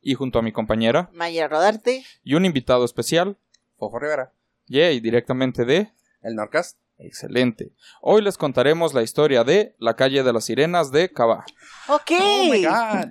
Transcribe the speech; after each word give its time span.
y 0.00 0.14
junto 0.14 0.38
a 0.38 0.42
mi 0.42 0.52
compañera 0.52 1.10
Maya 1.12 1.48
Rodarte. 1.48 2.04
y 2.22 2.34
un 2.34 2.44
invitado 2.44 2.84
especial, 2.84 3.36
Fofo 3.78 3.98
Rivera. 3.98 4.32
Yay, 4.66 5.00
directamente 5.00 5.64
de... 5.64 5.92
El 6.22 6.34
Norcast. 6.34 6.78
Excelente. 6.98 7.72
Hoy 8.02 8.22
les 8.22 8.36
contaremos 8.36 8.92
la 8.92 9.02
historia 9.02 9.44
de 9.44 9.74
La 9.78 9.94
calle 9.94 10.22
de 10.24 10.32
las 10.32 10.44
sirenas 10.44 10.90
de 10.90 11.12
Cabá. 11.12 11.44
Ok. 11.88 12.10
Oh 12.20 12.44
my 12.50 12.64
god. 12.64 13.06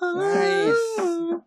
Ah. 0.00 1.42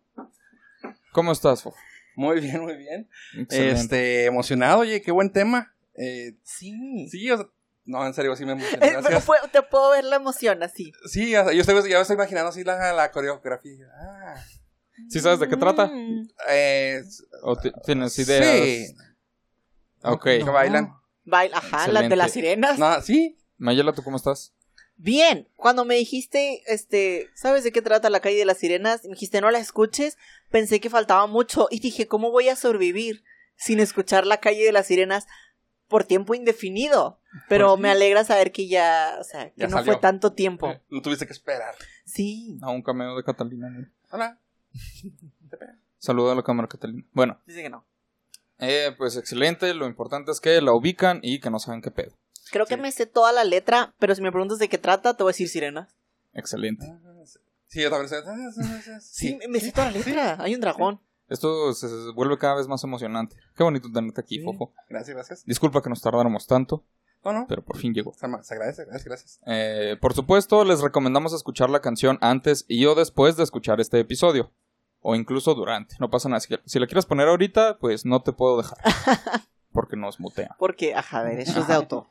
¿Cómo 1.12 1.32
estás, 1.32 1.62
Fo? 1.62 1.74
Muy 2.16 2.40
bien, 2.40 2.60
muy 2.60 2.76
bien. 2.76 3.08
Excelente. 3.38 3.80
Este, 3.80 4.24
emocionado, 4.26 4.80
oye, 4.80 5.00
qué 5.02 5.10
buen 5.10 5.32
tema. 5.32 5.74
Eh, 5.94 6.36
Sí. 6.42 7.08
sí, 7.10 7.30
o 7.30 7.36
sea, 7.36 7.46
no, 7.84 8.06
en 8.06 8.14
serio, 8.14 8.36
sí 8.36 8.44
me 8.44 8.52
emocioné. 8.52 8.86
Eh, 8.86 8.90
Gracias. 8.92 9.24
fue- 9.24 9.38
te 9.50 9.62
puedo 9.62 9.90
ver 9.90 10.04
la 10.04 10.16
emoción 10.16 10.62
así. 10.62 10.92
Sí, 11.06 11.34
o 11.34 11.44
sea, 11.44 11.52
yo 11.52 11.60
estoy, 11.60 11.74
ya 11.88 11.96
me 11.96 12.02
estoy 12.02 12.14
imaginando 12.14 12.50
así 12.50 12.62
la, 12.62 12.92
la 12.92 13.10
coreografía. 13.10 13.86
Ah, 13.98 14.34
¿Sí 15.08 15.20
sabes 15.20 15.40
de 15.40 15.48
qué 15.48 15.56
trata? 15.56 15.86
Mm. 15.86 16.28
eh, 16.48 17.02
¿O 17.42 17.56
ti- 17.56 17.72
tienes 17.84 18.18
ideas? 18.18 18.44
Sí. 18.88 18.94
Ok. 20.02 20.24
Que 20.24 20.44
bailan. 20.44 20.94
Baila, 21.24 21.58
ajá, 21.58 21.88
las 21.88 22.08
de 22.08 22.16
las 22.16 22.32
sirenas. 22.32 22.78
No, 22.78 23.00
sí. 23.02 23.36
Mayela, 23.58 23.92
¿tú 23.92 24.02
cómo 24.02 24.16
estás? 24.16 24.52
Bien, 24.96 25.48
cuando 25.56 25.84
me 25.84 25.94
dijiste, 25.94 26.62
este, 26.66 27.28
¿sabes 27.34 27.64
de 27.64 27.72
qué 27.72 27.80
trata 27.82 28.10
la 28.10 28.20
calle 28.20 28.36
de 28.38 28.44
las 28.44 28.58
sirenas? 28.58 29.04
Me 29.04 29.10
dijiste, 29.10 29.40
no 29.40 29.50
la 29.50 29.58
escuches, 29.58 30.18
pensé 30.50 30.80
que 30.80 30.90
faltaba 30.90 31.26
mucho 31.26 31.68
y 31.70 31.80
dije, 31.80 32.06
¿cómo 32.06 32.30
voy 32.30 32.48
a 32.48 32.56
sobrevivir 32.56 33.22
sin 33.56 33.80
escuchar 33.80 34.26
la 34.26 34.40
calle 34.40 34.64
de 34.64 34.72
las 34.72 34.86
sirenas 34.86 35.26
por 35.88 36.04
tiempo 36.04 36.34
indefinido? 36.34 37.18
Pero 37.48 37.68
Pues 37.70 37.80
me 37.80 37.90
alegra 37.90 38.24
saber 38.24 38.52
que 38.52 38.66
ya, 38.68 39.16
o 39.20 39.24
sea, 39.24 39.50
que 39.50 39.60
Ya 39.62 39.68
no 39.68 39.76
salió. 39.78 39.92
fue 39.94 40.00
tanto 40.02 40.32
tiempo. 40.32 40.74
Lo 40.88 41.00
tuviste 41.00 41.26
que 41.26 41.32
esperar. 41.32 41.74
Sí, 42.04 42.58
A 42.60 42.70
un 42.70 42.82
cameo 42.82 43.16
de 43.16 43.22
Catalina. 43.24 43.68
Saluda 45.98 46.32
a 46.32 46.34
la 46.34 46.42
cámara, 46.42 46.68
Catalina. 46.68 47.04
Bueno, 47.12 47.38
dice 47.46 47.62
que 47.62 47.70
no. 47.70 47.84
eh, 48.58 48.94
pues 48.96 49.16
excelente. 49.16 49.72
Lo 49.74 49.86
importante 49.86 50.30
es 50.30 50.40
que 50.40 50.60
la 50.60 50.72
ubican 50.72 51.20
y 51.22 51.40
que 51.40 51.50
no 51.50 51.58
saben 51.58 51.82
qué 51.82 51.90
pedo. 51.90 52.16
Creo 52.50 52.66
que 52.66 52.76
me 52.76 52.90
sé 52.90 53.06
toda 53.06 53.32
la 53.32 53.44
letra, 53.44 53.94
pero 53.98 54.14
si 54.14 54.22
me 54.22 54.32
preguntas 54.32 54.58
de 54.58 54.68
qué 54.68 54.78
trata, 54.78 55.14
te 55.16 55.22
voy 55.22 55.30
a 55.30 55.34
decir 55.34 55.48
sirenas. 55.48 55.94
Excelente. 56.32 56.84
Sí, 57.66 57.82
yo 57.82 57.90
también 57.90 58.08
sé. 58.08 58.16
Sí, 59.00 59.38
me 59.48 59.60
sé 59.60 59.72
toda 59.72 59.86
la 59.90 59.98
letra. 59.98 60.36
Hay 60.42 60.54
un 60.54 60.60
dragón. 60.60 61.00
Esto 61.28 61.72
se 61.74 61.88
se 61.88 62.10
vuelve 62.12 62.38
cada 62.38 62.56
vez 62.56 62.66
más 62.66 62.82
emocionante. 62.82 63.36
Qué 63.56 63.62
bonito 63.62 63.88
tenerte 63.92 64.20
aquí, 64.20 64.38
Sí. 64.38 64.44
Fofo. 64.44 64.72
Gracias, 64.88 65.14
gracias. 65.14 65.44
Disculpa 65.44 65.80
que 65.80 65.88
nos 65.88 66.00
tardáramos 66.02 66.46
tanto, 66.48 66.84
No, 67.24 67.32
no. 67.32 67.46
pero 67.48 67.62
por 67.62 67.76
fin 67.76 67.92
llegó. 67.92 68.14
Se, 68.14 68.26
agradece, 68.26 68.84
gracias, 68.84 69.04
gracias. 69.04 69.40
Eh, 69.46 69.96
por 70.00 70.14
supuesto, 70.14 70.64
les 70.64 70.80
recomendamos 70.80 71.32
escuchar 71.34 71.68
la 71.68 71.80
canción 71.80 72.18
antes 72.20 72.64
y 72.66 72.86
o 72.86 72.94
después 72.94 73.36
de 73.36 73.42
escuchar 73.42 73.80
este 73.80 74.00
episodio. 74.00 74.52
O 75.02 75.14
incluso 75.14 75.54
durante. 75.54 75.96
No 75.98 76.10
pasa 76.10 76.28
nada. 76.28 76.40
Si, 76.40 76.54
si 76.64 76.78
la 76.78 76.86
quieres 76.86 77.06
poner 77.06 77.28
ahorita, 77.28 77.78
pues 77.78 78.04
no 78.04 78.22
te 78.22 78.32
puedo 78.32 78.58
dejar. 78.58 78.78
Porque 79.72 79.96
nos 79.96 80.18
mutean. 80.18 80.50
Porque, 80.58 80.94
ajá, 80.94 81.24
derechos 81.24 81.66
de 81.68 81.74
autor. 81.74 82.06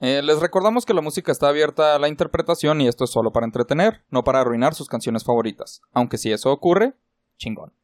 Eh, 0.00 0.22
les 0.22 0.40
recordamos 0.40 0.86
que 0.86 0.94
la 0.94 1.02
música 1.02 1.30
está 1.30 1.48
abierta 1.48 1.94
a 1.94 1.98
la 1.98 2.08
interpretación 2.08 2.80
y 2.80 2.88
esto 2.88 3.04
es 3.04 3.10
solo 3.10 3.32
para 3.32 3.44
entretener, 3.44 4.02
no 4.08 4.24
para 4.24 4.40
arruinar 4.40 4.74
sus 4.74 4.88
canciones 4.88 5.24
favoritas. 5.24 5.82
Aunque 5.92 6.16
si 6.16 6.32
eso 6.32 6.50
ocurre, 6.50 6.94
chingón. 7.36 7.74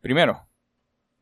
Primero, 0.00 0.46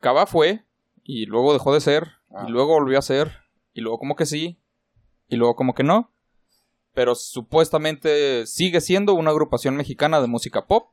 Cava 0.00 0.26
fue, 0.26 0.66
y 1.02 1.24
luego 1.24 1.54
dejó 1.54 1.72
de 1.72 1.80
ser, 1.80 2.19
Ah. 2.30 2.44
y 2.46 2.50
luego 2.50 2.74
volvió 2.74 2.98
a 2.98 3.02
ser, 3.02 3.32
y 3.72 3.80
luego 3.80 3.98
como 3.98 4.16
que 4.16 4.26
sí, 4.26 4.60
y 5.28 5.36
luego 5.36 5.56
como 5.56 5.74
que 5.74 5.82
no. 5.82 6.12
Pero 6.94 7.14
supuestamente 7.14 8.46
sigue 8.46 8.80
siendo 8.80 9.14
una 9.14 9.30
agrupación 9.30 9.76
mexicana 9.76 10.20
de 10.20 10.26
música 10.26 10.66
pop, 10.66 10.92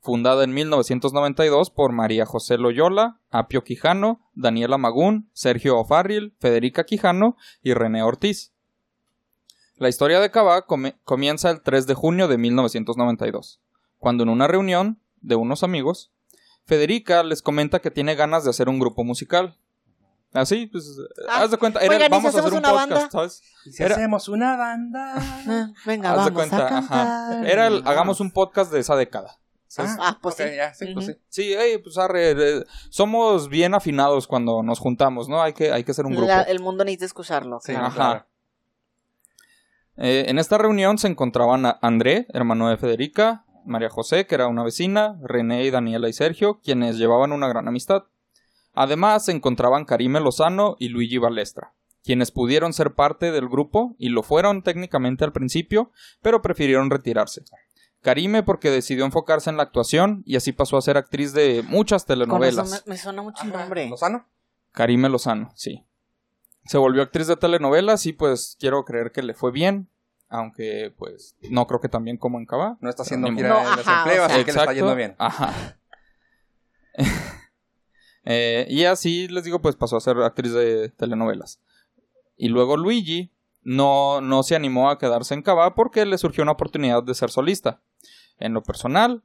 fundada 0.00 0.44
en 0.44 0.54
1992 0.54 1.70
por 1.70 1.92
María 1.92 2.26
José 2.26 2.58
Loyola, 2.58 3.20
Apio 3.30 3.64
Quijano, 3.64 4.20
Daniela 4.34 4.78
Magún, 4.78 5.30
Sergio 5.32 5.78
O'Farrill, 5.78 6.34
Federica 6.38 6.84
Quijano 6.84 7.36
y 7.62 7.74
René 7.74 8.02
Ortiz. 8.02 8.52
La 9.76 9.88
historia 9.88 10.20
de 10.20 10.30
Cava 10.30 10.66
comienza 11.04 11.50
el 11.50 11.62
3 11.62 11.86
de 11.86 11.94
junio 11.94 12.28
de 12.28 12.36
1992, 12.36 13.60
cuando 13.98 14.24
en 14.24 14.28
una 14.28 14.48
reunión 14.48 15.00
de 15.20 15.36
unos 15.36 15.62
amigos, 15.62 16.12
Federica 16.64 17.22
les 17.22 17.42
comenta 17.42 17.78
que 17.78 17.90
tiene 17.90 18.14
ganas 18.14 18.44
de 18.44 18.50
hacer 18.50 18.68
un 18.68 18.78
grupo 18.78 19.04
musical. 19.04 19.56
Así, 20.34 20.66
pues, 20.66 20.84
Ah, 21.28 21.42
haz 21.42 21.50
de 21.50 21.56
cuenta, 21.56 21.80
era 21.80 21.96
el 21.96 22.02
oigan, 22.02 22.12
¿y 22.12 22.14
si 22.20 22.26
vamos 22.26 22.34
a 22.34 22.38
hacer 22.40 22.52
un 22.52 22.58
una 22.58 22.68
podcast, 22.70 22.90
banda? 22.90 23.10
¿sabes? 23.10 23.42
¿Y 23.64 23.72
si 23.72 23.82
Era- 23.82 23.94
hacemos 23.94 24.28
una 24.28 24.56
banda? 24.56 25.14
Ah, 25.48 25.72
venga, 25.86 26.10
Haz 26.12 26.24
de 26.26 26.30
vamos 26.30 26.32
cuenta, 26.32 26.56
a 26.56 26.78
ajá. 26.78 26.88
cantar. 26.88 27.46
Era 27.46 27.66
el 27.68 27.82
hagamos 27.86 28.20
un 28.20 28.30
podcast 28.30 28.70
de 28.72 28.80
esa 28.80 28.94
década. 28.96 29.38
¿sabes? 29.70 29.92
Ah, 30.00 30.18
pues 30.22 30.34
ok, 30.40 30.46
sí. 30.48 30.56
ya, 30.56 30.72
sí, 30.74 30.86
pues 30.94 31.08
Ujú. 31.08 31.14
sí. 31.14 31.20
Sí, 31.28 31.52
ey, 31.54 31.76
pues 31.78 31.98
arre, 31.98 32.30
eh, 32.30 32.64
somos 32.88 33.50
bien 33.50 33.74
afinados 33.74 34.26
cuando 34.26 34.62
nos 34.62 34.78
juntamos, 34.78 35.28
¿no? 35.28 35.42
Hay 35.42 35.52
que, 35.52 35.72
hay 35.72 35.84
que 35.84 35.92
ser 35.92 36.06
un 36.06 36.12
grupo. 36.12 36.26
La- 36.26 36.40
el 36.42 36.60
mundo 36.60 36.84
necesita 36.84 37.04
escucharlo. 37.04 37.60
Sí, 37.62 37.72
claro. 37.72 37.86
Ajá. 37.86 38.26
Eh, 39.96 40.26
en 40.28 40.38
esta 40.38 40.56
reunión 40.58 40.96
se 40.98 41.08
encontraban 41.08 41.66
a 41.66 41.78
André, 41.82 42.26
hermano 42.32 42.68
de 42.68 42.76
Federica, 42.76 43.44
María 43.64 43.90
José, 43.90 44.26
que 44.26 44.36
era 44.36 44.46
una 44.46 44.62
vecina, 44.62 45.18
René 45.22 45.64
y 45.64 45.70
Daniela 45.70 46.08
y 46.08 46.12
Sergio, 46.12 46.60
quienes 46.62 46.96
llevaban 46.96 47.32
una 47.32 47.48
gran 47.48 47.66
amistad. 47.68 48.04
Además 48.80 49.24
se 49.24 49.32
encontraban 49.32 49.84
Karime 49.84 50.20
Lozano 50.20 50.76
y 50.78 50.88
Luigi 50.90 51.18
Balestra, 51.18 51.74
quienes 52.04 52.30
pudieron 52.30 52.72
ser 52.72 52.94
parte 52.94 53.32
del 53.32 53.48
grupo 53.48 53.96
y 53.98 54.10
lo 54.10 54.22
fueron 54.22 54.62
técnicamente 54.62 55.24
al 55.24 55.32
principio, 55.32 55.90
pero 56.22 56.42
prefirieron 56.42 56.88
retirarse. 56.88 57.42
Karime 58.02 58.44
porque 58.44 58.70
decidió 58.70 59.04
enfocarse 59.04 59.50
en 59.50 59.56
la 59.56 59.64
actuación 59.64 60.22
y 60.26 60.36
así 60.36 60.52
pasó 60.52 60.76
a 60.76 60.82
ser 60.82 60.96
actriz 60.96 61.32
de 61.32 61.64
muchas 61.66 62.04
Con 62.04 62.14
telenovelas. 62.20 62.72
eso 62.72 62.82
me, 62.86 62.92
me 62.92 62.96
suena 62.96 63.20
mucho 63.20 63.42
el 63.42 63.50
nombre. 63.52 63.88
¿Lozano? 63.88 64.28
Karime 64.70 65.08
Lozano, 65.08 65.50
sí. 65.56 65.84
Se 66.64 66.78
volvió 66.78 67.02
actriz 67.02 67.26
de 67.26 67.34
telenovelas 67.34 68.06
y 68.06 68.12
pues 68.12 68.56
quiero 68.60 68.84
creer 68.84 69.10
que 69.10 69.24
le 69.24 69.34
fue 69.34 69.50
bien, 69.50 69.88
aunque 70.28 70.94
pues 70.96 71.34
no 71.50 71.66
creo 71.66 71.80
que 71.80 71.88
tan 71.88 72.04
bien 72.04 72.16
como 72.16 72.38
en 72.38 72.46
Cava. 72.46 72.78
No 72.80 72.88
está 72.90 73.02
haciendo 73.02 73.26
gira 73.32 73.54
modo. 73.54 73.58
de 73.58 73.70
No, 73.70 73.76
desempleo, 73.76 74.22
así 74.22 74.44
que 74.44 74.52
le 74.52 74.58
está 74.60 74.72
yendo 74.72 74.94
bien. 74.94 75.16
Ajá. 75.18 75.52
Eh, 78.30 78.66
y 78.68 78.84
así 78.84 79.26
les 79.28 79.44
digo, 79.44 79.62
pues 79.62 79.74
pasó 79.74 79.96
a 79.96 80.00
ser 80.02 80.18
actriz 80.18 80.52
de 80.52 80.90
telenovelas. 80.90 81.60
Y 82.36 82.48
luego 82.48 82.76
Luigi 82.76 83.32
no, 83.62 84.20
no 84.20 84.42
se 84.42 84.54
animó 84.54 84.90
a 84.90 84.98
quedarse 84.98 85.32
en 85.32 85.40
Cava 85.42 85.74
porque 85.74 86.04
le 86.04 86.18
surgió 86.18 86.42
una 86.42 86.52
oportunidad 86.52 87.02
de 87.02 87.14
ser 87.14 87.30
solista. 87.30 87.80
En 88.38 88.52
lo 88.52 88.62
personal, 88.62 89.22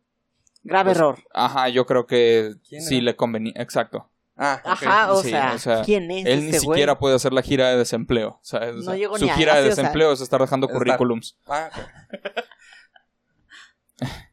Grave 0.63 0.91
Pues, 0.91 0.97
error. 0.97 1.19
ajá, 1.33 1.67
yo 1.67 1.85
creo 1.85 2.07
que 2.07 2.55
¿Quién 2.69 2.81
sí 2.81 3.01
le 3.01 3.17
convenía. 3.17 3.51
Exacto. 3.57 4.09
Ah. 4.37 4.61
Ajá, 4.63 5.11
o, 5.11 5.21
sí, 5.21 5.31
sea, 5.31 5.51
o 5.53 5.59
sea, 5.59 5.81
¿quién 5.83 6.09
es 6.09 6.25
Él 6.25 6.39
ni 6.45 6.47
güey? 6.51 6.59
siquiera 6.61 6.97
puede 6.97 7.15
hacer 7.15 7.33
la 7.33 7.41
gira 7.41 7.69
de 7.69 7.77
desempleo. 7.77 8.39
¿sabes? 8.41 8.69
O 8.71 8.77
No 8.77 8.83
sea, 8.83 8.95
llegó 8.95 9.17
su 9.19 9.25
ni 9.25 9.31
a 9.31 9.35
gira 9.35 9.53
de 9.55 9.59
Asia, 9.59 9.71
o 9.71 9.75
sea. 9.75 9.83
desempleo 9.83 10.11
es 10.13 10.21
estar 10.21 10.39
dejando 10.39 10.69
currículums. 10.69 11.37
Ah. 11.47 11.69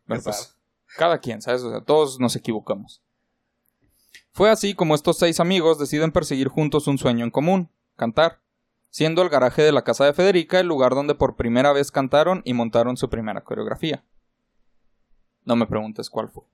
Bueno, 0.06 0.22
pues, 0.24 0.56
cada 0.96 1.18
quien, 1.18 1.42
¿sabes? 1.42 1.62
O 1.62 1.70
sea, 1.70 1.80
todos 1.82 2.18
nos 2.18 2.34
equivocamos. 2.36 3.02
Fue 4.40 4.48
así 4.48 4.72
como 4.72 4.94
estos 4.94 5.18
seis 5.18 5.38
amigos 5.38 5.78
deciden 5.78 6.12
perseguir 6.12 6.48
juntos 6.48 6.86
un 6.86 6.96
sueño 6.96 7.26
en 7.26 7.30
común, 7.30 7.70
cantar, 7.94 8.40
siendo 8.88 9.20
el 9.20 9.28
garaje 9.28 9.60
de 9.60 9.70
la 9.70 9.84
casa 9.84 10.06
de 10.06 10.14
Federica 10.14 10.58
el 10.58 10.66
lugar 10.66 10.94
donde 10.94 11.14
por 11.14 11.36
primera 11.36 11.74
vez 11.74 11.90
cantaron 11.90 12.40
y 12.46 12.54
montaron 12.54 12.96
su 12.96 13.10
primera 13.10 13.44
coreografía. 13.44 14.02
No 15.44 15.56
me 15.56 15.66
preguntes 15.66 16.08
cuál 16.08 16.30
fue, 16.30 16.44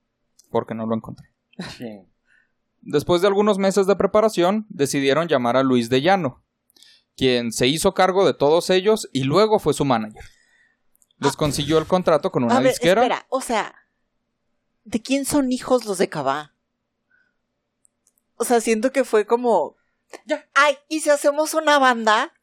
porque 0.51 0.75
no 0.75 0.85
lo 0.85 0.95
encontré. 0.95 1.29
Sí. 1.77 2.01
Después 2.81 3.21
de 3.21 3.27
algunos 3.27 3.57
meses 3.57 3.87
de 3.87 3.95
preparación, 3.95 4.65
decidieron 4.67 5.29
llamar 5.29 5.55
a 5.55 5.63
Luis 5.63 5.89
de 5.89 6.01
Llano, 6.01 6.43
quien 7.15 7.53
se 7.53 7.67
hizo 7.67 7.93
cargo 7.93 8.25
de 8.25 8.33
todos 8.33 8.69
ellos 8.69 9.07
y 9.13 9.23
luego 9.23 9.59
fue 9.59 9.73
su 9.73 9.85
manager. 9.85 10.25
Les 11.19 11.37
consiguió 11.37 11.77
el 11.77 11.85
contrato 11.85 12.33
con 12.33 12.43
una 12.43 12.57
a 12.57 12.59
ver, 12.59 12.71
disquera. 12.71 13.03
espera, 13.03 13.25
o 13.29 13.39
sea, 13.39 13.73
¿de 14.83 15.01
quién 15.01 15.23
son 15.23 15.53
hijos 15.53 15.85
los 15.85 15.97
de 15.99 16.09
Cabá? 16.09 16.56
O 18.37 18.45
sea, 18.45 18.61
siento 18.61 18.91
que 18.91 19.03
fue 19.03 19.25
como... 19.25 19.75
Ya. 20.25 20.47
Ay, 20.53 20.77
¿y 20.87 21.01
si 21.01 21.09
hacemos 21.09 21.53
una 21.53 21.79
banda? 21.79 22.33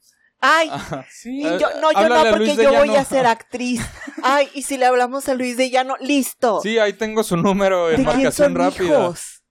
Ay, 0.41 0.71
Sí. 1.11 1.39
y 1.41 1.43
yo, 1.45 1.69
no, 1.81 1.91
yo 1.93 2.09
no, 2.09 2.17
porque 2.23 2.37
Luis 2.39 2.57
de 2.59 2.65
yo 2.65 2.73
voy 2.75 2.89
Llano. 2.89 3.01
a 3.01 3.05
ser 3.07 3.27
actriz. 3.27 3.81
Ay, 4.23 4.51
y 4.53 4.63
si 4.63 4.77
le 4.77 4.85
hablamos 4.85 5.27
a 5.31 5.35
Luis 5.35 5.57
de 5.57 5.71
Llano, 5.71 5.97
listo. 6.01 6.61
Sí, 6.61 6.79
ahí 6.79 6.93
tengo 6.93 7.23
su 7.23 7.37
número 7.39 7.87
¿De 7.87 7.95
en 7.95 8.05
quién 8.05 8.07
marcación 8.07 8.33
son 8.33 8.55
rápida. 8.55 8.85
hijos? 9.05 9.43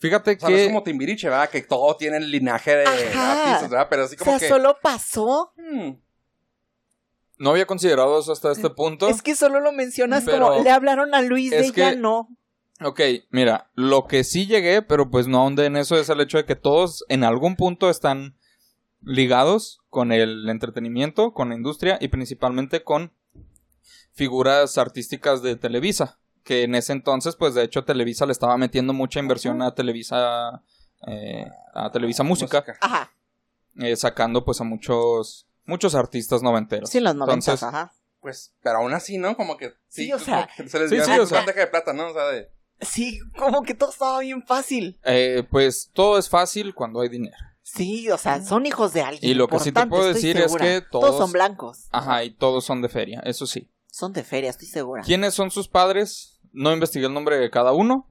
Fíjate 0.00 0.32
O 0.32 0.40
sea, 0.40 0.48
no 0.50 0.54
que 0.54 0.62
es 0.62 0.68
como 0.68 0.82
Timbiriche, 0.82 1.28
¿verdad? 1.30 1.48
Que 1.48 1.62
todo 1.62 1.96
tiene 1.96 2.18
el 2.18 2.30
linaje 2.30 2.76
de 2.76 2.84
artistas, 2.86 3.70
¿verdad? 3.70 3.86
Pero 3.88 4.02
así 4.04 4.16
O 4.16 4.18
como 4.18 4.32
sea, 4.32 4.40
que... 4.40 4.48
solo 4.52 4.76
pasó. 4.82 5.52
hmm, 5.56 5.92
no 7.38 7.50
había 7.50 7.66
considerado 7.66 8.18
eso 8.20 8.32
hasta 8.32 8.52
este 8.52 8.68
punto. 8.70 9.08
Es 9.08 9.22
que 9.22 9.34
solo 9.34 9.60
lo 9.60 9.72
mencionas 9.72 10.24
Pero- 10.24 10.48
como 10.48 10.62
le 10.62 10.70
hablaron 10.70 11.14
a 11.14 11.22
Luis 11.22 11.52
es 11.52 11.68
de 11.68 11.72
que- 11.72 11.80
Llano. 11.80 12.28
Ok, 12.80 13.00
mira, 13.30 13.70
lo 13.74 14.06
que 14.06 14.24
sí 14.24 14.46
llegué, 14.46 14.82
pero 14.82 15.10
pues 15.10 15.28
no 15.28 15.38
ahondé 15.40 15.66
en 15.66 15.76
eso, 15.76 15.96
es 15.96 16.08
el 16.08 16.20
hecho 16.20 16.38
de 16.38 16.44
que 16.44 16.56
todos 16.56 17.04
en 17.08 17.22
algún 17.22 17.54
punto 17.56 17.90
están 17.90 18.36
ligados 19.02 19.80
con 19.88 20.12
el 20.12 20.48
entretenimiento, 20.48 21.32
con 21.32 21.50
la 21.50 21.54
industria 21.54 21.98
y 22.00 22.08
principalmente 22.08 22.82
con 22.82 23.12
figuras 24.12 24.78
artísticas 24.78 25.42
de 25.42 25.56
Televisa, 25.56 26.18
que 26.44 26.62
en 26.64 26.74
ese 26.74 26.92
entonces, 26.92 27.36
pues 27.36 27.54
de 27.54 27.62
hecho 27.62 27.84
Televisa 27.84 28.26
le 28.26 28.32
estaba 28.32 28.56
metiendo 28.56 28.92
mucha 28.92 29.20
inversión 29.20 29.62
a 29.62 29.74
Televisa, 29.74 30.62
eh, 31.06 31.46
a 31.74 31.90
Televisa 31.90 32.22
Música, 32.22 32.64
Ajá. 32.80 33.12
eh, 33.76 33.96
sacando 33.96 34.44
pues 34.44 34.60
a 34.60 34.64
muchos, 34.64 35.46
muchos 35.64 35.94
artistas 35.94 36.42
noventeros. 36.42 36.90
Sí, 36.90 37.00
los 37.00 37.14
noventas, 37.14 37.62
Entonces, 37.62 37.68
ajá. 37.68 37.92
Pues, 38.20 38.54
pero 38.62 38.78
aún 38.78 38.94
así, 38.94 39.18
¿no? 39.18 39.36
Como 39.36 39.56
que... 39.56 39.70
Sí, 39.88 40.04
Sí, 40.06 40.12
o 40.12 40.18
sea, 40.18 40.46
como 40.46 40.56
que 40.56 40.68
se 40.68 40.78
les 40.78 40.90
sí, 40.90 40.94
dio 40.94 41.04
sí, 41.04 41.10
una 41.10 41.22
o 41.22 41.26
sea. 41.26 41.44
de 41.44 41.66
plata, 41.66 41.92
¿no? 41.92 42.08
O 42.08 42.12
sea, 42.12 42.26
de... 42.26 42.48
Sí, 42.82 43.20
como 43.38 43.62
que 43.62 43.74
todo 43.74 43.90
estaba 43.90 44.20
bien 44.20 44.42
fácil. 44.44 44.98
eh, 45.04 45.44
pues 45.50 45.90
todo 45.92 46.18
es 46.18 46.28
fácil 46.28 46.74
cuando 46.74 47.00
hay 47.00 47.08
dinero. 47.08 47.36
Sí, 47.62 48.10
o 48.10 48.18
sea, 48.18 48.42
son 48.42 48.66
hijos 48.66 48.92
de 48.92 49.02
alguien. 49.02 49.30
Y 49.30 49.34
lo 49.34 49.48
que 49.48 49.58
sí 49.58 49.64
te 49.72 49.80
importante, 49.80 49.90
puedo 49.90 50.08
decir 50.12 50.36
es 50.36 50.54
que 50.56 50.82
Todos 50.90 51.06
todos- 51.10 51.18
son 51.18 51.32
blancos. 51.32 51.88
Ajá, 51.92 52.22
y 52.24 52.30
todos 52.30 52.64
son 52.64 52.82
de 52.82 52.88
feria, 52.88 53.20
eso 53.24 53.46
sí. 53.46 53.70
Son 53.86 54.12
de 54.12 54.24
feria, 54.24 54.50
estoy 54.50 54.68
segura. 54.68 55.02
¿Quiénes 55.02 55.32
son 55.34 55.50
sus 55.50 55.68
padres? 55.68 56.40
No 56.52 56.72
investigué 56.72 57.06
el 57.06 57.14
nombre 57.14 57.38
de 57.38 57.50
cada 57.50 57.72
uno. 57.72 58.10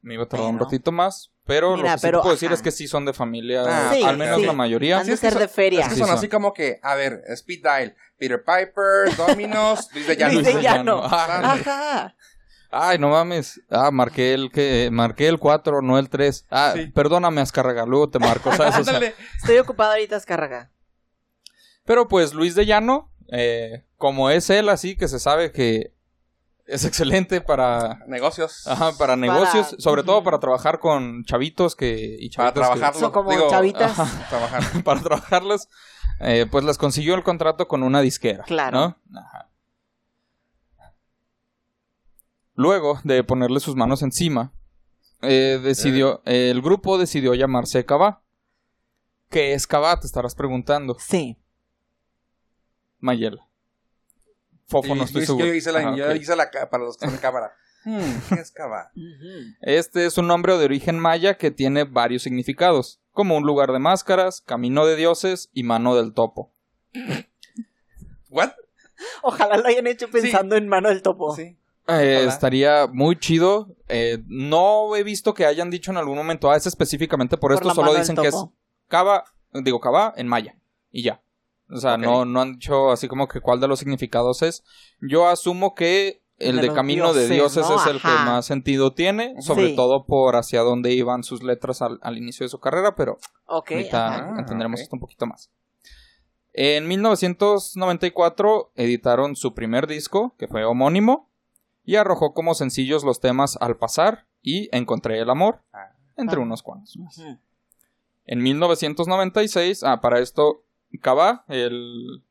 Me 0.00 0.14
iba 0.14 0.24
a 0.24 0.28
tardar 0.28 0.48
un 0.50 0.58
ratito 0.60 0.92
más. 0.92 1.30
Pero 1.46 1.76
Mira, 1.76 1.90
lo 1.90 1.94
que 1.96 2.00
sí 2.00 2.06
te 2.06 2.12
puedo 2.18 2.30
decir 2.30 2.52
es 2.52 2.62
que 2.62 2.70
sí 2.70 2.86
son 2.88 3.04
de 3.04 3.12
familia, 3.12 3.64
Ah, 3.66 3.90
Sí, 3.94 4.02
al 4.02 4.16
menos 4.16 4.40
sí. 4.40 4.46
la 4.46 4.52
mayoría. 4.54 4.98
Han 5.00 5.06
de 5.06 5.12
es 5.14 5.20
que 5.20 5.26
ser 5.26 5.32
son- 5.34 5.42
de 5.42 5.48
feria. 5.48 5.80
Es 5.80 5.88
que 5.88 5.94
Sí 5.94 6.00
son 6.00 6.10
así 6.10 6.28
como 6.28 6.52
que, 6.54 6.78
a 6.82 6.94
ver, 6.94 7.20
Speed 7.28 7.62
Dial, 7.62 7.96
Peter 8.18 8.42
Piper, 8.44 9.14
Dominos, 9.16 9.88
Luis 9.94 10.06
de 10.06 10.16
Llano. 10.16 10.34
Luis 10.34 10.46
de 10.46 10.62
Llano. 10.62 11.04
Ajá. 11.04 12.14
Ay, 12.76 12.98
no 12.98 13.10
mames. 13.10 13.60
Ah, 13.70 13.90
marqué 13.92 14.34
el 14.34 14.50
que 14.50 14.88
marqué 14.92 15.28
el 15.28 15.38
4, 15.38 15.80
no 15.82 15.98
el 15.98 16.08
3. 16.08 16.46
Ah, 16.50 16.72
Sí. 16.74 16.86
perdóname, 16.88 17.40
Azcárraga, 17.40 17.86
luego 17.86 18.10
te 18.10 18.18
marco, 18.18 18.50
¿sabes? 18.52 18.76
O 18.78 18.84
sea, 18.84 18.94
Ándale. 18.94 19.14
Estoy 19.36 19.58
ocupada 19.58 19.92
ahorita, 19.92 20.16
Azcárraga. 20.16 20.70
pero 21.84 22.08
pues 22.08 22.34
Luis 22.34 22.54
de 22.54 22.66
Llano, 22.66 23.10
eh, 23.30 23.84
como 23.96 24.30
es 24.30 24.50
él 24.50 24.68
así 24.68 24.96
que 24.96 25.06
se 25.08 25.18
sabe 25.20 25.52
que 25.52 25.92
es 26.66 26.84
excelente 26.84 27.40
para 27.42 28.00
Negocios. 28.06 28.66
Ajá, 28.66 28.92
para 28.98 29.16
negocios, 29.16 29.68
Para- 29.68 29.80
sobre 29.82 30.02
todo 30.02 30.24
para 30.24 30.38
trabajar 30.40 30.78
con 30.78 31.22
chavitos 31.24 31.76
que 31.76 32.16
y 32.18 32.30
Para 32.30 32.52
chavitas 32.54 32.92
que-. 32.92 32.98
Son 33.00 33.12
como 33.12 33.30
digo, 33.30 33.50
chavitas. 33.50 33.98
ajá, 33.98 34.26
trabajar. 34.30 34.62
para 34.84 35.00
trabajarlos, 35.02 35.68
eh, 36.20 36.46
pues 36.50 36.64
les 36.64 36.78
consiguió 36.78 37.14
el 37.16 37.22
contrato 37.22 37.68
con 37.68 37.82
una 37.82 38.00
disquera. 38.00 38.44
Claro. 38.44 38.96
¿no? 39.10 39.18
Ajá. 39.20 39.48
Luego 42.54 43.00
de 43.04 43.24
ponerle 43.24 43.60
sus 43.60 43.74
manos 43.76 44.02
encima, 44.02 44.52
eh, 45.22 45.58
decidió, 45.62 46.22
eh, 46.24 46.50
el 46.50 46.62
grupo 46.62 46.98
decidió 46.98 47.34
llamarse 47.34 47.84
Cabá. 47.84 48.22
¿Qué 49.30 49.54
es 49.54 49.66
Cabá? 49.66 49.98
Te 49.98 50.06
estarás 50.06 50.34
preguntando. 50.34 50.96
Sí. 51.00 51.36
Mayela. 53.00 53.46
Fofo, 54.66 54.94
Y- 54.94 54.98
no 54.98 55.04
estoy 55.04 55.22
yo, 55.22 55.26
seguro. 55.26 55.46
yo 55.46 55.54
hice 55.54 55.72
la, 55.72 55.78
Ajá, 55.80 55.96
yo 55.96 56.14
hice 56.14 56.36
la 56.36 56.50
ca- 56.50 56.70
para 56.70 56.84
los 56.84 56.96
que 56.96 57.06
están 57.06 57.16
en 57.16 57.20
cámara. 57.22 57.52
Hmm, 57.86 58.00
¿Qué 58.30 58.36
es 58.40 58.50
Cava? 58.50 58.90
Este 59.60 60.06
es 60.06 60.16
un 60.16 60.26
nombre 60.26 60.56
de 60.56 60.64
origen 60.64 60.98
maya 60.98 61.36
que 61.36 61.50
tiene 61.50 61.84
varios 61.84 62.22
significados, 62.22 62.98
como 63.10 63.36
un 63.36 63.44
lugar 63.44 63.72
de 63.72 63.78
máscaras, 63.78 64.40
camino 64.40 64.86
de 64.86 64.96
dioses 64.96 65.50
y 65.52 65.64
mano 65.64 65.94
del 65.94 66.14
topo. 66.14 66.54
¿What? 68.30 68.52
Ojalá 69.22 69.58
lo 69.58 69.66
hayan 69.68 69.86
hecho 69.86 70.08
pensando 70.10 70.56
en 70.56 70.66
mano 70.66 70.88
del 70.88 71.02
topo. 71.02 71.36
Sí. 71.36 71.58
Eh, 71.86 72.24
estaría 72.26 72.86
muy 72.86 73.16
chido. 73.18 73.76
Eh, 73.88 74.22
no 74.26 74.96
he 74.96 75.02
visto 75.02 75.34
que 75.34 75.44
hayan 75.46 75.70
dicho 75.70 75.90
en 75.90 75.96
algún 75.98 76.16
momento, 76.16 76.50
ah, 76.50 76.56
es 76.56 76.66
específicamente 76.66 77.36
por, 77.36 77.52
Por 77.52 77.62
esto, 77.62 77.74
solo 77.74 77.94
dicen 77.94 78.16
que 78.16 78.28
es 78.28 78.36
cava, 78.88 79.24
digo 79.52 79.80
cava 79.80 80.12
en 80.16 80.26
maya, 80.28 80.56
y 80.90 81.02
ya. 81.02 81.20
O 81.70 81.76
sea, 81.76 81.96
no, 81.96 82.24
no 82.24 82.40
han 82.42 82.52
dicho 82.54 82.90
así 82.90 83.08
como 83.08 83.26
que 83.28 83.40
cuál 83.40 83.58
de 83.60 83.68
los 83.68 83.78
significados 83.78 84.42
es. 84.42 84.62
Yo 85.00 85.28
asumo 85.28 85.74
que 85.74 86.22
el 86.38 86.60
De 86.60 86.72
camino 86.72 87.12
de 87.14 87.28
dioses, 87.28 87.64
es 87.70 87.86
el 87.86 88.00
que 88.00 88.08
más 88.08 88.44
sentido 88.44 88.92
tiene, 88.92 89.34
sobre 89.40 89.68
Sí. 89.68 89.76
todo 89.76 90.04
por 90.04 90.36
hacia 90.36 90.60
dónde 90.62 90.92
iban 90.92 91.22
sus 91.22 91.42
letras 91.42 91.80
al, 91.80 91.98
al 92.02 92.18
inicio 92.18 92.44
de 92.44 92.48
su 92.50 92.58
carrera, 92.60 92.94
pero 92.96 93.18
Ok. 93.46 93.70
ahorita. 93.72 94.14
Ah, 94.14 94.34
entenderemos 94.38 94.80
esto 94.80 94.96
un 94.96 95.00
poquito 95.00 95.26
más. 95.26 95.50
En 96.52 96.86
1994 96.88 98.72
editaron 98.74 99.36
su 99.36 99.54
primer 99.54 99.86
disco, 99.86 100.34
que 100.38 100.48
fue 100.48 100.64
homónimo, 100.64 101.30
y 101.84 101.96
arrojó 101.96 102.32
como 102.34 102.54
sencillos 102.54 103.04
los 103.04 103.20
temas 103.20 103.56
Al 103.60 103.76
pasar 103.76 104.26
y 104.42 104.68
Encontré 104.76 105.18
el 105.20 105.30
amor, 105.30 105.60
Ah. 105.72 105.92
entre 106.16 106.38
unos 106.40 106.62
cuantos 106.62 106.96
más. 106.96 107.20
En 108.26 108.42
1996, 108.42 109.82
ah, 109.84 110.00
para 110.00 110.20
esto, 110.20 110.62
Cabá, 111.00 111.44
el, 111.48 112.22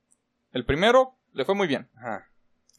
el 0.52 0.66
primero, 0.66 1.16
le 1.34 1.44
fue 1.46 1.54
muy 1.56 1.68
bien. 1.68 1.90
Ajá. 1.96 2.28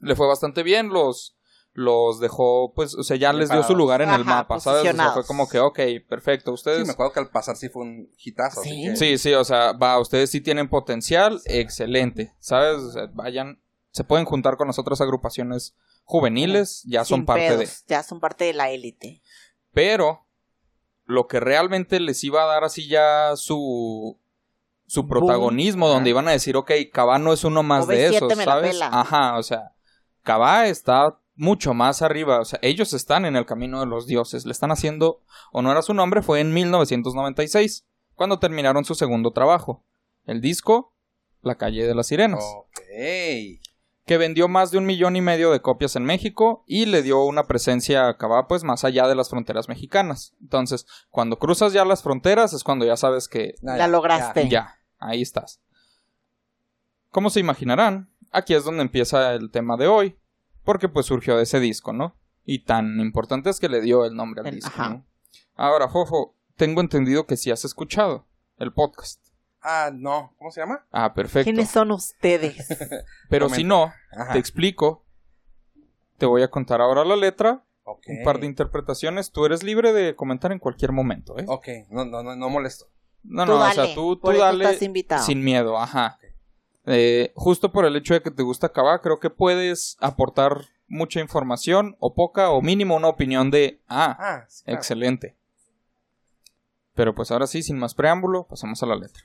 Le 0.00 0.16
fue 0.16 0.26
bastante 0.26 0.62
bien, 0.62 0.88
los, 0.88 1.36
los 1.74 2.20
dejó, 2.20 2.72
pues, 2.74 2.94
o 2.94 3.02
sea, 3.02 3.16
ya 3.16 3.32
les 3.32 3.50
dio 3.50 3.62
su 3.62 3.76
lugar 3.76 4.00
en 4.02 4.10
el 4.10 4.24
mapa, 4.24 4.60
¿sabes? 4.60 4.80
O 4.92 4.96
sea, 4.96 5.12
fue 5.12 5.24
como 5.26 5.48
que, 5.48 5.58
ok, 5.60 5.78
perfecto, 6.08 6.52
ustedes... 6.52 6.80
Sí, 6.80 6.86
me 6.86 6.92
acuerdo 6.92 7.12
que 7.12 7.20
al 7.20 7.28
pasar 7.30 7.56
sí 7.56 7.68
fue 7.68 7.82
un 7.82 8.10
hitazo. 8.18 8.60
así 8.60 8.70
Sí. 8.70 8.82
que- 8.84 8.96
Sí, 8.96 9.18
sí, 9.18 9.34
o 9.34 9.44
sea, 9.44 9.72
va, 9.72 9.98
ustedes 9.98 10.30
sí 10.30 10.40
tienen 10.40 10.68
potencial, 10.68 11.40
excelente, 11.44 12.32
¿sabes? 12.40 12.78
O 12.82 12.90
sea, 12.92 13.06
vayan, 13.12 13.60
se 13.92 14.04
pueden 14.04 14.24
juntar 14.26 14.56
con 14.56 14.66
las 14.68 14.78
otras 14.78 15.00
agrupaciones 15.00 15.74
juveniles, 16.04 16.82
ya 16.86 17.04
son 17.04 17.24
parte 17.24 17.56
de. 17.56 17.68
Ya 17.86 18.02
son 18.02 18.20
parte 18.20 18.44
de 18.44 18.52
la 18.54 18.70
élite. 18.70 19.22
Pero 19.72 20.26
lo 21.04 21.26
que 21.26 21.40
realmente 21.40 22.00
les 22.00 22.22
iba 22.24 22.42
a 22.42 22.46
dar 22.46 22.64
así 22.64 22.88
ya 22.88 23.32
su 23.36 24.18
su 24.86 25.08
protagonismo, 25.08 25.88
donde 25.88 26.10
iban 26.10 26.28
a 26.28 26.32
decir, 26.32 26.56
ok, 26.56 26.70
Cabá 26.92 27.18
no 27.18 27.32
es 27.32 27.42
uno 27.44 27.62
más 27.62 27.88
de 27.88 28.10
OV7 28.10 28.14
esos, 28.16 28.36
me 28.36 28.44
la 28.46 28.52
¿sabes? 28.52 28.70
pela. 28.72 28.90
Ajá, 28.92 29.38
o 29.38 29.42
sea, 29.42 29.72
Cabá 30.22 30.66
está 30.66 31.18
mucho 31.36 31.74
más 31.74 32.02
arriba, 32.02 32.40
o 32.40 32.44
sea, 32.44 32.58
ellos 32.62 32.92
están 32.92 33.24
en 33.24 33.34
el 33.34 33.46
camino 33.46 33.80
de 33.80 33.86
los 33.86 34.06
dioses, 34.06 34.44
le 34.44 34.52
están 34.52 34.70
haciendo 34.70 35.20
honor 35.52 35.76
a 35.78 35.82
su 35.82 35.94
nombre, 35.94 36.22
fue 36.22 36.40
en 36.40 36.52
1996, 36.52 37.86
cuando 38.14 38.38
terminaron 38.38 38.84
su 38.84 38.94
segundo 38.94 39.32
trabajo, 39.32 39.82
el 40.26 40.40
disco 40.40 40.92
La 41.42 41.56
calle 41.56 41.86
de 41.86 41.94
las 41.94 42.06
sirenas, 42.06 42.44
Ok. 42.44 42.80
Que 44.06 44.18
vendió 44.18 44.48
más 44.48 44.70
de 44.70 44.78
un 44.78 44.84
millón 44.86 45.16
y 45.16 45.20
medio 45.22 45.50
de 45.50 45.60
copias 45.62 45.96
en 45.96 46.04
México 46.04 46.62
y 46.66 46.86
le 46.86 47.02
dio 47.02 47.24
una 47.24 47.44
presencia 47.46 48.08
a 48.08 48.16
Cabá 48.18 48.46
pues 48.48 48.62
más 48.64 48.84
allá 48.84 49.06
de 49.08 49.14
las 49.14 49.30
fronteras 49.30 49.68
mexicanas. 49.68 50.34
Entonces, 50.42 50.86
cuando 51.10 51.38
cruzas 51.38 51.72
ya 51.72 51.84
las 51.84 52.02
fronteras 52.02 52.52
es 52.52 52.64
cuando 52.64 52.84
ya 52.84 52.96
sabes 52.96 53.28
que 53.28 53.54
La 53.62 53.78
ya, 53.78 53.88
lograste. 53.88 54.42
ya. 54.44 54.48
ya, 54.50 54.78
ahí 54.98 55.22
estás. 55.22 55.60
Como 57.10 57.30
se 57.30 57.40
imaginarán, 57.40 58.10
aquí 58.30 58.54
es 58.54 58.64
donde 58.64 58.82
empieza 58.82 59.32
el 59.34 59.50
tema 59.50 59.76
de 59.76 59.86
hoy, 59.86 60.18
porque 60.64 60.88
pues 60.88 61.06
surgió 61.06 61.36
de 61.36 61.44
ese 61.44 61.60
disco, 61.60 61.92
¿no? 61.92 62.16
Y 62.44 62.64
tan 62.64 63.00
importante 63.00 63.48
es 63.50 63.58
que 63.60 63.68
le 63.70 63.80
dio 63.80 64.04
el 64.04 64.14
nombre 64.14 64.40
al 64.42 64.48
El- 64.48 64.54
disco. 64.56 64.70
ajá. 64.74 64.88
¿no? 64.90 65.06
Ahora, 65.56 65.88
Fofo, 65.88 66.34
tengo 66.56 66.80
entendido 66.80 67.26
que 67.26 67.36
sí 67.36 67.50
has 67.50 67.64
escuchado 67.64 68.26
el 68.58 68.72
podcast. 68.72 69.23
Ah, 69.64 69.90
no. 69.92 70.34
¿Cómo 70.38 70.50
se 70.50 70.60
llama? 70.60 70.84
Ah, 70.92 71.14
perfecto. 71.14 71.44
¿Quiénes 71.44 71.70
son 71.70 71.90
ustedes? 71.90 72.66
Pero 73.30 73.46
Comenta. 73.46 73.56
si 73.56 73.64
no, 73.64 73.92
Ajá. 74.12 74.34
te 74.34 74.38
explico. 74.38 75.04
Te 76.18 76.26
voy 76.26 76.42
a 76.42 76.48
contar 76.50 76.80
ahora 76.82 77.04
la 77.04 77.16
letra, 77.16 77.64
Ok. 77.84 78.04
un 78.08 78.22
par 78.24 78.40
de 78.40 78.46
interpretaciones. 78.46 79.32
Tú 79.32 79.46
eres 79.46 79.62
libre 79.62 79.92
de 79.94 80.14
comentar 80.14 80.52
en 80.52 80.58
cualquier 80.58 80.92
momento, 80.92 81.38
¿eh? 81.38 81.44
Ok, 81.48 81.66
no, 81.90 82.04
no, 82.04 82.22
no, 82.22 82.36
no 82.36 82.48
molesto. 82.50 82.86
No, 83.22 83.46
Tú 83.46 83.52
no, 83.52 83.66
o 83.66 83.72
sea, 83.72 83.94
tú, 83.94 84.16
tú 84.16 84.32
dale 84.32 84.64
estás 84.64 84.82
invitado. 84.82 85.24
sin 85.24 85.42
miedo, 85.42 85.78
ajá. 85.78 86.18
Eh, 86.86 87.32
justo 87.34 87.72
por 87.72 87.86
el 87.86 87.96
hecho 87.96 88.12
de 88.12 88.20
que 88.22 88.30
te 88.30 88.42
gusta 88.42 88.66
acabar, 88.66 89.00
creo 89.00 89.18
que 89.18 89.30
puedes 89.30 89.96
aportar 90.00 90.66
mucha 90.86 91.20
información, 91.20 91.96
o 92.00 92.12
poca, 92.14 92.50
o 92.50 92.60
mínimo 92.60 92.94
una 92.94 93.08
opinión 93.08 93.50
de, 93.50 93.80
ah, 93.88 94.14
Ah, 94.20 94.44
sí, 94.46 94.64
claro. 94.64 94.78
excelente. 94.78 95.36
Pero 96.94 97.14
pues 97.14 97.30
ahora 97.30 97.46
sí, 97.46 97.62
sin 97.62 97.78
más 97.78 97.94
preámbulo, 97.94 98.46
pasamos 98.46 98.82
a 98.82 98.86
la 98.86 98.96
letra. 98.96 99.22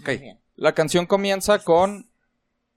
Ok. 0.00 0.08
Bien. 0.20 0.40
La 0.56 0.74
canción 0.74 1.06
comienza 1.06 1.58
con 1.58 2.10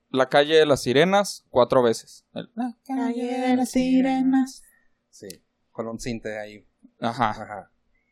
La 0.09 0.29
calle 0.29 0.55
de 0.55 0.65
las 0.65 0.81
sirenas 0.83 1.45
cuatro 1.49 1.81
veces. 1.83 2.25
El, 2.33 2.49
La 2.55 2.75
calle 2.85 3.39
de 3.39 3.55
las 3.55 3.71
sirenas. 3.71 4.63
Sí. 5.09 5.27
Con 5.71 5.87
un 5.87 5.99
cinte 5.99 6.39
ahí. 6.39 6.65
Ajá. 6.99 7.31
Ajá. 7.31 7.71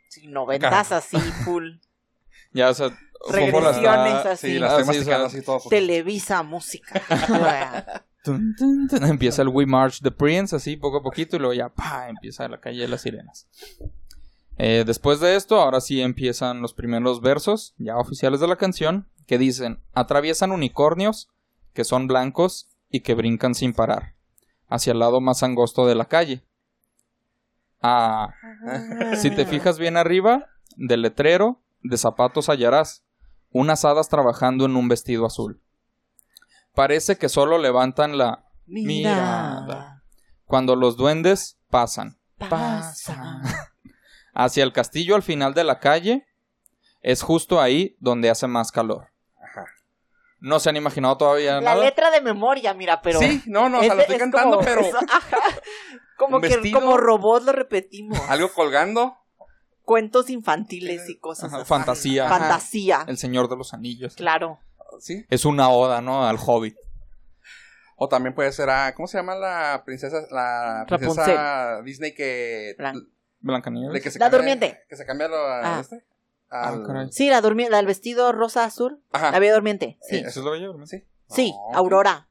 Sí, 0.09 0.27
noventas 0.27 0.91
así, 0.91 1.17
full. 1.45 1.71
Ya, 2.51 2.69
o 2.69 2.73
sea, 2.73 2.89
regresiones 3.31 3.77
está- 3.77 4.31
así. 4.31 4.47
Sí, 4.53 4.59
las 4.59 4.73
Ah, 4.73 4.83
sí, 4.93 4.99
o 4.99 5.03
sea, 5.03 5.25
así 5.25 5.41
todo. 5.41 5.59
Televisa 5.69 6.43
música. 6.43 7.01
Tun, 8.23 8.55
tun, 8.55 8.87
tun. 8.87 9.03
Empieza 9.05 9.41
el 9.41 9.49
We 9.49 9.65
March 9.65 9.99
the 10.01 10.11
Prince, 10.11 10.55
así 10.55 10.77
poco 10.77 10.97
a 10.97 11.03
poquito, 11.03 11.35
y 11.35 11.39
luego 11.39 11.53
ya 11.53 11.69
¡pa! 11.69 12.09
empieza 12.09 12.47
la 12.47 12.59
calle 12.59 12.81
de 12.81 12.87
las 12.87 13.01
sirenas. 13.01 13.47
Eh, 14.57 14.83
después 14.85 15.19
de 15.19 15.35
esto, 15.35 15.59
ahora 15.59 15.81
sí 15.81 16.01
empiezan 16.01 16.61
los 16.61 16.73
primeros 16.73 17.21
versos, 17.21 17.73
ya 17.77 17.97
oficiales 17.97 18.39
de 18.39 18.47
la 18.47 18.55
canción, 18.55 19.09
que 19.25 19.37
dicen: 19.37 19.83
Atraviesan 19.93 20.51
unicornios, 20.51 21.29
que 21.73 21.83
son 21.83 22.07
blancos 22.07 22.69
y 22.89 23.01
que 23.01 23.15
brincan 23.15 23.55
sin 23.55 23.73
parar, 23.73 24.15
hacia 24.67 24.93
el 24.93 24.99
lado 24.99 25.21
más 25.21 25.43
angosto 25.43 25.87
de 25.87 25.95
la 25.95 26.05
calle. 26.05 26.43
Ah, 27.81 28.33
si 29.19 29.31
te 29.31 29.45
fijas 29.45 29.79
bien 29.79 29.97
arriba, 29.97 30.47
del 30.77 31.01
letrero, 31.01 31.61
de 31.81 31.97
zapatos 31.97 32.47
hallarás, 32.49 33.03
unas 33.51 33.85
hadas 33.85 34.09
trabajando 34.09 34.65
en 34.65 34.75
un 34.75 34.87
vestido 34.87 35.25
azul. 35.25 35.61
Parece 36.73 37.17
que 37.17 37.29
solo 37.29 37.57
levantan 37.57 38.17
la 38.17 38.45
Mirada. 38.65 40.03
cuando 40.45 40.75
los 40.75 40.95
duendes 40.95 41.59
pasan 41.69 42.17
Pasa. 42.37 43.69
Hacia 44.33 44.63
el 44.63 44.73
castillo 44.73 45.15
al 45.15 45.23
final 45.23 45.53
de 45.53 45.63
la 45.63 45.79
calle. 45.79 46.25
Es 47.01 47.21
justo 47.21 47.59
ahí 47.61 47.97
donde 47.99 48.29
hace 48.29 48.47
más 48.47 48.71
calor. 48.71 49.07
Ajá. 49.41 49.65
No 50.39 50.59
se 50.59 50.69
han 50.69 50.77
imaginado 50.77 51.17
todavía 51.17 51.55
La 51.55 51.61
nada. 51.73 51.83
letra 51.83 52.11
de 52.11 52.21
memoria, 52.21 52.73
mira, 52.73 53.01
pero. 53.01 53.19
Sí, 53.19 53.41
no, 53.45 53.67
no, 53.69 53.79
o 53.79 53.83
sea, 53.83 53.93
lo 53.95 54.01
estoy 54.01 54.15
es 54.15 54.21
cantando, 54.21 54.57
como- 54.57 54.65
pero 54.65 54.81
ajá. 55.09 55.37
como 56.17 56.39
que 56.41 56.47
vestido. 56.47 56.79
como 56.79 56.97
robot 56.97 57.43
lo 57.43 57.51
repetimos. 57.51 58.19
algo 58.29 58.51
colgando. 58.53 59.17
Cuentos 59.83 60.29
infantiles 60.29 61.09
y 61.09 61.17
cosas 61.19 61.51
Ajá, 61.51 61.57
así. 61.63 61.65
fantasía. 61.67 62.29
Fantasía. 62.29 63.03
El 63.05 63.17
Señor 63.17 63.49
de 63.49 63.57
los 63.57 63.73
Anillos. 63.73 64.15
Claro. 64.15 64.59
Sí. 65.01 65.25
Es 65.29 65.43
una 65.43 65.67
oda, 65.69 65.99
¿no? 66.01 66.25
Al 66.25 66.37
hobbit. 66.39 66.77
O 67.97 68.07
también 68.07 68.33
puede 68.33 68.51
ser 68.53 68.69
a. 68.69 68.93
¿Cómo 68.95 69.07
se 69.07 69.17
llama 69.17 69.35
la 69.35 69.83
princesa? 69.85 70.21
La 70.31 70.85
princesa 70.87 71.81
Disney 71.83 72.13
que. 72.15 72.75
Blancanieves. 73.43 73.93
de 73.93 74.01
que 74.01 74.09
se 74.09 74.17
La 74.19 74.25
cambia- 74.25 74.37
durmiente. 74.39 74.81
Que 74.89 74.95
se 74.95 75.05
cambia 75.05 75.27
lo, 75.27 75.37
a 75.37 75.77
Ah. 75.77 75.79
este. 75.81 76.03
Al- 76.49 76.83
Ah. 76.89 77.07
Sí, 77.11 77.29
la 77.29 77.41
durmi- 77.41 77.69
la 77.69 77.77
del 77.77 77.85
vestido 77.85 78.31
rosa 78.31 78.63
azul. 78.63 79.01
Ajá. 79.11 79.31
La 79.31 79.39
bella 79.39 79.53
durmiente. 79.53 79.97
Sí. 80.01 80.17
Eh, 80.17 80.23
¿Eso 80.25 80.39
es 80.39 80.45
lo 80.45 80.51
bello? 80.51 80.73
¿no? 80.73 80.85
Sí. 80.87 81.03
Sí, 81.29 81.51
No, 81.71 81.77
Aurora. 81.77 82.27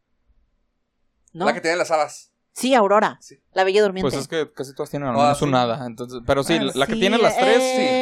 ¿No? 1.33 1.47
La 1.47 1.55
que 1.55 1.61
tiene 1.61 1.77
las 1.77 1.91
alas. 1.91 2.31
Sí, 2.55 2.75
Aurora. 2.75 3.17
Sí. 3.23 3.43
La 3.55 3.65
bella 3.65 3.83
durmiente. 3.83 4.11
Pues 4.11 4.21
es 4.21 4.29
que 4.29 4.53
casi 4.53 4.75
todas 4.75 4.91
tienen 4.91 5.09
al 5.09 5.15
menos 5.15 5.39
sí. 5.39 5.45
un 5.45 5.55
hada. 5.55 5.87
Entonces, 5.87 6.21
pero 6.27 6.45
sí, 6.45 6.59
Ah, 6.61 6.65
la, 6.65 6.73
la 6.75 6.87
que 6.87 6.93
Sí, 6.95 7.01
tiene 7.01 7.17
las 7.19 7.37
tres. 7.37 7.57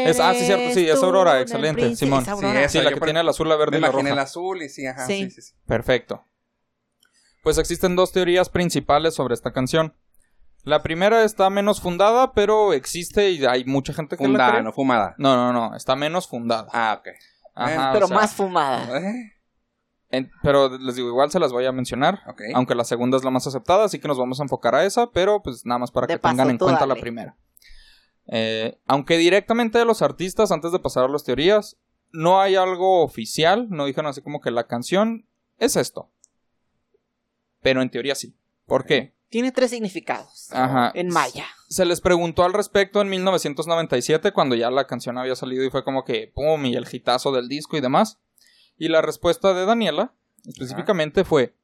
Es, 0.09 0.19
ah, 0.21 0.35
sí, 0.35 0.45
cierto, 0.45 0.75
sí, 0.75 0.89
es 0.89 1.03
Aurora. 1.03 1.37
el 1.37 1.43
Excelente, 1.43 1.83
príncipe, 1.83 2.07
Simón. 2.07 2.23
es 2.23 2.29
Aurora. 2.29 2.63
Sí, 2.65 2.69
Sí, 2.71 2.79
esa, 2.79 2.91
la 2.91 2.95
que 2.95 3.01
tiene 3.01 3.21
el 3.21 3.29
azul, 3.29 3.49
la 3.49 3.57
verde 3.57 3.73
Me 3.73 3.79
y 3.79 3.81
la 3.83 3.91
roja. 3.93 4.09
el 4.09 4.19
azul 4.19 4.63
y 4.63 4.69
sí, 4.69 4.87
ajá. 4.87 5.07
Sí. 5.07 5.25
Sí, 5.25 5.31
sí, 5.31 5.43
sí. 5.43 5.55
Perfecto. 5.67 6.25
Pues 7.45 7.59
existen 7.59 7.95
dos 7.97 8.13
teorías 8.13 8.49
principales 8.51 9.15
sobre 9.15 9.35
esta 9.35 9.53
canción. 9.53 9.95
La 10.65 10.83
primera 10.83 11.25
está 11.25 11.49
menos 11.51 11.81
fundada, 11.81 12.33
pero 12.33 12.73
existe 12.73 13.31
y 13.31 13.45
hay 13.47 13.65
mucha 13.65 13.93
gente 13.95 14.17
que 14.17 14.23
la 14.25 14.29
Fundada, 14.29 14.51
cree. 14.53 14.63
no 14.63 14.73
fumada. 14.73 15.15
No, 15.19 15.35
no, 15.37 15.53
no, 15.53 15.75
está 15.77 15.97
menos 15.97 16.29
fundada. 16.29 16.69
Ah, 16.73 16.99
ok. 17.01 17.09
Ajá, 17.55 17.91
pero 17.93 18.05
o 18.05 18.09
sea, 18.09 18.17
más 18.17 18.35
fumada. 18.35 18.99
Eh, 19.01 19.33
en- 20.11 20.31
pero 20.43 20.77
les 20.79 20.97
digo, 20.97 21.09
igual 21.09 21.31
se 21.31 21.41
las 21.41 21.53
voy 21.53 21.65
a 21.67 21.73
mencionar. 21.73 22.21
Aunque 22.55 22.75
la 22.75 22.85
segunda 22.85 23.17
es 23.17 23.25
la 23.25 23.31
más 23.31 23.47
aceptada, 23.47 23.85
así 23.85 23.99
que 23.99 24.09
nos 24.09 24.19
vamos 24.19 24.39
a 24.41 24.43
enfocar 24.43 24.75
a 24.75 24.85
esa, 24.85 25.11
pero 25.11 25.43
pues 25.43 25.65
nada 25.65 25.79
más 25.79 25.91
para 25.91 26.07
De 26.07 26.15
que 26.15 26.19
paso, 26.19 26.33
tengan 26.33 26.51
en 26.51 26.59
cuenta 26.59 26.81
dale. 26.81 26.95
la 26.95 27.01
primera. 27.01 27.37
Eh, 28.27 28.79
aunque 28.87 29.17
directamente 29.19 29.79
de 29.79 29.85
los 29.85 30.03
artistas, 30.03 30.53
antes 30.53 30.73
de 30.73 30.79
pasar 30.79 31.05
a 31.05 31.09
las 31.09 31.25
teorías, 31.25 31.77
no 32.13 32.41
hay 32.41 32.57
algo 32.57 33.03
oficial, 33.03 33.67
no 33.71 33.87
dijeron 33.87 34.09
así 34.11 34.21
como 34.21 34.41
que 34.41 34.51
la 34.51 34.67
canción 34.67 35.27
es 35.59 35.77
esto. 35.77 36.11
Pero 37.63 37.83
en 37.83 37.91
teoría 37.91 38.15
sí. 38.15 38.35
¿Por 38.67 38.85
qué? 38.85 39.15
Tiene 39.31 39.53
tres 39.53 39.71
significados. 39.71 40.49
Ajá. 40.51 40.91
En 40.95 41.09
maya. 41.09 41.47
Se 41.69 41.85
les 41.85 42.01
preguntó 42.01 42.43
al 42.45 42.53
respecto 42.53 43.01
en 43.01 43.09
1997, 43.09 44.33
cuando 44.33 44.57
ya 44.57 44.71
la 44.71 44.89
canción 44.89 45.19
había 45.19 45.37
salido 45.37 45.65
y 45.65 45.71
fue 45.71 45.85
como 45.85 46.05
que 46.05 46.31
pum, 46.35 46.67
y 46.67 46.75
el 46.75 46.87
hitazo 46.91 47.31
del 47.31 47.49
disco 47.49 47.77
y 47.77 47.81
demás. 47.81 48.19
Y 48.77 48.89
la 48.89 49.03
respuesta 49.03 49.55
de 49.55 49.65
Daniela, 49.65 50.15
específicamente, 50.45 51.25
fue: 51.25 51.55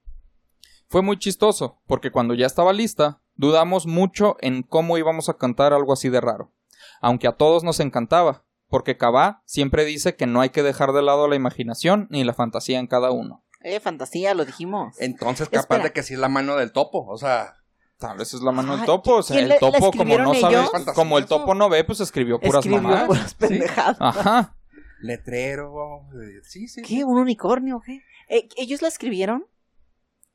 Fue 0.89 1.03
muy 1.03 1.19
chistoso, 1.19 1.83
porque 1.87 2.13
cuando 2.13 2.35
ya 2.35 2.47
estaba 2.47 2.73
lista, 2.73 3.21
dudamos 3.35 3.87
mucho 3.87 4.37
en 4.41 4.63
cómo 4.63 4.97
íbamos 4.97 5.29
a 5.29 5.37
cantar 5.37 5.73
algo 5.73 5.93
así 5.93 6.09
de 6.09 6.21
raro. 6.21 6.53
Aunque 7.01 7.27
a 7.27 7.33
todos 7.33 7.65
nos 7.65 7.81
encantaba, 7.81 8.45
porque 8.69 8.97
Cabá 8.97 9.43
siempre 9.45 9.85
dice 9.85 10.15
que 10.15 10.27
no 10.27 10.41
hay 10.41 10.51
que 10.51 10.63
dejar 10.63 10.93
de 10.93 11.03
lado 11.03 11.27
la 11.27 11.37
imaginación 11.37 12.07
ni 12.11 12.23
la 12.23 12.33
fantasía 12.33 12.79
en 12.79 12.87
cada 12.87 13.11
uno. 13.11 13.45
Eh, 13.69 13.81
fantasía, 13.81 14.33
lo 14.35 14.45
dijimos. 14.45 14.95
Entonces, 15.01 15.49
capaz 15.49 15.61
Espera. 15.63 15.83
de 15.85 15.93
que 15.93 16.03
sí 16.05 16.15
es 16.15 16.21
la 16.21 16.29
mano 16.29 16.55
del 16.57 16.71
topo. 16.73 17.05
O 17.09 17.17
sea, 17.19 17.55
Tal 17.99 18.19
vez 18.19 18.35
es 18.35 18.43
la 18.43 18.53
mano 18.53 18.77
del 18.77 18.85
topo. 18.85 19.15
O 19.17 19.23
sea, 19.23 19.35
¿quién 19.37 19.45
el 19.45 19.49
le- 19.53 19.59
topo, 19.59 19.91
como 19.91 20.19
no 20.19 20.35
sabe, 20.35 20.57
como 20.95 21.17
el 21.17 21.25
topo 21.25 21.55
no 21.55 21.71
ve, 21.71 21.83
pues 21.83 21.99
escribió 22.01 22.39
puras 22.39 22.57
Escribió 22.67 22.83
mamadas. 22.83 23.07
puras 23.07 23.35
pendejadas. 23.35 23.97
Ajá. 23.99 24.55
letrero. 25.01 26.03
eh, 26.13 26.41
Sí, 26.45 26.69
sí. 26.69 26.83
¿Qué? 26.83 27.05
¿Un 27.05 27.19
unicornio? 27.19 27.81
¿Qué? 27.85 28.03
Eh, 28.29 28.49
¿Ellos 28.59 28.83
la 28.83 28.89
escribieron? 28.89 29.47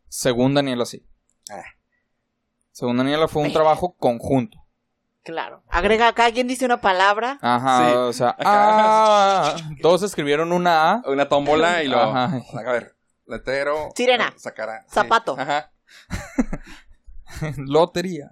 Según 0.07 0.53
Daniela, 0.55 0.85
sí. 0.85 1.05
Ah. 1.51 1.61
Según 2.71 2.97
Daniela, 2.97 3.27
fue 3.27 3.41
un 3.43 3.47
Ay. 3.49 3.53
trabajo 3.53 3.95
conjunto. 3.95 4.57
Claro. 5.23 5.63
Agrega 5.69 6.07
acá, 6.07 6.25
alguien 6.25 6.47
dice 6.47 6.65
una 6.65 6.81
palabra. 6.81 7.37
Ajá, 7.41 7.89
Sí. 7.89 7.95
o 7.95 8.13
sea, 8.13 8.29
Acá. 8.29 8.41
ah, 8.45 9.55
todos 9.83 10.01
escribieron 10.01 10.51
una 10.51 10.93
A. 10.93 11.01
Una 11.05 11.29
tómbola 11.29 11.83
y 11.83 11.87
lo. 11.87 11.99
Ajá. 11.99 12.41
A 12.65 12.71
ver, 12.71 12.95
letrero. 13.31 13.89
Sirena. 13.95 14.33
Sacará. 14.37 14.83
sí. 14.83 14.93
Zapato. 14.93 15.35
Ajá. 15.39 15.71
Lotería. 17.57 18.31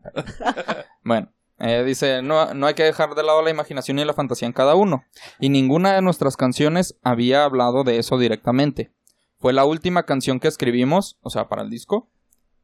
bueno, 1.03 1.31
eh, 1.59 1.83
dice, 1.83 2.21
no, 2.21 2.53
no 2.53 2.67
hay 2.67 2.73
que 2.73 2.83
dejar 2.83 3.15
de 3.15 3.23
lado 3.23 3.41
la 3.41 3.49
imaginación 3.49 3.99
y 3.99 4.05
la 4.05 4.13
fantasía 4.13 4.45
en 4.45 4.53
cada 4.53 4.75
uno. 4.75 5.03
Y 5.39 5.49
ninguna 5.49 5.93
de 5.93 6.01
nuestras 6.01 6.37
canciones 6.37 6.97
había 7.01 7.43
hablado 7.43 7.83
de 7.83 7.97
eso 7.97 8.17
directamente. 8.17 8.93
Fue 9.39 9.53
la 9.53 9.65
última 9.65 10.03
canción 10.03 10.39
que 10.39 10.49
escribimos, 10.49 11.17
o 11.21 11.29
sea, 11.29 11.47
para 11.47 11.61
el 11.61 11.69
disco. 11.69 12.09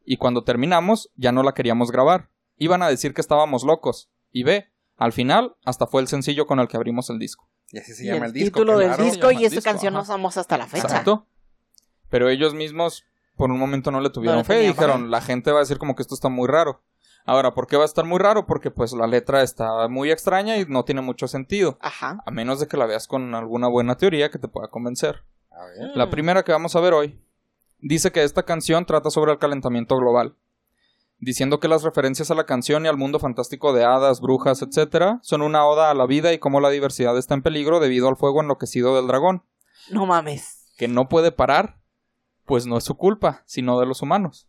Y 0.03 0.17
cuando 0.17 0.43
terminamos, 0.43 1.09
ya 1.15 1.31
no 1.31 1.41
la 1.41 1.53
queríamos 1.53 1.91
grabar. 1.91 2.29
Iban 2.57 2.83
a 2.83 2.89
decir 2.89 3.13
que 3.13 3.21
estábamos 3.21 3.63
locos. 3.63 4.09
Y 4.31 4.43
ve, 4.43 4.67
al 4.97 5.13
final, 5.13 5.55
hasta 5.65 5.87
fue 5.87 6.01
el 6.01 6.07
sencillo 6.07 6.45
con 6.45 6.59
el 6.59 6.67
que 6.67 6.77
abrimos 6.77 7.09
el 7.09 7.17
disco. 7.17 7.49
Y 7.69 7.79
así 7.79 7.93
se 7.93 8.03
Y 8.03 8.07
llama 8.07 8.25
el 8.25 8.25
el 8.25 8.33
disco. 8.33 8.59
título 8.59 8.77
del 8.77 8.95
disco 8.97 9.31
y 9.31 9.37
disco, 9.37 9.61
canción 9.63 9.93
ajá. 9.93 9.99
no 9.99 10.03
usamos 10.03 10.37
hasta 10.37 10.57
la 10.57 10.67
fecha. 10.67 10.83
Exacto. 10.83 11.27
Pero 12.09 12.29
ellos 12.29 12.53
mismos 12.53 13.03
por 13.35 13.51
un 13.51 13.59
momento 13.59 13.91
no 13.91 13.99
le 14.01 14.09
tuvieron 14.09 14.37
No 14.37 14.41
le 14.41 14.45
fe 14.45 14.63
y 14.63 14.67
dijeron, 14.67 15.03
fe. 15.03 15.07
la 15.09 15.21
gente 15.21 15.51
va 15.51 15.57
a 15.57 15.61
decir 15.61 15.77
como 15.77 15.95
que 15.95 16.01
esto 16.01 16.15
está 16.15 16.29
muy 16.29 16.47
raro. 16.47 16.81
Ahora, 17.25 17.53
¿por 17.55 17.65
qué 17.67 17.75
va 17.75 17.81
a 17.83 17.85
estar 17.87 18.05
muy 18.05 18.19
raro? 18.19 18.45
Porque 18.45 18.69
pues 18.71 18.93
la 18.93 19.07
letra 19.07 19.41
está 19.41 19.87
muy 19.87 20.11
extraña 20.11 20.57
y 20.57 20.65
no 20.65 20.85
tiene 20.85 21.01
mucho 21.01 21.27
sentido. 21.27 21.77
Ajá. 21.81 22.19
A 22.25 22.31
menos 22.31 22.59
de 22.59 22.67
que 22.67 22.77
la 22.77 22.85
veas 22.85 23.07
con 23.07 23.33
alguna 23.33 23.67
buena 23.67 23.95
teoría 23.97 24.29
que 24.29 24.37
te 24.37 24.47
pueda 24.47 24.67
convencer. 24.67 25.23
A 25.51 25.65
ver. 25.65 25.97
La 25.97 26.09
primera 26.11 26.43
que 26.43 26.51
vamos 26.51 26.75
a 26.75 26.79
ver 26.81 26.93
hoy 26.93 27.19
dice 27.79 28.11
que 28.11 28.23
esta 28.23 28.43
canción 28.43 28.85
trata 28.85 29.09
sobre 29.09 29.31
el 29.31 29.39
calentamiento 29.39 29.97
global, 29.97 30.35
diciendo 31.19 31.59
que 31.59 31.67
las 31.67 31.81
referencias 31.83 32.29
a 32.29 32.35
la 32.35 32.45
canción 32.45 32.85
y 32.85 32.89
al 32.89 32.97
mundo 32.97 33.19
fantástico 33.19 33.73
de 33.73 33.83
hadas, 33.85 34.21
brujas, 34.21 34.61
etc., 34.61 35.17
son 35.21 35.41
una 35.41 35.65
oda 35.65 35.89
a 35.89 35.93
la 35.95 36.05
vida 36.05 36.31
y 36.33 36.37
cómo 36.39 36.59
la 36.61 36.69
diversidad 36.69 37.17
está 37.17 37.33
en 37.33 37.41
peligro 37.41 37.79
debido 37.79 38.07
al 38.07 38.17
fuego 38.17 38.41
enloquecido 38.41 38.95
del 38.95 39.07
dragón, 39.07 39.43
No 39.89 40.05
mames. 40.05 40.73
que 40.77 40.87
no 40.87 41.09
puede 41.09 41.31
parar, 41.31 41.77
pues 42.45 42.65
no 42.65 42.77
es 42.77 42.83
su 42.83 42.95
culpa, 42.95 43.43
sino 43.45 43.79
de 43.79 43.85
los 43.85 44.01
humanos. 44.01 44.47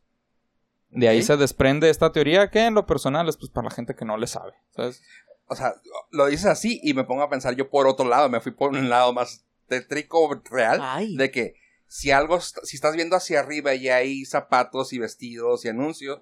De 0.91 1.09
ahí 1.09 1.23
se 1.23 1.37
desprende 1.37 1.91
esta 1.91 2.13
teoría 2.13 2.51
que 2.51 2.65
en 2.65 2.75
lo 2.75 2.87
personal 2.87 3.29
es 3.29 3.37
pues 3.37 3.51
para 3.51 3.69
la 3.69 3.75
gente 3.75 3.95
que 3.95 4.05
no 4.05 4.17
le 4.17 4.27
sabe, 4.27 4.55
¿sabes? 4.75 5.03
O 5.49 5.55
sea, 5.57 5.75
lo 6.11 6.27
dices 6.27 6.47
así 6.47 6.81
y 6.83 6.95
me 6.95 7.05
pongo 7.05 7.23
a 7.23 7.29
pensar 7.31 7.55
yo 7.55 7.69
por 7.71 7.87
otro 7.87 8.09
lado. 8.09 8.29
Me 8.29 8.41
fui 8.41 8.53
por 8.53 8.71
un 8.73 8.89
lado 8.89 9.13
más 9.13 9.45
tétrico 9.69 10.43
real. 10.51 10.81
Ay. 10.83 11.17
De 11.17 11.31
que 11.31 11.55
si 11.87 12.11
algo, 12.11 12.41
si 12.41 12.77
estás 12.77 12.95
viendo 12.97 13.15
hacia 13.17 13.41
arriba 13.41 13.75
y 13.75 13.89
hay 13.89 14.25
zapatos 14.25 14.93
y 14.93 14.99
vestidos 14.99 15.65
y 15.65 15.69
anuncios, 15.69 16.21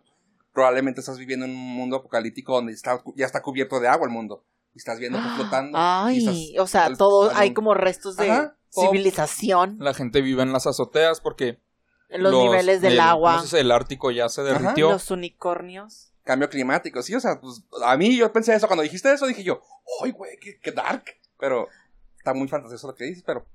probablemente 0.52 1.00
estás 1.00 1.18
viviendo 1.18 1.46
en 1.46 1.52
un 1.52 1.74
mundo 1.76 1.96
apocalíptico 1.96 2.54
donde 2.54 2.72
está, 2.72 3.02
ya 3.16 3.26
está 3.26 3.42
cubierto 3.42 3.80
de 3.80 3.88
agua 3.88 4.06
el 4.06 4.12
mundo. 4.12 4.44
Y 4.74 4.78
estás 4.78 4.98
viendo 4.98 5.18
que 5.22 5.28
flotando. 5.36 5.78
y 5.78 5.80
Ay, 5.80 6.18
estás- 6.18 6.62
o 6.62 6.66
sea, 6.66 6.84
al- 6.86 6.98
todo, 6.98 7.30
al- 7.30 7.36
hay 7.36 7.54
como 7.54 7.74
restos 7.74 8.16
de 8.16 8.30
Ajá, 8.30 8.56
civilización 8.70 9.76
La 9.78 9.94
gente 9.94 10.20
vive 10.20 10.42
en 10.42 10.52
las 10.52 10.66
azoteas 10.66 11.20
porque 11.20 11.60
los, 12.08 12.32
niveles 12.32 12.80
del 12.80 12.94
el- 12.94 13.00
agua, 13.00 13.42
sé, 13.42 13.60
el 13.60 13.70
Ártico 13.72 14.10
ya 14.10 14.28
se 14.28 14.42
derritió. 14.42 14.90
los 14.90 15.10
unicornios. 15.10 16.12
Cambio 16.24 16.48
climático, 16.48 17.02
sí, 17.02 17.14
o 17.14 17.20
sea, 17.20 17.40
pues 17.40 17.62
a 17.84 17.96
mí 17.96 18.16
yo 18.16 18.32
pensé 18.32 18.54
eso, 18.54 18.66
cuando 18.66 18.82
dijiste 18.82 19.12
eso 19.12 19.26
dije 19.26 19.44
yo, 19.44 19.60
¡ay, 20.02 20.12
güey, 20.12 20.38
qué, 20.40 20.58
qué 20.58 20.72
dark! 20.72 21.04
Pero 21.38 21.68
está 22.16 22.32
muy 22.32 22.48
fantasioso 22.48 22.86
lo 22.86 22.94
que 22.94 23.04
dices, 23.04 23.22
pero 23.26 23.46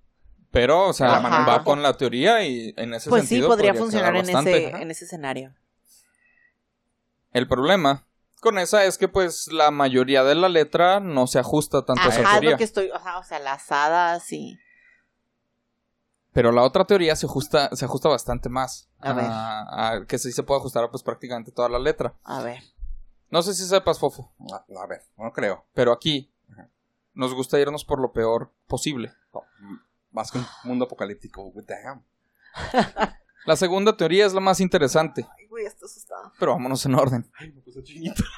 Pero, 0.51 0.87
o 0.87 0.93
sea, 0.93 1.17
Ajá. 1.17 1.45
va 1.45 1.63
con 1.63 1.81
la 1.81 1.97
teoría 1.97 2.43
y 2.43 2.73
en 2.77 2.93
ese 2.93 3.09
Pues 3.09 3.23
sí, 3.23 3.27
sentido. 3.29 3.47
podría 3.49 3.71
quedar 3.71 3.81
funcionar 3.83 4.15
en 4.15 4.29
ese, 4.29 4.67
Ajá. 4.67 4.81
en 4.81 4.91
ese 4.91 5.05
escenario. 5.05 5.53
El 7.33 7.47
problema 7.47 8.05
con 8.41 8.57
esa 8.57 8.85
es 8.85 8.97
que, 8.97 9.07
pues, 9.07 9.47
la 9.51 9.69
mayoría 9.69 10.23
de 10.23 10.33
la 10.35 10.47
letra 10.49 10.99
no 10.99 11.27
se 11.27 11.39
ajusta 11.39 11.83
tanto 11.85 12.01
a 12.03 12.07
esa 12.07 12.23
teoría. 12.31 12.51
lo 12.51 12.57
que 12.57 12.63
estoy, 12.63 12.89
ajá, 12.93 13.17
o 13.19 13.23
sea, 13.23 13.39
las 13.39 13.71
hadas 13.71 14.31
y... 14.31 14.57
Pero 16.33 16.51
la 16.51 16.61
otra 16.63 16.85
teoría 16.85 17.15
se 17.15 17.25
ajusta, 17.25 17.69
se 17.75 17.85
ajusta 17.85 18.07
bastante 18.09 18.49
más. 18.49 18.87
A 18.99 19.13
ver. 19.13 19.25
a 19.29 20.05
que 20.07 20.17
sí 20.19 20.31
se 20.31 20.43
puede 20.43 20.59
ajustar 20.59 20.83
a, 20.83 20.91
pues 20.91 21.01
prácticamente 21.03 21.51
toda 21.51 21.69
la 21.69 21.79
letra. 21.79 22.13
A 22.23 22.41
ver. 22.41 22.61
No 23.31 23.41
sé 23.41 23.53
si 23.53 23.65
sepas, 23.65 23.99
Fofo, 23.99 24.31
A, 24.51 24.65
a 24.81 24.87
ver, 24.87 25.03
no 25.17 25.31
creo. 25.33 25.65
pero 25.73 25.91
aquí 25.91 26.31
Ajá. 26.51 26.67
nos 27.13 27.33
gusta 27.33 27.59
irnos 27.59 27.85
por 27.85 27.99
lo 27.99 28.11
peor 28.11 28.51
posible. 28.67 29.11
No, 29.33 29.41
m- 29.59 29.79
más 30.11 30.31
que 30.31 30.39
un 30.39 30.45
mundo 30.63 30.85
apocalíptico. 30.85 31.43
What 31.43 31.63
the 31.65 31.73
hell? 31.75 32.01
La 33.45 33.55
segunda 33.55 33.95
teoría 33.97 34.25
es 34.25 34.33
la 34.33 34.39
más 34.41 34.59
interesante, 34.59 35.27
Ay, 35.37 35.47
güey, 35.47 35.65
esto 35.65 35.85
asustado. 35.85 36.31
pero 36.39 36.51
vámonos 36.53 36.85
en 36.85 36.95
orden. 36.95 37.31
Ay, 37.39 37.51
me 37.51 37.61
puse 37.61 37.81
chinito. 37.83 38.23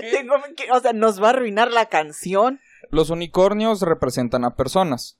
Tengo 0.00 0.34
que, 0.56 0.70
o 0.72 0.80
sea, 0.80 0.92
nos 0.92 1.22
va 1.22 1.28
a 1.28 1.30
arruinar 1.30 1.70
la 1.70 1.86
canción. 1.86 2.60
Los 2.90 3.10
unicornios 3.10 3.80
representan 3.82 4.44
a 4.44 4.54
personas. 4.56 5.18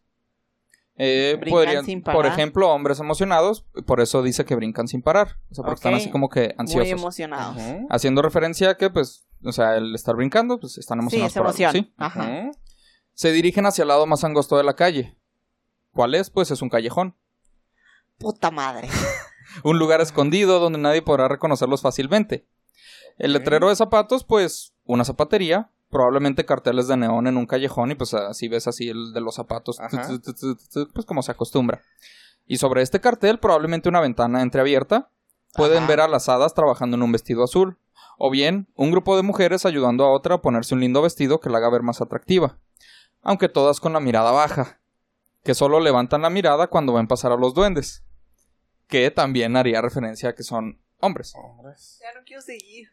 Eh, 0.97 1.41
podrían, 1.49 1.85
sin 1.87 2.03
por 2.03 2.15
parar. 2.15 2.33
ejemplo, 2.33 2.69
hombres 2.71 3.01
emocionados, 3.01 3.65
por 3.87 4.01
eso 4.01 4.23
dice 4.23 4.45
que 4.45 4.55
brincan 4.55 4.89
sin 4.89 5.03
parar. 5.03 5.39
O 5.51 5.55
sea, 5.55 5.65
porque 5.65 5.77
están 5.77 5.95
así 5.95 6.11
como 6.11 6.29
que 6.29 6.49
Muy 6.49 6.55
ansiosos. 6.59 6.91
emocionados. 6.93 7.57
Ujú, 7.57 7.87
Haciendo 7.91 8.21
referencia 8.23 8.71
a 8.71 8.77
que, 8.77 8.91
pues, 8.91 9.27
o 9.45 9.53
sea, 9.53 9.77
el 9.77 9.95
estar 9.95 10.15
brincando, 10.15 10.61
pues 10.61 10.77
están 10.79 10.99
Sí, 10.99 11.03
emocionados. 11.17 11.33
es 11.33 11.39
por 11.39 11.47
algo. 11.67 11.73
¿sí? 11.73 11.95
Ajá. 11.97 12.51
Se 13.15 13.33
dirigen 13.33 13.67
hacia 13.67 13.83
el 13.83 13.89
lado 13.89 14.07
más 14.07 14.23
angosto 14.25 14.57
de 14.57 14.65
la 14.65 14.75
calle. 14.77 15.17
¿Cuál 15.93 16.15
es? 16.15 16.31
Pues 16.31 16.51
es 16.51 16.63
un 16.63 16.69
callejón. 16.69 17.17
Puta 18.19 18.51
madre. 18.51 18.89
Un 19.65 19.79
lugar 19.79 20.01
escondido 20.01 20.61
donde 20.61 20.79
nadie 20.79 21.03
podrá 21.03 21.29
reconocerlos 21.29 21.83
fácilmente. 21.83 22.47
El 23.19 23.35
letrero 23.35 23.69
de 23.69 23.77
zapatos, 23.77 24.25
pues, 24.25 24.73
una 24.85 25.05
zapatería. 25.05 25.71
Probablemente 25.93 26.47
carteles 26.47 26.89
de 26.89 26.97
neón 26.97 27.27
en 27.27 27.37
un 27.37 27.45
callejón 27.45 27.91
y 27.91 27.95
pues 27.95 28.15
así 28.15 28.49
ves 28.49 28.67
así 28.67 28.89
el 28.89 29.13
de 29.13 29.21
los 29.21 29.35
zapatos, 29.35 29.79
pues 30.95 31.05
como 31.05 31.23
se 31.23 31.33
acostumbra. 31.33 31.83
Y 32.47 32.57
sobre 32.57 32.81
este 32.81 33.03
cartel 33.03 33.39
probablemente 33.39 33.91
una 33.91 34.01
ventana 34.01 34.41
entreabierta. 34.41 35.11
Pueden 35.53 35.81
Ajá. 35.81 35.87
ver 35.87 36.01
a 36.01 36.09
las 36.09 36.31
hadas 36.31 36.55
trabajando 36.55 36.97
en 36.97 37.03
un 37.03 37.13
vestido 37.13 37.45
azul. 37.45 37.77
O 38.17 38.31
bien, 38.31 38.69
un 38.75 38.91
grupo 38.91 39.17
de 39.19 39.23
mujeres 39.23 39.67
ayudando 39.67 40.05
a 40.07 40.11
otra 40.11 40.37
a 40.37 40.41
ponerse 40.41 40.75
un 40.75 40.81
lindo 40.81 41.03
vestido 41.03 41.41
que 41.41 41.51
la 41.51 41.59
haga 41.59 41.69
ver 41.69 41.83
más 41.83 42.01
atractiva. 42.01 42.59
Aunque 43.21 43.51
todas 43.51 43.79
con 43.79 43.93
la 43.93 44.01
mirada 44.01 44.31
baja. 44.31 44.81
Que 45.45 45.55
solo 45.55 45.79
levantan 45.79 46.23
la 46.23 46.31
mirada 46.31 46.69
cuando 46.69 46.95
ven 46.95 47.07
pasar 47.07 47.33
a 47.33 47.37
los 47.37 47.53
duendes. 47.53 48.03
Que 48.87 49.11
también 49.11 49.57
haría 49.57 49.83
referencia 49.83 50.31
a 50.31 50.35
que 50.35 50.43
son 50.43 50.81
hombres. 51.01 51.35
Hombres. 51.37 52.01
Ya 52.01 52.19
no 52.19 52.25
quiero 52.25 52.41
seguir. 52.41 52.89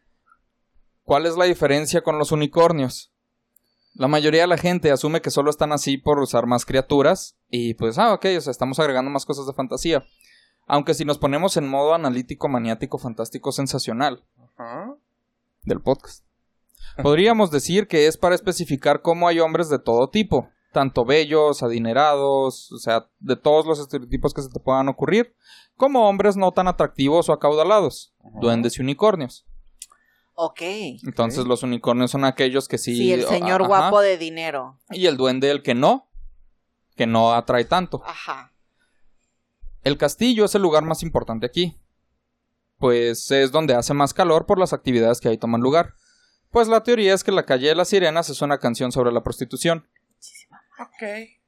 ¿Cuál 1.10 1.26
es 1.26 1.36
la 1.36 1.46
diferencia 1.46 2.02
con 2.02 2.20
los 2.20 2.30
unicornios? 2.30 3.12
La 3.94 4.06
mayoría 4.06 4.42
de 4.42 4.46
la 4.46 4.56
gente 4.56 4.92
asume 4.92 5.20
que 5.20 5.32
solo 5.32 5.50
están 5.50 5.72
así 5.72 5.98
por 5.98 6.20
usar 6.20 6.46
más 6.46 6.64
criaturas 6.64 7.36
y 7.48 7.74
pues, 7.74 7.98
ah, 7.98 8.14
ok, 8.14 8.26
o 8.38 8.40
sea, 8.40 8.52
estamos 8.52 8.78
agregando 8.78 9.10
más 9.10 9.26
cosas 9.26 9.44
de 9.44 9.52
fantasía. 9.52 10.04
Aunque 10.68 10.94
si 10.94 11.04
nos 11.04 11.18
ponemos 11.18 11.56
en 11.56 11.68
modo 11.68 11.94
analítico, 11.94 12.48
maniático, 12.48 12.96
fantástico, 12.96 13.50
sensacional 13.50 14.22
del 15.64 15.80
podcast, 15.80 16.24
podríamos 17.02 17.50
decir 17.50 17.88
que 17.88 18.06
es 18.06 18.16
para 18.16 18.36
especificar 18.36 19.02
cómo 19.02 19.26
hay 19.26 19.40
hombres 19.40 19.68
de 19.68 19.80
todo 19.80 20.10
tipo, 20.10 20.48
tanto 20.72 21.04
bellos, 21.04 21.64
adinerados, 21.64 22.70
o 22.70 22.78
sea, 22.78 23.08
de 23.18 23.34
todos 23.34 23.66
los 23.66 23.80
estereotipos 23.80 24.32
que 24.32 24.42
se 24.42 24.48
te 24.48 24.60
puedan 24.60 24.88
ocurrir, 24.88 25.34
como 25.76 26.08
hombres 26.08 26.36
no 26.36 26.52
tan 26.52 26.68
atractivos 26.68 27.28
o 27.28 27.32
acaudalados, 27.32 28.14
duendes 28.40 28.78
y 28.78 28.82
unicornios. 28.82 29.44
Ok. 30.42 30.62
Entonces 31.04 31.44
los 31.44 31.62
unicornios 31.62 32.12
son 32.12 32.24
aquellos 32.24 32.66
que 32.66 32.78
sí... 32.78 32.96
Sí, 32.96 33.12
el 33.12 33.26
señor 33.26 33.60
ajá, 33.60 33.68
guapo 33.68 34.00
de 34.00 34.16
dinero. 34.16 34.78
Y 34.88 35.04
el 35.04 35.18
duende 35.18 35.50
el 35.50 35.62
que 35.62 35.74
no, 35.74 36.08
que 36.96 37.06
no 37.06 37.34
atrae 37.34 37.66
tanto. 37.66 38.02
Ajá. 38.06 38.54
El 39.84 39.98
castillo 39.98 40.46
es 40.46 40.54
el 40.54 40.62
lugar 40.62 40.82
más 40.82 41.02
importante 41.02 41.44
aquí. 41.44 41.78
Pues 42.78 43.30
es 43.30 43.52
donde 43.52 43.74
hace 43.74 43.92
más 43.92 44.14
calor 44.14 44.46
por 44.46 44.58
las 44.58 44.72
actividades 44.72 45.20
que 45.20 45.28
ahí 45.28 45.36
toman 45.36 45.60
lugar. 45.60 45.92
Pues 46.50 46.68
la 46.68 46.82
teoría 46.82 47.12
es 47.12 47.22
que 47.22 47.32
la 47.32 47.44
calle 47.44 47.68
de 47.68 47.74
las 47.74 47.88
sirenas 47.88 48.30
es 48.30 48.40
una 48.40 48.56
canción 48.56 48.92
sobre 48.92 49.12
la 49.12 49.22
prostitución. 49.22 49.86
Ok. 50.78 51.39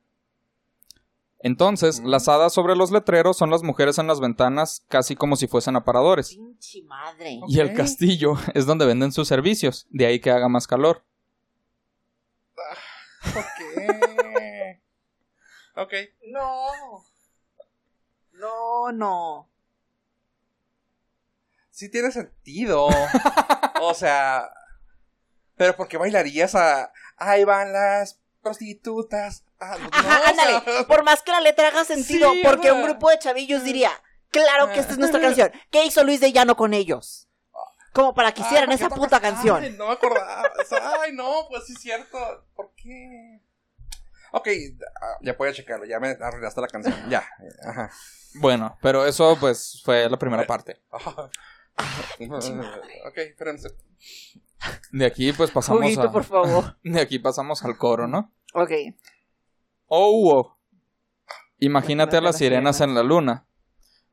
Entonces, 1.44 2.00
Mm. 2.00 2.06
las 2.06 2.28
hadas 2.28 2.52
sobre 2.52 2.76
los 2.76 2.90
letreros 2.92 3.36
son 3.36 3.50
las 3.50 3.62
mujeres 3.62 3.98
en 3.98 4.06
las 4.06 4.20
ventanas, 4.20 4.84
casi 4.88 5.16
como 5.16 5.36
si 5.36 5.46
fuesen 5.48 5.74
aparadores. 5.76 6.30
Pinche 6.30 6.82
madre. 6.84 7.40
Y 7.48 7.58
el 7.60 7.74
castillo 7.74 8.34
es 8.54 8.64
donde 8.66 8.86
venden 8.86 9.12
sus 9.12 9.26
servicios, 9.28 9.86
de 9.90 10.06
ahí 10.06 10.20
que 10.20 10.30
haga 10.30 10.48
más 10.48 10.66
calor. 10.66 11.04
Ok. 13.36 13.82
ok. 15.76 15.92
No. 16.30 17.04
No, 18.32 18.92
no. 18.92 19.48
Sí 21.70 21.88
tiene 21.90 22.10
sentido. 22.12 22.88
o 23.80 23.94
sea. 23.94 24.48
Pero 25.56 25.76
¿por 25.76 25.88
qué 25.88 25.96
bailarías 25.96 26.54
a. 26.54 26.92
Ahí 27.16 27.44
van 27.44 27.72
las 27.72 28.20
prostitutas. 28.42 29.44
Ah, 29.58 29.76
no, 29.78 29.88
Ajá, 29.92 30.00
o 30.00 30.22
sea, 30.22 30.28
ándale. 30.30 30.84
Por 30.84 31.02
más 31.04 31.22
que 31.22 31.30
la 31.30 31.40
letra 31.40 31.68
haga 31.68 31.84
sentido, 31.84 32.30
Sí, 32.32 32.40
porque 32.44 32.72
un 32.72 32.82
grupo 32.82 33.08
de 33.10 33.18
chavillos 33.18 33.64
diría, 33.64 33.90
claro 34.30 34.70
que 34.72 34.80
esta 34.80 34.92
es 34.92 34.98
nuestra 34.98 35.20
canción. 35.22 35.50
¿Qué 35.70 35.84
hizo 35.84 36.04
Luis 36.04 36.20
de 36.20 36.32
Llano 36.32 36.56
con 36.56 36.74
ellos? 36.74 37.28
Como 37.92 38.14
para 38.14 38.32
que 38.32 38.40
hicieran 38.42 38.70
Ay, 38.70 38.78
¿por 38.78 38.86
esa 38.86 38.94
puta 38.94 39.16
tocas? 39.18 39.20
canción. 39.20 39.62
Ay, 39.62 39.74
no 39.78 39.86
me 39.88 39.92
acordaba. 39.92 40.50
O 40.60 40.64
sea, 40.68 40.92
Ay, 41.02 41.12
no, 41.12 41.46
pues 41.48 41.66
sí 41.66 41.74
es 41.74 41.80
cierto. 41.80 42.18
¿Por 42.54 42.72
qué? 42.74 43.40
Ok, 44.32 44.48
ah, 45.00 45.18
ya 45.20 45.36
puedo 45.36 45.52
checarlo. 45.52 45.84
Ya 45.84 46.00
me 46.00 46.16
arruinaste 46.18 46.60
la 46.60 46.68
canción. 46.68 46.94
Ya. 47.10 47.26
Ajá. 47.66 47.90
Bueno, 48.36 48.78
pero 48.80 49.04
eso 49.04 49.36
pues 49.38 49.82
fue 49.84 50.08
la 50.08 50.18
primera 50.18 50.46
parte. 50.46 50.80
Ajá. 50.90 51.30
ok, 52.18 53.18
espérense. 53.18 53.68
De 54.92 55.06
aquí 55.06 55.32
pues 55.32 55.50
pasamos 55.50 55.82
Juguito, 55.82 56.02
a... 56.02 56.12
por 56.12 56.24
favor. 56.24 56.76
De 56.82 57.00
aquí 57.00 57.18
pasamos 57.18 57.64
al 57.64 57.76
coro, 57.76 58.06
¿no? 58.06 58.32
Ok. 58.54 58.70
Oh, 59.86 60.32
oh. 60.34 60.56
Imagínate 61.58 62.16
a 62.16 62.20
las 62.20 62.38
sirenas 62.38 62.80
en 62.80 62.94
la 62.94 63.02
luna. 63.02 63.46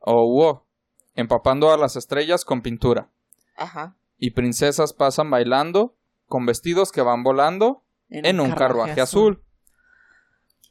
Oh, 0.00 0.44
oh. 0.44 0.66
Empapando 1.14 1.72
a 1.72 1.76
las 1.76 1.96
estrellas 1.96 2.44
con 2.44 2.62
pintura. 2.62 3.10
Ajá. 3.56 3.96
Y 4.18 4.30
princesas 4.30 4.92
pasan 4.92 5.30
bailando 5.30 5.96
con 6.26 6.46
vestidos 6.46 6.92
que 6.92 7.02
van 7.02 7.22
volando 7.22 7.82
en 8.08 8.40
un 8.40 8.52
carruaje 8.52 9.00
azul. 9.00 9.42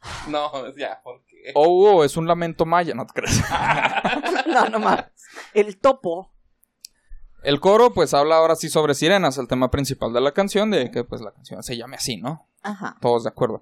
No, 0.29 0.73
ya, 0.77 1.01
¿por 1.03 1.25
qué? 1.25 1.51
Oh, 1.55 1.97
oh, 1.97 2.03
es 2.05 2.15
un 2.15 2.25
lamento 2.25 2.65
maya, 2.65 2.93
no 2.93 3.05
te 3.05 3.13
crees. 3.13 3.43
no, 4.47 4.69
no 4.69 4.79
más. 4.79 5.11
El 5.53 5.77
topo. 5.77 6.31
El 7.43 7.59
coro 7.59 7.93
pues 7.93 8.13
habla 8.13 8.37
ahora 8.37 8.55
sí 8.55 8.69
sobre 8.69 8.93
sirenas, 8.93 9.37
el 9.37 9.47
tema 9.47 9.71
principal 9.71 10.13
de 10.13 10.21
la 10.21 10.33
canción, 10.33 10.71
de 10.71 10.91
que 10.91 11.03
pues 11.03 11.21
la 11.21 11.31
canción 11.31 11.63
se 11.63 11.77
llame 11.77 11.95
así, 11.95 12.17
¿no? 12.17 12.47
Ajá. 12.61 12.97
Todos 13.01 13.23
de 13.23 13.29
acuerdo. 13.29 13.61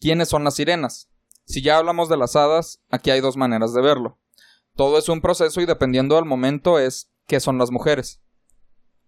¿Quiénes 0.00 0.28
son 0.28 0.44
las 0.44 0.54
sirenas? 0.54 1.08
Si 1.44 1.62
ya 1.62 1.78
hablamos 1.78 2.08
de 2.08 2.16
las 2.16 2.34
hadas, 2.34 2.80
aquí 2.90 3.10
hay 3.10 3.20
dos 3.20 3.36
maneras 3.36 3.72
de 3.72 3.80
verlo. 3.80 4.18
Todo 4.74 4.98
es 4.98 5.08
un 5.08 5.20
proceso 5.20 5.60
y 5.60 5.66
dependiendo 5.66 6.16
del 6.16 6.24
momento 6.24 6.78
es 6.78 7.10
qué 7.26 7.40
son 7.40 7.56
las 7.56 7.70
mujeres. 7.70 8.20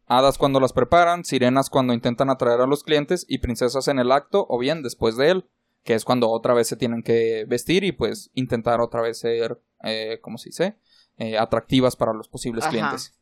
Hadas 0.07 0.39
cuando 0.39 0.61
las 0.61 0.73
preparan, 0.73 1.25
sirenas 1.25 1.69
cuando 1.69 1.93
intentan 1.93 2.31
atraer 2.31 2.61
a 2.61 2.67
los 2.67 2.83
clientes 2.83 3.27
y 3.29 3.39
princesas 3.39 3.89
en 3.89 3.99
el 3.99 4.11
acto 4.13 4.47
o 4.49 4.59
bien 4.59 4.83
después 4.83 5.17
de 5.17 5.31
él, 5.31 5.51
que 5.85 5.95
es 5.95 6.05
cuando 6.05 6.31
otra 6.31 6.55
vez 6.55 6.69
se 6.69 6.77
tienen 6.77 7.03
que 7.03 7.45
vestir 7.47 7.85
y 7.85 7.93
pues 7.93 8.31
intentar 8.35 8.81
otra 8.81 9.03
vez 9.03 9.19
ser, 9.19 9.61
eh, 9.83 10.19
¿cómo 10.23 10.39
se 10.39 10.49
dice? 10.49 10.79
Eh, 11.19 11.37
atractivas 11.37 11.97
para 11.97 12.15
los 12.15 12.29
posibles 12.29 12.65
Ajá. 12.65 12.71
clientes. 12.71 13.19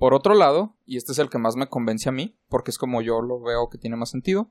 Por 0.00 0.14
otro 0.14 0.34
lado, 0.34 0.74
y 0.86 0.96
este 0.96 1.12
es 1.12 1.18
el 1.18 1.28
que 1.30 1.36
más 1.38 1.54
me 1.56 1.68
convence 1.68 2.08
a 2.08 2.12
mí, 2.12 2.34
porque 2.48 2.70
es 2.72 2.78
como 2.78 3.02
yo 3.02 3.20
lo 3.20 3.38
veo 3.40 3.68
que 3.68 3.76
tiene 3.78 3.96
más 3.96 4.08
sentido, 4.10 4.50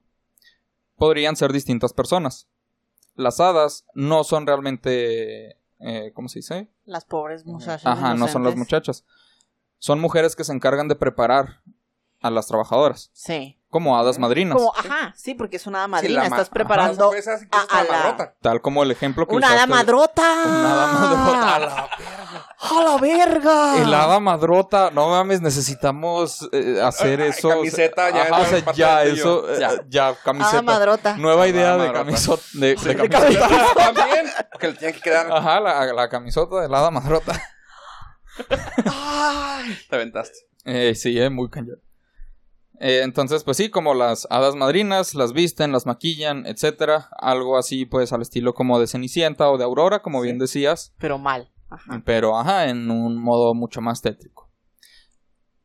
podrían 0.96 1.36
ser 1.36 1.52
distintas 1.52 1.92
personas. 1.92 2.48
Las 3.16 3.40
hadas 3.40 3.86
no 3.96 4.24
son 4.24 4.46
realmente, 4.46 5.58
eh, 5.80 6.12
¿cómo 6.14 6.30
se 6.30 6.40
dice? 6.40 6.70
Las 6.86 7.04
pobres 7.06 7.46
muchachas. 7.48 7.86
Ajá, 7.86 8.14
no 8.14 8.28
son 8.28 8.44
las 8.44 8.56
muchachas. 8.56 9.04
Son 9.80 10.00
mujeres 10.00 10.36
que 10.36 10.44
se 10.44 10.54
encargan 10.54 10.88
de 10.88 10.96
preparar 10.96 11.62
a 12.22 12.30
las 12.30 12.48
trabajadoras, 12.48 13.10
Sí. 13.14 13.58
como 13.70 13.98
hadas 13.98 14.20
madrinas, 14.20 14.58
Como, 14.58 14.74
ajá, 14.76 15.14
sí, 15.16 15.34
porque 15.36 15.56
es 15.56 15.66
una 15.68 15.80
hada 15.80 15.88
madrina. 15.88 16.20
ma- 16.22 16.28
Estás 16.28 16.50
preparando 16.50 17.12
a- 17.12 17.84
la- 17.84 17.90
madrota. 17.92 18.36
tal 18.42 18.62
como 18.62 18.84
el 18.84 18.92
ejemplo 18.92 19.26
que 19.26 19.36
una 19.36 19.52
hada 19.54 19.62
de- 19.62 19.68
madrota. 19.68 20.44
Una 20.46 20.74
hada 20.74 20.88
madrota. 20.94 21.56
A 21.56 21.60
la. 21.60 21.90
¡A 22.62 22.84
la 22.84 22.98
verga! 22.98 23.82
El 23.82 23.94
hada 23.94 24.20
madrota, 24.20 24.92
no 24.92 25.08
mames, 25.10 25.40
necesitamos 25.42 26.48
eh, 26.52 26.80
hacer 26.84 27.22
Ay, 27.22 27.30
eso. 27.30 27.48
camiseta, 27.50 28.10
ya, 28.10 28.24
Ajá, 28.24 28.58
es 28.58 28.66
ya, 28.76 29.04
eso, 29.04 29.50
eh, 29.50 29.60
Ya. 29.88 30.14
camiseta. 30.16 30.52
Hada 30.52 30.62
madrota. 30.62 31.16
Nueva 31.18 31.44
Hada 31.44 31.48
idea 31.48 31.78
de 31.78 31.92
camisota. 31.94 32.44
De, 32.54 32.76
de 32.76 32.96
De 32.96 33.10
camiseta. 33.10 33.48
También, 33.76 34.26
que 34.60 34.68
le 34.68 34.74
tienen 34.74 34.96
que 34.96 35.02
quedar. 35.02 35.32
Ajá, 35.32 35.60
la, 35.62 35.86
la 35.94 36.10
camisota 36.10 36.60
de 36.62 36.68
la 36.68 36.80
hada 36.80 36.92
madrota. 36.92 37.42
Ay. 38.86 39.78
Te 39.90 39.96
aventaste. 39.96 40.38
Eh, 40.66 40.96
sí, 40.96 41.18
es 41.20 41.32
muy 41.32 41.50
cañón. 41.50 41.82
Eh, 42.82 43.02
entonces, 43.04 43.44
pues 43.44 43.58
sí, 43.58 43.70
como 43.70 43.94
las 43.94 44.28
hadas 44.30 44.56
madrinas, 44.56 45.14
las 45.16 45.34
visten, 45.34 45.72
las 45.72 45.86
maquillan, 45.86 46.46
etcétera. 46.46 47.10
Algo 47.20 47.58
así, 47.58 47.86
pues, 47.86 48.14
al 48.14 48.22
estilo 48.22 48.54
como 48.54 48.80
de 48.80 48.88
Cenicienta 48.88 49.50
o 49.50 49.58
de 49.58 49.66
Aurora, 49.66 50.02
como 50.02 50.22
bien 50.22 50.40
decías. 50.40 50.94
Pero 50.98 51.18
mal. 51.18 51.52
Ajá. 51.70 52.02
Pero, 52.06 52.38
ajá, 52.38 52.70
en 52.70 52.90
un 52.90 53.16
modo 53.22 53.54
mucho 53.54 53.82
más 53.82 54.02
tétrico. 54.02 54.50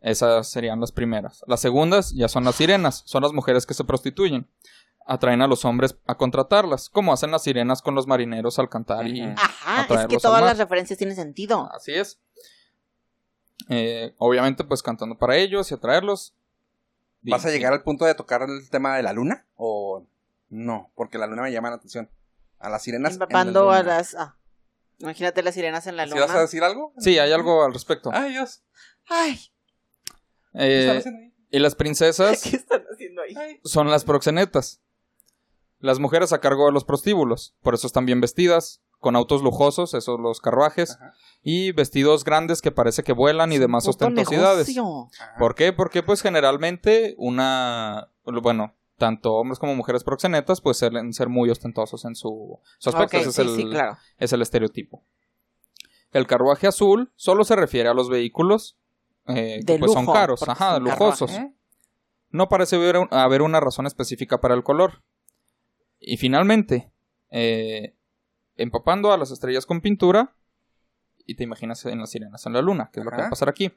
Esas 0.00 0.50
serían 0.50 0.80
las 0.80 0.92
primeras. 0.92 1.42
Las 1.46 1.60
segundas 1.60 2.12
ya 2.14 2.28
son 2.28 2.44
las 2.44 2.56
sirenas. 2.56 3.02
Son 3.06 3.22
las 3.22 3.32
mujeres 3.32 3.64
que 3.64 3.72
se 3.74 3.84
prostituyen. 3.84 4.46
Atraen 5.06 5.40
a 5.42 5.46
los 5.46 5.64
hombres 5.64 5.96
a 6.06 6.14
contratarlas, 6.16 6.88
como 6.88 7.12
hacen 7.12 7.30
las 7.30 7.42
sirenas 7.42 7.82
con 7.82 7.94
los 7.94 8.06
marineros 8.06 8.58
al 8.58 8.68
cantar 8.70 9.06
y... 9.06 9.20
Ajá, 9.22 9.86
es 10.02 10.06
que 10.06 10.16
todas 10.18 10.42
las 10.42 10.56
referencias 10.58 10.98
tienen 10.98 11.14
sentido. 11.16 11.70
Así 11.74 11.92
es. 11.92 12.20
Eh, 13.68 14.14
obviamente, 14.18 14.64
pues 14.64 14.82
cantando 14.82 15.16
para 15.18 15.36
ellos 15.36 15.70
y 15.70 15.74
atraerlos. 15.74 16.34
Y- 17.22 17.30
¿Vas 17.30 17.44
a 17.46 17.50
llegar 17.50 17.72
al 17.72 17.82
punto 17.82 18.04
de 18.04 18.14
tocar 18.14 18.42
el 18.42 18.68
tema 18.70 18.96
de 18.96 19.02
la 19.02 19.12
luna? 19.12 19.46
¿O 19.56 20.06
no? 20.50 20.90
Porque 20.94 21.18
la 21.18 21.26
luna 21.26 21.42
me 21.42 21.52
llama 21.52 21.70
la 21.70 21.76
atención. 21.76 22.10
A 22.58 22.68
las 22.68 22.82
sirenas. 22.82 23.12
en 23.14 23.18
la 23.18 23.24
Empapando 23.24 23.70
a 23.70 23.82
las... 23.82 24.14
ah. 24.14 24.36
Imagínate 24.98 25.42
las 25.42 25.54
sirenas 25.54 25.86
en 25.86 25.96
la 25.96 26.04
¿Sí 26.04 26.10
luna. 26.10 26.26
vas 26.26 26.34
a 26.36 26.40
decir 26.40 26.62
algo? 26.62 26.92
Sí, 26.98 27.18
hay 27.18 27.32
algo 27.32 27.64
al 27.64 27.72
respecto. 27.72 28.10
Ay, 28.12 28.32
Dios. 28.32 28.62
Ay, 29.08 29.38
¿Qué 30.52 30.80
están 30.80 30.96
Eh, 30.96 30.98
haciendo 30.98 31.20
ahí? 31.20 31.34
y 31.50 31.58
las 31.58 31.74
princesas 31.74 32.42
¿qué 32.50 32.56
están 32.56 32.84
haciendo 32.92 33.22
ahí? 33.22 33.34
Ay. 33.36 33.60
son 33.64 33.90
las 33.90 34.04
proxenetas. 34.04 34.80
Las 35.80 35.98
mujeres 35.98 36.32
a 36.32 36.40
cargo 36.40 36.66
de 36.66 36.72
los 36.72 36.84
prostíbulos. 36.84 37.54
Por 37.60 37.74
eso 37.74 37.86
están 37.86 38.06
bien 38.06 38.20
vestidas, 38.20 38.80
con 39.00 39.16
autos 39.16 39.42
lujosos, 39.42 39.92
esos 39.92 40.18
los 40.18 40.40
carruajes, 40.40 40.92
Ajá. 40.92 41.12
y 41.42 41.72
vestidos 41.72 42.24
grandes 42.24 42.62
que 42.62 42.70
parece 42.70 43.02
que 43.02 43.12
vuelan 43.12 43.52
y 43.52 43.58
demás 43.58 43.86
ostentosidades. 43.86 44.74
¿Por 45.38 45.54
qué? 45.54 45.72
Porque 45.74 46.02
pues 46.02 46.22
generalmente 46.22 47.14
una, 47.18 48.10
bueno, 48.24 48.74
tanto 48.96 49.34
hombres 49.34 49.58
como 49.58 49.74
mujeres 49.74 50.04
proxenetas 50.04 50.60
pues 50.60 50.76
ser 50.78 51.28
muy 51.28 51.50
ostentosos 51.50 52.04
en 52.04 52.14
su, 52.14 52.60
su 52.78 52.90
aspecto. 52.90 53.16
Ese 53.18 53.28
es, 53.30 53.34
sí, 53.34 53.42
el, 53.42 53.48
sí, 53.56 53.64
claro. 53.70 53.96
es 54.18 54.32
el 54.32 54.42
estereotipo. 54.42 55.04
El 56.12 56.26
carruaje 56.26 56.66
azul 56.68 57.12
solo 57.16 57.44
se 57.44 57.56
refiere 57.56 57.88
a 57.88 57.94
los 57.94 58.08
vehículos 58.08 58.78
eh, 59.26 59.60
que 59.66 59.78
pues 59.78 59.92
son 59.92 60.06
caros, 60.06 60.42
ajá, 60.48 60.74
son 60.74 60.84
lujosos. 60.84 61.32
No 62.30 62.48
parece 62.48 62.76
haber, 62.76 62.98
un- 62.98 63.08
haber 63.10 63.42
una 63.42 63.60
razón 63.60 63.86
específica 63.86 64.40
para 64.40 64.54
el 64.54 64.62
color. 64.62 65.02
Y 65.98 66.16
finalmente, 66.16 66.92
eh, 67.30 67.96
empapando 68.56 69.12
a 69.12 69.16
las 69.16 69.30
estrellas 69.30 69.66
con 69.66 69.80
pintura, 69.80 70.36
y 71.26 71.36
te 71.36 71.44
imaginas 71.44 71.84
en 71.86 71.98
las 72.00 72.10
sirenas 72.10 72.44
en 72.46 72.52
la 72.52 72.60
luna, 72.60 72.90
que 72.92 73.00
es 73.00 73.04
lo 73.04 73.10
que 73.10 73.16
va 73.16 73.26
a 73.26 73.30
pasar 73.30 73.48
aquí. 73.48 73.72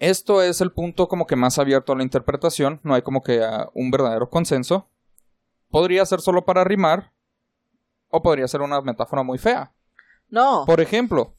Esto 0.00 0.40
es 0.42 0.62
el 0.62 0.72
punto 0.72 1.08
como 1.08 1.26
que 1.26 1.36
más 1.36 1.58
abierto 1.58 1.92
a 1.92 1.96
la 1.96 2.02
interpretación, 2.02 2.80
no 2.82 2.94
hay 2.94 3.02
como 3.02 3.22
que 3.22 3.44
ah, 3.44 3.68
un 3.74 3.90
verdadero 3.90 4.30
consenso. 4.30 4.88
Podría 5.68 6.04
ser 6.06 6.22
solo 6.22 6.46
para 6.46 6.64
rimar, 6.64 7.12
o 8.08 8.22
podría 8.22 8.48
ser 8.48 8.62
una 8.62 8.80
metáfora 8.80 9.22
muy 9.22 9.36
fea. 9.36 9.72
No. 10.30 10.64
Por 10.64 10.80
ejemplo, 10.80 11.34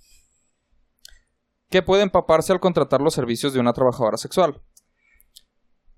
que 1.69 1.81
puede 1.81 2.03
empaparse 2.03 2.53
al 2.53 2.59
contratar 2.59 3.01
los 3.01 3.15
servicios 3.15 3.51
de 3.51 3.59
una 3.59 3.73
trabajadora 3.73 4.17
sexual. 4.17 4.61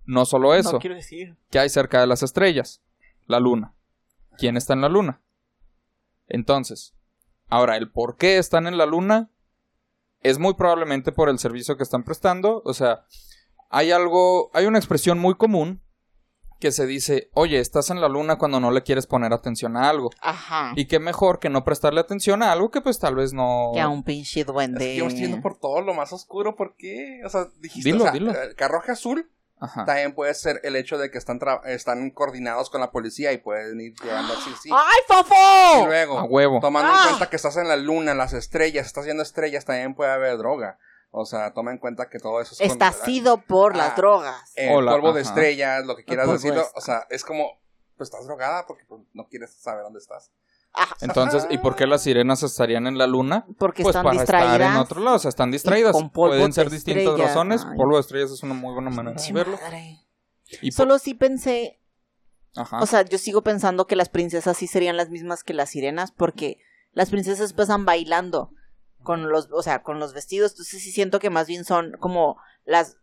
No 0.05 0.25
solo 0.25 0.53
eso, 0.55 0.73
No 0.73 0.79
quiero 0.79 0.95
decir. 0.95 1.35
que 1.51 1.59
hay 1.59 1.67
cerca 1.69 1.99
de 1.99 2.07
las 2.07 2.23
estrellas? 2.23 2.81
La 3.27 3.39
luna. 3.41 3.73
¿Quién 4.37 4.55
está 4.55 4.73
en 4.73 4.81
la 4.81 4.89
luna? 4.89 5.21
Entonces, 6.27 6.95
ahora, 7.49 7.75
el 7.75 7.91
por 7.91 8.15
qué 8.15 8.37
están 8.37 8.67
en 8.67 8.77
la 8.77 8.85
luna 8.85 9.29
es 10.23 10.39
muy 10.39 10.53
probablemente 10.55 11.11
por 11.11 11.29
el 11.29 11.39
servicio 11.39 11.77
que 11.77 11.83
están 11.83 12.03
prestando. 12.03 12.61
O 12.65 12.73
sea, 12.73 13.05
hay 13.69 13.91
algo, 13.91 14.49
hay 14.53 14.65
una 14.65 14.79
expresión 14.79 15.19
muy 15.19 15.35
común 15.35 15.81
que 16.59 16.71
se 16.71 16.87
dice, 16.87 17.29
oye, 17.33 17.59
estás 17.59 17.89
en 17.89 17.99
la 17.99 18.07
luna 18.07 18.37
cuando 18.37 18.61
no 18.61 18.71
le 18.71 18.83
quieres 18.83 19.05
poner 19.05 19.33
atención 19.33 19.75
a 19.75 19.89
algo. 19.89 20.11
Ajá. 20.21 20.71
Y 20.77 20.85
qué 20.85 20.97
mejor 20.97 21.39
que 21.39 21.49
no 21.49 21.65
prestarle 21.65 21.99
atención 21.99 22.41
a 22.41 22.53
algo 22.53 22.71
que 22.71 22.79
pues 22.79 22.99
tal 22.99 23.15
vez 23.15 23.33
no... 23.33 23.71
Que 23.73 23.81
a 23.81 23.89
un 23.89 24.03
pinche 24.03 24.39
Es 24.41 24.45
duende. 24.45 24.79
que 24.79 24.95
yo 24.95 25.07
estoy 25.07 25.23
yendo 25.23 25.41
por 25.41 25.59
todo 25.59 25.81
lo 25.81 25.93
más 25.93 26.13
oscuro. 26.13 26.55
¿Por 26.55 26.77
qué? 26.77 27.19
O 27.25 27.29
sea, 27.29 27.47
dijiste. 27.59 27.91
Dilo, 27.91 28.03
o 28.03 28.07
sea, 28.07 28.13
dilo. 28.13 28.31
El 28.31 28.55
carruaje 28.55 28.93
azul 28.93 29.29
Ajá. 29.59 29.85
también 29.85 30.13
puede 30.13 30.33
ser 30.33 30.59
el 30.63 30.75
hecho 30.75 30.97
de 30.97 31.09
que 31.09 31.17
están, 31.17 31.39
tra- 31.39 31.61
están 31.65 32.09
coordinados 32.11 32.69
con 32.69 32.81
la 32.81 32.91
policía 32.91 33.31
y 33.31 33.37
pueden 33.37 33.79
ir 33.79 33.93
llevando 34.03 34.33
así, 34.33 34.49
sí. 34.61 34.69
¡Ay, 34.73 34.99
Y 35.09 35.13
fofo! 35.13 35.85
luego, 35.85 36.19
A 36.19 36.23
huevo. 36.25 36.59
tomando 36.59 36.91
¡Ah! 36.93 36.97
en 37.03 37.07
cuenta 37.09 37.29
que 37.29 37.35
estás 37.37 37.55
en 37.57 37.67
la 37.69 37.77
luna, 37.77 38.13
las 38.13 38.33
estrellas, 38.33 38.85
estás 38.85 39.05
viendo 39.05 39.23
estrellas, 39.23 39.63
también 39.65 39.95
puede 39.95 40.11
haber 40.11 40.37
droga. 40.37 40.79
O 41.11 41.25
sea, 41.25 41.53
toma 41.53 41.71
en 41.71 41.77
cuenta 41.77 42.09
que 42.09 42.17
todo 42.19 42.41
eso 42.41 42.55
es 42.55 42.61
Está 42.71 42.91
con- 42.91 43.05
sido 43.05 43.37
por 43.37 43.73
Ah. 43.75 43.77
las 43.77 43.95
drogas. 43.95 44.51
el 44.55 44.73
Hola, 44.73 44.91
polvo 44.91 45.13
de 45.13 45.21
estrellas, 45.21 45.85
lo 45.85 45.95
que 45.95 46.03
quieras 46.03 46.29
decirlo. 46.31 46.65
O 46.75 46.81
sea, 46.81 47.05
es 47.09 47.23
como, 47.23 47.61
pues 47.95 48.09
estás 48.09 48.25
drogada 48.25 48.65
porque 48.65 48.83
pues, 48.85 49.01
no 49.13 49.27
quieres 49.29 49.53
saber 49.53 49.83
dónde 49.83 49.99
estás. 49.99 50.31
Entonces, 51.01 51.45
¿y 51.49 51.57
por 51.59 51.75
qué 51.75 51.85
las 51.85 52.01
sirenas 52.03 52.41
estarían 52.43 52.87
en 52.87 52.97
la 52.97 53.05
luna? 53.07 53.45
Porque 53.59 53.83
Pues 53.83 53.95
están 53.95 54.05
para 54.05 54.19
distraídas. 54.19 54.53
estar 54.53 54.71
en 54.71 54.77
otro 54.77 55.01
lado, 55.01 55.15
o 55.17 55.19
sea, 55.19 55.29
están 55.29 55.51
distraídas. 55.51 55.91
con 55.91 56.09
polvo 56.09 56.31
Pueden 56.33 56.47
de 56.47 56.53
ser 56.53 56.69
distintas 56.69 57.03
estrellas. 57.03 57.27
razones. 57.29 57.65
Ay. 57.69 57.77
Polvo 57.77 57.95
de 57.95 58.01
estrellas 58.01 58.31
es 58.31 58.41
una 58.43 58.53
muy 58.55 58.73
buena 58.73 58.89
manera 58.89 59.21
de 59.21 59.33
verlo. 59.33 59.57
madre. 59.61 59.99
Y 60.61 60.71
po- 60.71 60.77
Solo 60.77 60.97
sí 60.99 61.13
pensé, 61.13 61.79
Ajá. 62.55 62.79
o 62.81 62.85
sea, 62.85 63.03
yo 63.03 63.17
sigo 63.17 63.41
pensando 63.43 63.85
que 63.87 63.95
las 63.95 64.09
princesas 64.09 64.57
sí 64.57 64.67
serían 64.67 64.97
las 64.97 65.09
mismas 65.09 65.43
que 65.43 65.53
las 65.53 65.69
sirenas 65.69 66.11
porque 66.11 66.57
las 66.91 67.09
princesas 67.09 67.53
pasan 67.53 67.85
bailando 67.85 68.51
con 69.01 69.29
los, 69.29 69.49
o 69.51 69.61
sea, 69.63 69.83
con 69.83 69.99
los 69.99 70.13
vestidos, 70.13 70.51
entonces 70.51 70.81
sí 70.81 70.91
siento 70.91 71.19
que 71.19 71.29
más 71.29 71.47
bien 71.47 71.65
son 71.65 71.93
como 71.99 72.37
las 72.65 72.97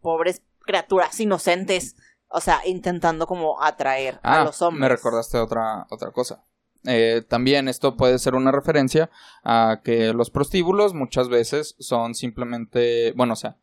pobres 0.00 0.42
criaturas 0.60 1.18
inocentes, 1.20 1.96
o 2.28 2.40
sea, 2.40 2.60
intentando 2.66 3.26
como 3.26 3.62
atraer 3.62 4.18
Ah, 4.22 4.40
a 4.40 4.44
los 4.44 4.60
hombres. 4.62 4.80
me 4.80 4.88
recordaste 4.88 5.38
otra, 5.38 5.86
otra 5.90 6.10
cosa. 6.10 6.44
Eh, 6.86 7.22
también 7.28 7.68
esto 7.68 7.96
puede 7.96 8.18
ser 8.18 8.34
una 8.34 8.52
referencia 8.52 9.10
a 9.44 9.80
que 9.84 10.12
los 10.12 10.30
prostíbulos 10.30 10.94
muchas 10.94 11.28
veces 11.28 11.74
son 11.78 12.14
simplemente, 12.14 13.12
bueno, 13.16 13.32
o 13.32 13.36
sea, 13.36 13.56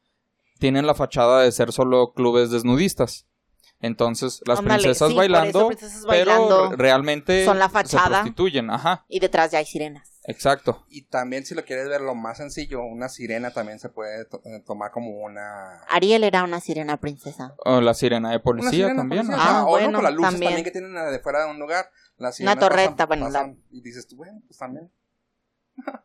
tienen 0.59 0.85
la 0.87 0.93
fachada 0.93 1.41
de 1.41 1.51
ser 1.51 1.71
solo 1.71 2.13
clubes 2.13 2.51
desnudistas. 2.51 3.25
Entonces, 3.79 4.41
las 4.45 4.59
Ándale, 4.59 4.81
princesas 4.81 5.09
sí, 5.09 5.15
bailando, 5.15 5.67
princesas 5.67 6.05
pero 6.07 6.31
bailando 6.31 6.75
realmente 6.77 7.43
son 7.43 7.59
la 7.59 7.67
se 7.67 7.73
fachada. 7.73 8.21
prostituyen. 8.21 8.69
Ajá, 8.69 9.05
Y 9.09 9.19
detrás 9.19 9.51
ya 9.51 9.57
hay 9.57 9.65
sirenas. 9.65 10.12
Exacto. 10.25 10.85
Y 10.89 11.03
también, 11.03 11.45
si 11.45 11.55
lo 11.55 11.63
quieres 11.65 11.87
ver 11.89 12.01
lo 12.01 12.15
más 12.15 12.37
sencillo, 12.37 12.81
una 12.83 13.09
sirena 13.09 13.51
también 13.51 13.79
se 13.79 13.89
puede 13.89 14.25
to- 14.25 14.41
eh, 14.45 14.61
tomar 14.65 14.91
como 14.91 15.11
una. 15.21 15.81
Ariel 15.89 16.23
era 16.23 16.43
una 16.43 16.59
sirena 16.59 16.97
princesa. 16.97 17.53
O 17.65 17.81
la 17.81 17.93
sirena 17.93 18.29
de 18.29 18.35
Una 18.37 18.43
policía 18.43 18.71
sirena 18.71 18.95
también. 18.95 19.25
policía. 19.27 19.45
Ah, 19.47 19.63
o 19.65 19.69
bueno, 19.71 19.91
no, 19.91 19.97
con 19.97 20.03
las 20.05 20.13
luces 20.13 20.31
también. 20.31 20.49
también. 20.51 20.63
que 20.65 20.71
tienen 20.71 20.93
de 21.11 21.19
fuera 21.19 21.45
de 21.45 21.51
un 21.51 21.59
lugar. 21.59 21.89
Las 22.17 22.39
Una 22.39 22.53
sirenas 22.53 22.59
torreta, 22.59 23.07
pasan- 23.07 23.07
bueno, 23.07 23.29
la- 23.29 23.53
Y 23.71 23.81
dices 23.81 24.07
tú, 24.07 24.15
bueno, 24.17 24.41
pues 24.47 24.57
también. 24.57 24.91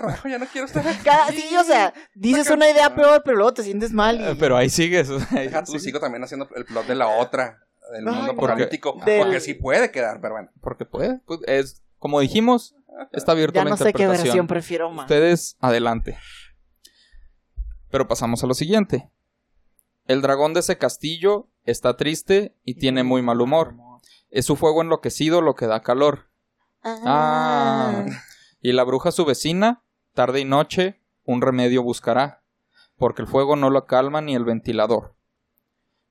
Rajo, 0.00 0.28
ya 0.28 0.38
no 0.38 0.46
quiero 0.46 0.66
estar 0.66 0.86
aquí. 0.86 0.98
Cada, 1.02 1.28
sí, 1.28 1.56
o 1.56 1.64
sea, 1.64 1.94
dices 2.14 2.44
Saca- 2.46 2.56
una 2.56 2.68
idea 2.70 2.94
peor, 2.94 3.22
pero 3.24 3.36
luego 3.38 3.54
te 3.54 3.62
sientes 3.62 3.92
mal. 3.92 4.20
Eh, 4.20 4.32
Y... 4.32 4.34
Pero 4.34 4.56
ahí 4.56 4.68
sigues. 4.68 5.08
ahí 5.30 5.44
Deja 5.46 5.60
tú, 5.60 5.66
sigues. 5.72 5.82
sigo 5.84 6.00
también 6.00 6.22
haciendo 6.24 6.46
el 6.56 6.64
plot 6.66 6.86
de 6.86 6.94
la 6.94 7.08
otra, 7.08 7.66
del 7.92 8.08
Ay, 8.08 8.14
mundo 8.14 8.32
apocalíptico. 8.32 8.98
Del- 9.04 9.20
Porque 9.22 9.40
sí 9.40 9.54
puede 9.54 9.90
quedar, 9.90 10.20
pero 10.20 10.34
bueno. 10.34 10.50
Porque 10.60 10.84
puede. 10.84 11.20
pues, 11.26 11.40
es, 11.46 11.82
como 11.98 12.20
dijimos, 12.20 12.74
está 13.12 13.32
abierto 13.32 13.56
ya 13.56 13.62
a 13.62 13.64
la 13.64 13.70
no 13.70 13.76
sé 13.76 13.92
qué 13.92 14.06
versión 14.06 14.46
prefiero 14.46 14.90
más. 14.90 15.04
Ustedes, 15.04 15.56
adelante. 15.60 16.18
Pero 17.90 18.06
pasamos 18.08 18.44
a 18.44 18.46
lo 18.46 18.54
siguiente. 18.54 19.10
El 20.06 20.22
dragón 20.22 20.54
de 20.54 20.60
ese 20.60 20.78
castillo 20.78 21.48
está 21.64 21.96
triste 21.96 22.56
y 22.64 22.74
tiene 22.74 23.02
muy 23.02 23.22
mal 23.22 23.40
humor. 23.40 23.74
Es 24.30 24.46
su 24.46 24.56
fuego 24.56 24.82
enloquecido 24.82 25.40
lo 25.40 25.54
que 25.54 25.66
da 25.66 25.82
calor. 25.82 26.30
Ah. 26.82 28.04
Y 28.60 28.72
la 28.72 28.84
bruja 28.84 29.10
su 29.12 29.24
vecina, 29.24 29.82
tarde 30.14 30.40
y 30.40 30.44
noche, 30.44 31.00
un 31.24 31.40
remedio 31.42 31.82
buscará, 31.82 32.42
porque 32.96 33.22
el 33.22 33.28
fuego 33.28 33.56
no 33.56 33.70
lo 33.70 33.86
calma 33.86 34.20
ni 34.20 34.34
el 34.34 34.44
ventilador. 34.44 35.14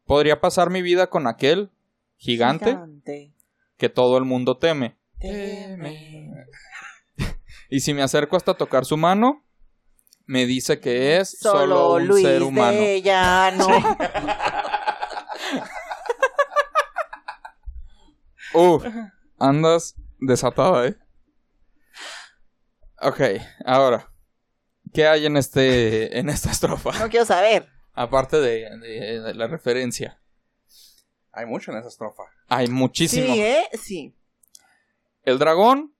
Podría 0.08 0.40
pasar 0.40 0.70
mi 0.72 0.82
vida 0.82 1.08
con 1.08 1.28
aquel 1.28 1.70
gigante 2.16 2.72
Gigante. 2.72 3.34
que 3.78 3.90
todo 3.90 4.18
el 4.18 4.24
mundo 4.26 4.58
teme. 4.58 4.98
Teme. 5.20 6.32
Y 7.70 7.82
si 7.82 7.94
me 7.94 8.02
acerco 8.02 8.38
hasta 8.38 8.54
tocar 8.54 8.86
su 8.86 8.96
mano, 8.96 9.44
me 10.26 10.46
dice 10.46 10.80
que 10.80 11.18
es 11.18 11.38
solo, 11.38 11.60
Solo 11.60 11.94
un 11.96 12.08
Luis 12.08 12.26
ser 12.26 12.42
humano. 12.42 12.78
de 12.80 13.02
Llano. 13.02 13.68
Uf, 18.54 18.86
andas 19.38 19.96
desatada, 20.20 20.88
¿eh? 20.88 20.96
Ok, 23.02 23.20
ahora, 23.66 24.10
¿qué 24.94 25.06
hay 25.08 25.26
en 25.26 25.36
este 25.38 26.18
en 26.20 26.30
esta 26.30 26.50
estrofa? 26.52 26.98
No 27.00 27.10
quiero 27.10 27.26
saber. 27.26 27.68
Aparte 27.98 28.38
de, 28.40 28.70
de- 28.80 29.20
de 29.22 29.34
la 29.34 29.48
referencia. 29.48 30.22
Hay 31.32 31.46
mucho 31.46 31.72
en 31.72 31.78
esa 31.80 31.88
estrofa. 31.88 32.24
Hay 32.48 32.68
muchísimo. 32.68 33.34
Sí, 33.34 33.42
¿eh? 33.42 33.64
Sí. 33.74 34.16
El 35.24 35.40
dragón 35.40 35.94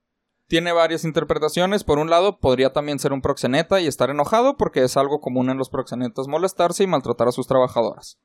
Tiene 0.46 0.72
varias 0.72 1.04
interpretaciones. 1.04 1.84
Por 1.84 1.98
un 1.98 2.08
lado, 2.08 2.38
podría 2.40 2.72
también 2.72 2.98
ser 2.98 3.12
un 3.12 3.20
proxeneta 3.20 3.80
y 3.80 3.86
estar 3.86 4.08
enojado 4.10 4.56
porque 4.56 4.82
es 4.82 4.96
algo 4.96 5.20
común 5.20 5.50
en 5.50 5.58
los 5.58 5.68
proxenetas 5.68 6.26
molestarse 6.26 6.84
y 6.84 6.86
maltratar 6.86 7.28
a 7.28 7.32
sus 7.32 7.46
trabajadoras. 7.46 8.18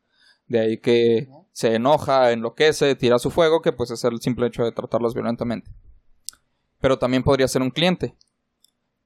De 0.47 0.59
ahí 0.59 0.77
que 0.79 1.27
se 1.51 1.75
enoja, 1.75 2.31
enloquece, 2.31 2.95
tira 2.95 3.19
su 3.19 3.29
fuego, 3.31 3.61
que 3.61 3.73
pues 3.73 3.91
es 3.91 4.03
el 4.05 4.21
simple 4.21 4.47
hecho 4.47 4.63
de 4.63 4.71
tratarlas 4.71 5.13
violentamente. 5.13 5.69
Pero 6.79 6.97
también 6.99 7.23
podría 7.23 7.47
ser 7.47 7.61
un 7.61 7.71
cliente. 7.71 8.15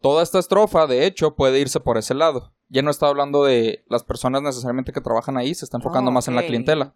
Toda 0.02 0.22
esta 0.24 0.38
estrofa, 0.40 0.86
de 0.88 1.06
hecho, 1.08 1.36
puede 1.36 1.60
irse 1.60 1.80
por 1.80 1.98
ese 1.98 2.14
lado. 2.14 2.54
Ya 2.70 2.82
no 2.82 2.92
está 2.92 3.08
hablando 3.08 3.46
de 3.46 3.84
las 3.88 4.04
personas 4.04 4.42
necesariamente 4.42 4.92
que 4.92 5.02
trabajan 5.02 5.38
ahí, 5.38 5.56
se 5.56 5.64
está 5.66 5.78
enfocando 5.78 6.12
Ah, 6.12 6.14
más 6.14 6.28
en 6.28 6.36
la 6.36 6.46
clientela. 6.46 6.94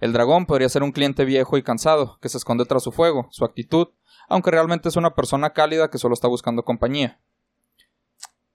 El 0.00 0.12
dragón 0.12 0.46
podría 0.46 0.68
ser 0.68 0.82
un 0.82 0.90
cliente 0.90 1.24
viejo 1.24 1.56
y 1.56 1.62
cansado, 1.62 2.18
que 2.20 2.28
se 2.28 2.36
esconde 2.38 2.64
tras 2.64 2.82
su 2.82 2.90
fuego, 2.90 3.28
su 3.30 3.44
actitud, 3.44 3.88
aunque 4.28 4.50
realmente 4.50 4.88
es 4.88 4.96
una 4.96 5.14
persona 5.14 5.50
cálida 5.52 5.88
que 5.90 5.98
solo 5.98 6.14
está 6.14 6.26
buscando 6.26 6.64
compañía. 6.64 7.20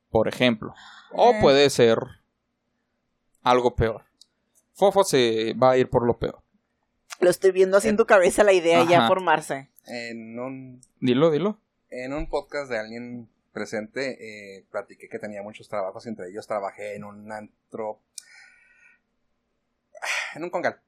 Por 0.10 0.28
ejemplo. 0.28 0.74
O 1.14 1.32
Eh. 1.32 1.38
puede 1.42 1.70
ser 1.70 2.00
algo 3.44 3.76
peor. 3.76 4.04
Fofo 4.74 5.04
se 5.06 5.54
va 5.54 5.72
a 5.72 5.78
ir 5.78 5.90
por 5.90 6.06
lo 6.06 6.18
peor. 6.18 6.42
Lo 7.22 7.30
estoy 7.30 7.52
viendo 7.52 7.78
así 7.78 7.88
en 7.88 7.98
tu 7.98 8.06
cabeza 8.06 8.44
la 8.44 8.54
idea 8.54 8.84
ya 8.84 9.08
formarse. 9.08 9.72
En 9.86 10.38
un, 10.38 10.82
Dilo, 11.00 11.32
dilo. 11.32 11.58
en 11.90 12.14
un 12.14 12.30
podcast 12.30 12.70
de 12.70 12.78
alguien 12.78 13.30
presente, 13.58 14.58
eh, 14.60 14.66
platiqué 14.72 15.10
que 15.10 15.18
tenía 15.20 15.42
muchos 15.42 15.68
trabajos, 15.68 16.06
entre 16.06 16.30
ellos 16.30 16.46
trabajé 16.48 16.96
en 16.96 17.04
un 17.04 17.32
antro. 17.32 18.02
En 20.36 20.44
un 20.44 20.50
congal. 20.50 20.80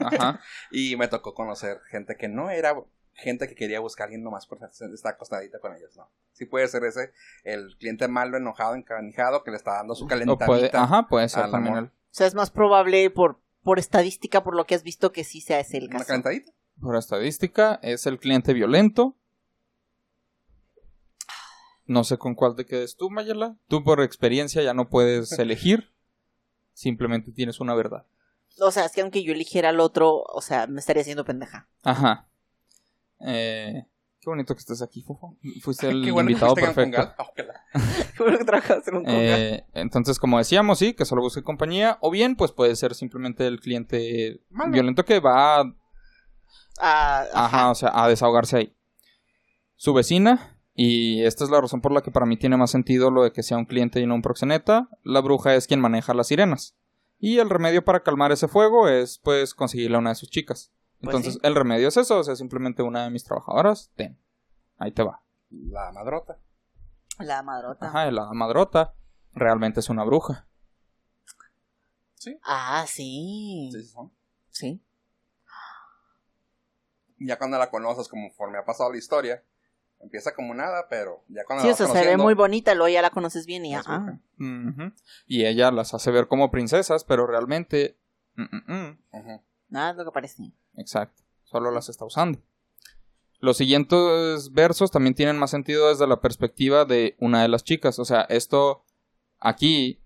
Ajá. 0.00 0.40
Y 0.70 0.96
me 0.96 1.08
tocó 1.08 1.34
conocer 1.34 1.80
gente 1.90 2.16
que 2.16 2.28
no 2.28 2.50
era 2.50 2.74
gente 3.12 3.48
que 3.48 3.54
quería 3.54 3.80
buscar 3.80 4.04
a 4.04 4.06
alguien 4.06 4.22
nomás 4.22 4.46
por 4.46 4.58
estar 4.94 5.12
acostadita 5.14 5.58
con 5.58 5.74
ellos, 5.74 5.96
no. 5.96 6.08
Sí 6.32 6.44
puede 6.46 6.68
ser 6.68 6.84
ese, 6.84 7.12
el 7.42 7.76
cliente 7.78 8.06
malo, 8.06 8.36
enojado, 8.36 8.74
encanijado, 8.76 9.42
que 9.42 9.50
le 9.50 9.56
está 9.56 9.72
dando 9.74 9.94
su 9.96 10.04
O 10.04 10.08
calentadita. 10.08 10.46
puede, 10.46 10.70
ajá, 10.72 11.06
puede 11.08 11.28
ser 11.28 11.44
al 11.44 11.50
también 11.50 11.76
el- 11.76 11.84
O 11.86 11.90
sea, 12.10 12.26
es 12.28 12.34
más 12.36 12.50
probable 12.52 13.10
por, 13.10 13.40
por 13.64 13.78
estadística, 13.80 14.44
por 14.44 14.54
lo 14.54 14.66
que 14.66 14.76
has 14.76 14.84
visto, 14.84 15.10
que 15.10 15.24
sí 15.24 15.40
sea 15.40 15.58
ese 15.60 15.78
el 15.78 15.84
Una 15.88 15.94
caso. 15.98 16.06
calentadita. 16.06 16.52
por 16.80 16.94
estadística, 16.96 17.80
es 17.82 18.06
el 18.06 18.18
cliente 18.20 18.52
violento. 18.54 19.16
No 21.88 22.04
sé 22.04 22.18
con 22.18 22.34
cuál 22.34 22.54
te 22.54 22.66
quedes 22.66 22.96
tú, 22.96 23.10
Mayela. 23.10 23.56
Tú 23.66 23.82
por 23.82 24.00
experiencia 24.02 24.62
ya 24.62 24.74
no 24.74 24.88
puedes 24.88 25.32
elegir. 25.38 25.92
Simplemente 26.74 27.32
tienes 27.32 27.58
una 27.58 27.74
verdad. 27.74 28.06
O 28.60 28.70
sea, 28.70 28.84
es 28.84 28.92
que 28.92 29.00
aunque 29.00 29.22
yo 29.24 29.32
eligiera 29.32 29.70
al 29.70 29.80
otro, 29.80 30.14
o 30.22 30.40
sea, 30.40 30.66
me 30.66 30.78
estaría 30.80 31.00
haciendo 31.00 31.24
pendeja. 31.24 31.68
Ajá. 31.82 32.28
Eh, 33.20 33.84
qué 34.20 34.30
bonito 34.30 34.54
que 34.54 34.58
estés 34.60 34.82
aquí, 34.82 35.02
Fofo. 35.02 35.36
Fuiste 35.62 35.88
el 35.88 36.04
Qué 36.04 36.10
bueno 36.12 36.30
invitado 36.30 36.54
perfecto. 36.54 37.14
Qué 38.16 38.22
bueno 38.22 38.38
que 38.38 38.44
trabajas 38.44 38.86
en 38.86 38.96
un 38.96 39.04
congal. 39.04 39.40
Eh, 39.40 39.64
entonces, 39.74 40.18
como 40.18 40.38
decíamos, 40.38 40.78
sí, 40.78 40.92
que 40.94 41.04
solo 41.04 41.22
busque 41.22 41.42
compañía. 41.42 41.98
O 42.00 42.10
bien, 42.10 42.36
pues 42.36 42.52
puede 42.52 42.76
ser 42.76 42.94
simplemente 42.94 43.46
el 43.46 43.60
cliente 43.60 44.42
Malo. 44.50 44.72
violento 44.72 45.04
que 45.04 45.20
va 45.20 45.60
a 45.60 45.74
Ah, 46.80 47.24
Ajá, 47.32 47.70
o 47.70 47.74
sea, 47.74 47.90
a 47.94 48.08
desahogarse 48.08 48.56
ahí. 48.56 48.76
Su 49.76 49.94
vecina, 49.94 50.57
y 50.80 51.24
esta 51.24 51.42
es 51.42 51.50
la 51.50 51.60
razón 51.60 51.80
por 51.80 51.90
la 51.90 52.02
que 52.02 52.12
para 52.12 52.24
mí 52.24 52.36
tiene 52.36 52.56
más 52.56 52.70
sentido 52.70 53.10
lo 53.10 53.24
de 53.24 53.32
que 53.32 53.42
sea 53.42 53.58
un 53.58 53.64
cliente 53.64 53.98
y 53.98 54.06
no 54.06 54.14
un 54.14 54.22
proxeneta, 54.22 54.88
la 55.02 55.20
bruja 55.20 55.56
es 55.56 55.66
quien 55.66 55.80
maneja 55.80 56.14
las 56.14 56.28
sirenas. 56.28 56.76
Y 57.18 57.38
el 57.38 57.50
remedio 57.50 57.84
para 57.84 58.04
calmar 58.04 58.30
ese 58.30 58.46
fuego 58.46 58.88
es, 58.88 59.18
pues, 59.18 59.56
conseguirle 59.56 59.96
a 59.96 59.98
una 59.98 60.10
de 60.10 60.14
sus 60.14 60.30
chicas. 60.30 60.70
Pues 61.00 61.08
Entonces, 61.08 61.34
sí. 61.34 61.40
el 61.42 61.56
remedio 61.56 61.88
es 61.88 61.96
eso, 61.96 62.20
o 62.20 62.22
sea, 62.22 62.36
simplemente 62.36 62.84
una 62.84 63.02
de 63.02 63.10
mis 63.10 63.24
trabajadoras, 63.24 63.90
ten. 63.96 64.20
Ahí 64.76 64.92
te 64.92 65.02
va. 65.02 65.20
La 65.50 65.90
madrota. 65.90 66.38
La 67.18 67.42
madrota. 67.42 67.88
Ajá, 67.88 68.08
la 68.12 68.32
madrota 68.32 68.94
realmente 69.32 69.80
es 69.80 69.88
una 69.88 70.04
bruja. 70.04 70.46
Ah, 72.44 72.84
sí. 72.86 73.70
Sí, 73.72 73.82
sí, 73.82 73.88
son. 73.88 74.12
Sí. 74.50 74.80
Ya 77.18 77.36
cuando 77.36 77.58
la 77.58 77.68
conoces, 77.68 78.06
conforme 78.06 78.58
ha 78.58 78.64
pasado 78.64 78.92
la 78.92 78.98
historia, 78.98 79.42
empieza 80.00 80.34
como 80.34 80.54
nada, 80.54 80.86
pero 80.88 81.24
ya 81.28 81.44
cuando 81.46 81.62
Sí, 81.62 81.68
la 81.68 81.74
o 81.74 81.76
sea, 81.76 81.86
vas 81.86 81.98
se 81.98 82.06
ve 82.06 82.16
muy 82.16 82.34
bonita, 82.34 82.74
luego 82.74 82.88
ya 82.88 83.02
la 83.02 83.10
conoces 83.10 83.46
bien 83.46 83.64
y 83.66 83.70
ya. 83.70 83.82
Ah. 83.86 84.18
Y 85.26 85.44
ella 85.44 85.70
las 85.70 85.94
hace 85.94 86.10
ver 86.10 86.28
como 86.28 86.50
princesas, 86.50 87.04
pero 87.04 87.26
realmente... 87.26 87.98
mm, 88.34 88.42
mm, 88.42 88.72
mm. 89.12 89.40
Nada 89.68 89.90
es 89.90 89.96
lo 89.96 90.04
que 90.04 90.12
parece. 90.12 90.52
Exacto, 90.76 91.22
solo 91.44 91.70
las 91.70 91.88
está 91.88 92.04
usando. 92.04 92.40
Los 93.40 93.56
siguientes 93.56 94.52
versos 94.52 94.90
también 94.90 95.14
tienen 95.14 95.38
más 95.38 95.50
sentido 95.50 95.88
desde 95.90 96.06
la 96.06 96.20
perspectiva 96.20 96.84
de 96.84 97.16
una 97.20 97.42
de 97.42 97.48
las 97.48 97.62
chicas. 97.62 97.98
O 97.98 98.04
sea, 98.04 98.22
esto 98.22 98.84
aquí, 99.38 100.02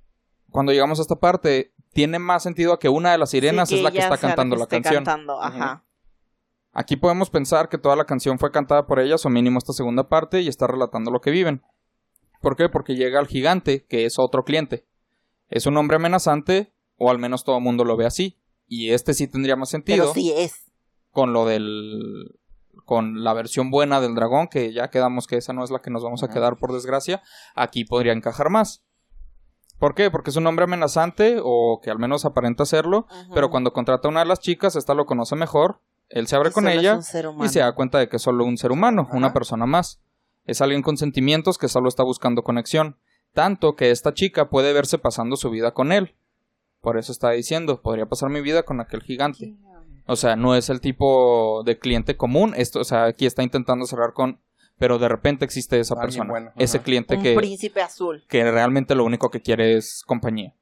cuando 0.50 0.72
llegamos 0.72 0.98
a 0.98 1.02
esta 1.02 1.16
parte, 1.16 1.72
tiene 1.92 2.18
más 2.18 2.42
sentido 2.42 2.74
a 2.74 2.78
que 2.78 2.88
una 2.88 3.12
de 3.12 3.18
las 3.18 3.30
sirenas 3.30 3.68
Sí, 3.68 3.76
es 3.76 3.82
la 3.82 3.90
que 3.90 3.98
está 4.00 4.18
cantando 4.18 4.56
que 4.56 4.60
la 4.60 4.66
canción. 4.66 5.04
cantando, 5.04 5.40
ajá. 5.40 5.84
Aquí 6.72 6.96
podemos 6.96 7.28
pensar 7.28 7.68
que 7.68 7.78
toda 7.78 7.96
la 7.96 8.06
canción 8.06 8.38
fue 8.38 8.50
cantada 8.50 8.86
por 8.86 8.98
ellas, 8.98 9.24
o 9.26 9.28
mínimo 9.28 9.58
esta 9.58 9.72
segunda 9.72 10.08
parte, 10.08 10.40
y 10.40 10.48
está 10.48 10.66
relatando 10.66 11.10
lo 11.10 11.20
que 11.20 11.30
viven. 11.30 11.62
¿Por 12.40 12.56
qué? 12.56 12.68
Porque 12.68 12.94
llega 12.94 13.20
el 13.20 13.26
gigante, 13.26 13.84
que 13.86 14.06
es 14.06 14.18
otro 14.18 14.44
cliente. 14.44 14.86
Es 15.48 15.66
un 15.66 15.76
hombre 15.76 15.96
amenazante, 15.96 16.72
o 16.96 17.10
al 17.10 17.18
menos 17.18 17.44
todo 17.44 17.58
el 17.58 17.62
mundo 17.62 17.84
lo 17.84 17.96
ve 17.96 18.06
así. 18.06 18.38
Y 18.66 18.90
este 18.92 19.12
sí 19.12 19.28
tendría 19.28 19.54
más 19.54 19.68
sentido 19.68 20.04
Pero 20.04 20.14
sí 20.14 20.32
es. 20.32 20.72
con 21.10 21.32
lo 21.32 21.44
del 21.44 22.38
con 22.86 23.22
la 23.22 23.32
versión 23.32 23.70
buena 23.70 24.00
del 24.00 24.14
dragón 24.14 24.48
que 24.48 24.72
ya 24.72 24.88
quedamos 24.88 25.26
que 25.26 25.36
esa 25.36 25.52
no 25.52 25.62
es 25.62 25.70
la 25.70 25.80
que 25.80 25.90
nos 25.90 26.02
vamos 26.02 26.22
a 26.24 26.28
quedar 26.28 26.56
por 26.56 26.72
desgracia 26.72 27.22
aquí 27.54 27.84
podría 27.84 28.12
encajar 28.12 28.50
más 28.50 28.82
¿por 29.78 29.94
qué? 29.94 30.10
porque 30.10 30.30
es 30.30 30.36
un 30.36 30.46
hombre 30.46 30.64
amenazante 30.64 31.36
o 31.42 31.80
que 31.82 31.90
al 31.90 31.98
menos 31.98 32.24
aparenta 32.24 32.64
serlo 32.64 33.06
pero 33.34 33.50
cuando 33.50 33.72
contrata 33.72 34.08
a 34.08 34.10
una 34.10 34.20
de 34.20 34.26
las 34.26 34.40
chicas 34.40 34.74
esta 34.74 34.94
lo 34.94 35.06
conoce 35.06 35.36
mejor 35.36 35.80
él 36.12 36.26
se 36.28 36.36
abre 36.36 36.50
con 36.52 36.68
ella 36.68 36.96
un 36.96 37.02
ser 37.02 37.28
y 37.44 37.48
se 37.48 37.60
da 37.60 37.72
cuenta 37.74 37.98
de 37.98 38.08
que 38.08 38.16
es 38.16 38.22
solo 38.22 38.44
un 38.44 38.56
ser 38.56 38.72
humano 38.72 39.02
Ajá. 39.08 39.16
una 39.16 39.32
persona 39.32 39.66
más 39.66 40.00
es 40.44 40.60
alguien 40.60 40.82
con 40.82 40.96
sentimientos 40.96 41.58
que 41.58 41.68
solo 41.68 41.88
está 41.88 42.02
buscando 42.02 42.42
conexión 42.42 42.96
tanto 43.32 43.76
que 43.76 43.90
esta 43.90 44.14
chica 44.14 44.48
puede 44.48 44.72
verse 44.72 44.98
pasando 44.98 45.36
su 45.36 45.50
vida 45.50 45.72
con 45.72 45.92
él 45.92 46.14
por 46.80 46.98
eso 46.98 47.12
está 47.12 47.30
diciendo 47.30 47.82
podría 47.82 48.06
pasar 48.06 48.30
mi 48.30 48.40
vida 48.40 48.62
con 48.62 48.80
aquel 48.80 49.02
gigante 49.02 49.56
o 50.06 50.16
sea, 50.16 50.34
no 50.34 50.56
es 50.56 50.68
el 50.68 50.80
tipo 50.80 51.62
de 51.64 51.78
cliente 51.78 52.16
común. 52.16 52.54
Esto, 52.56 52.80
o 52.80 52.84
sea, 52.84 53.04
aquí 53.04 53.24
está 53.24 53.44
intentando 53.44 53.86
cerrar 53.86 54.12
con. 54.14 54.40
Pero 54.76 54.98
de 54.98 55.08
repente 55.08 55.44
existe 55.44 55.78
esa 55.78 55.94
Alguien 55.94 56.08
persona. 56.08 56.30
bueno, 56.30 56.50
ese 56.56 56.80
cliente 56.82 57.16
Un 57.16 57.22
que, 57.22 57.36
príncipe 57.36 57.80
azul. 57.80 58.24
que 58.28 58.50
realmente 58.50 58.96
lo 58.96 59.04
único 59.04 59.30
que 59.30 59.40
quiere 59.40 59.76
es 59.76 60.02
compañía. 60.04 60.54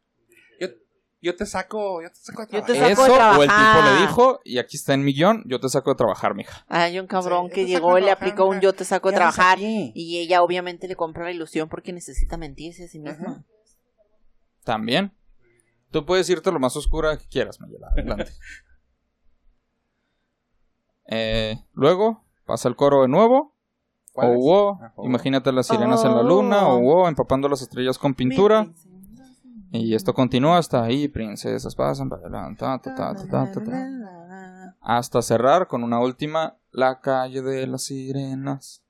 Yo, 1.22 1.36
te 1.36 1.44
saco, 1.44 2.00
yo 2.02 2.08
te 2.08 2.16
saco 2.16 2.46
de 2.46 2.52
Yo 2.52 2.64
te 2.64 2.72
trabajar. 2.72 2.96
saco 2.96 3.02
de 3.02 3.12
Eso, 3.18 3.38
o 3.38 3.42
el 3.42 3.48
trabajar. 3.48 3.84
tipo 3.84 3.94
le 3.94 4.00
dijo, 4.06 4.40
y 4.44 4.58
aquí 4.58 4.76
está 4.78 4.94
en 4.94 5.04
millón, 5.04 5.42
yo 5.46 5.60
te 5.60 5.68
saco 5.68 5.90
de 5.90 5.96
trabajar, 5.96 6.34
mija. 6.34 6.64
Hay 6.68 6.98
un 6.98 7.06
cabrón 7.06 7.48
Sí, 7.48 7.52
que 7.54 7.60
yo 7.62 7.66
te 7.66 7.72
llegó 7.72 7.88
saco 7.88 7.98
y 7.98 8.00
le 8.00 8.06
trabajar, 8.06 8.28
aplicó 8.28 8.46
un 8.48 8.60
yo 8.60 8.72
te 8.72 8.84
saco 8.86 9.10
de 9.10 9.16
¿Qué 9.18 9.22
haces 9.22 9.34
trabajar. 9.34 9.58
Y 9.60 10.18
ella 10.18 10.42
obviamente 10.42 10.88
le 10.88 10.96
compra 10.96 11.24
la 11.24 11.30
ilusión 11.30 11.68
porque 11.68 11.92
necesita 11.92 12.36
mentirse 12.38 12.84
a 12.84 12.88
sí 12.88 12.98
misma. 12.98 13.28
Ajá. 13.32 13.44
También. 14.64 15.12
Tú 15.90 16.06
puedes 16.06 16.30
irte 16.30 16.50
lo 16.52 16.58
más 16.60 16.74
oscura 16.76 17.16
que 17.18 17.26
quieras, 17.26 17.60
Mayela. 17.60 17.88
Adelante. 17.92 18.32
Eh, 21.12 21.56
luego, 21.72 22.24
pasa 22.46 22.68
el 22.68 22.76
coro 22.76 23.02
de 23.02 23.08
nuevo. 23.08 23.56
¿Cuál 24.12 24.30
O 24.30 24.34
wow, 24.38 24.78
Ah, 24.80 24.92
oh. 24.96 25.06
imagínate 25.06 25.50
las 25.52 25.66
sirenas 25.66 26.04
en 26.04 26.14
la 26.14 26.22
luna. 26.22 26.68
O 26.68 26.80
wow, 26.80 27.06
empapando 27.08 27.48
las 27.48 27.62
estrellas 27.62 27.98
con 27.98 28.14
pintura. 28.14 28.72
Y 29.72 29.94
esto 29.94 30.12
continúa 30.12 30.58
hasta 30.58 30.82
ahí, 30.82 31.06
princesas 31.08 31.74
pasan 31.74 32.08
para 32.08 32.22
adelante, 32.22 32.58
ta, 32.58 32.78
ta, 32.78 32.94
ta, 32.94 33.14
ta, 33.14 33.52
ta, 33.52 33.64
ta, 33.64 34.76
hasta 34.80 35.22
cerrar 35.22 35.68
con 35.68 35.84
una 35.84 36.00
última, 36.00 36.56
la 36.72 37.00
calle 37.00 37.40
de 37.42 37.66
las 37.66 37.84
sirenas. 37.84 38.82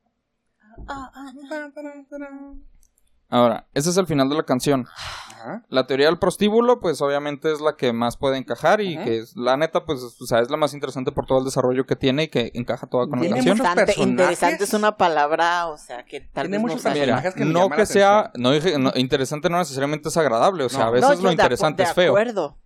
Ahora, 3.30 3.68
ese 3.74 3.90
es 3.90 3.96
el 3.96 4.06
final 4.06 4.28
de 4.28 4.34
la 4.36 4.42
canción. 4.42 4.86
Ajá. 4.92 5.64
La 5.68 5.86
teoría 5.86 6.06
del 6.06 6.18
prostíbulo, 6.18 6.80
pues 6.80 7.00
obviamente 7.00 7.50
es 7.52 7.60
la 7.60 7.76
que 7.76 7.92
más 7.92 8.16
puede 8.16 8.36
encajar 8.36 8.80
y 8.80 8.96
Ajá. 8.96 9.04
que 9.04 9.18
es, 9.18 9.36
la 9.36 9.56
neta, 9.56 9.84
pues, 9.84 10.02
o 10.02 10.26
sea, 10.26 10.40
es 10.40 10.50
la 10.50 10.56
más 10.56 10.74
interesante 10.74 11.12
por 11.12 11.26
todo 11.26 11.38
el 11.38 11.44
desarrollo 11.44 11.86
que 11.86 11.96
tiene 11.96 12.24
y 12.24 12.28
que 12.28 12.50
encaja 12.54 12.86
toda 12.88 13.06
con 13.08 13.20
la 13.20 13.28
canción. 13.30 13.56
Interesante, 13.56 13.86
personajes. 13.86 14.10
interesante 14.10 14.64
es 14.64 14.74
una 14.74 14.96
palabra, 14.96 15.68
o 15.68 15.78
sea, 15.78 16.04
que 16.04 16.20
tal 16.20 16.48
Tiene 16.48 16.58
vez 16.58 16.62
muchos 16.62 16.84
no 16.84 16.92
personajes 16.92 17.34
que 17.34 17.44
no 17.44 17.70
que 17.70 17.76
la 17.78 17.86
sea, 17.86 18.32
no 18.34 18.50
dije, 18.50 18.78
no, 18.78 18.92
interesante 18.96 19.48
no 19.48 19.58
necesariamente 19.58 20.08
es 20.08 20.16
agradable, 20.16 20.64
o 20.64 20.68
sea, 20.68 20.80
No. 20.80 20.86
a 20.86 20.90
veces 20.90 21.20
lo 21.22 21.30
interesante 21.30 21.84
es 21.84 21.92
feo. 21.94 22.14
De 22.14 22.20
acuerdo. 22.20 22.58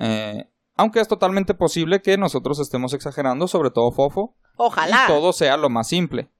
Eh, 0.00 0.44
aunque 0.76 1.00
es 1.00 1.08
totalmente 1.08 1.54
posible 1.54 2.02
que 2.02 2.18
nosotros 2.18 2.58
estemos 2.58 2.92
exagerando, 2.94 3.46
sobre 3.48 3.70
todo 3.70 3.92
Fofo, 3.92 4.36
Ojalá. 4.56 5.04
y 5.04 5.08
todo 5.08 5.32
sea 5.32 5.56
lo 5.56 5.70
más 5.70 5.88
simple. 5.88 6.30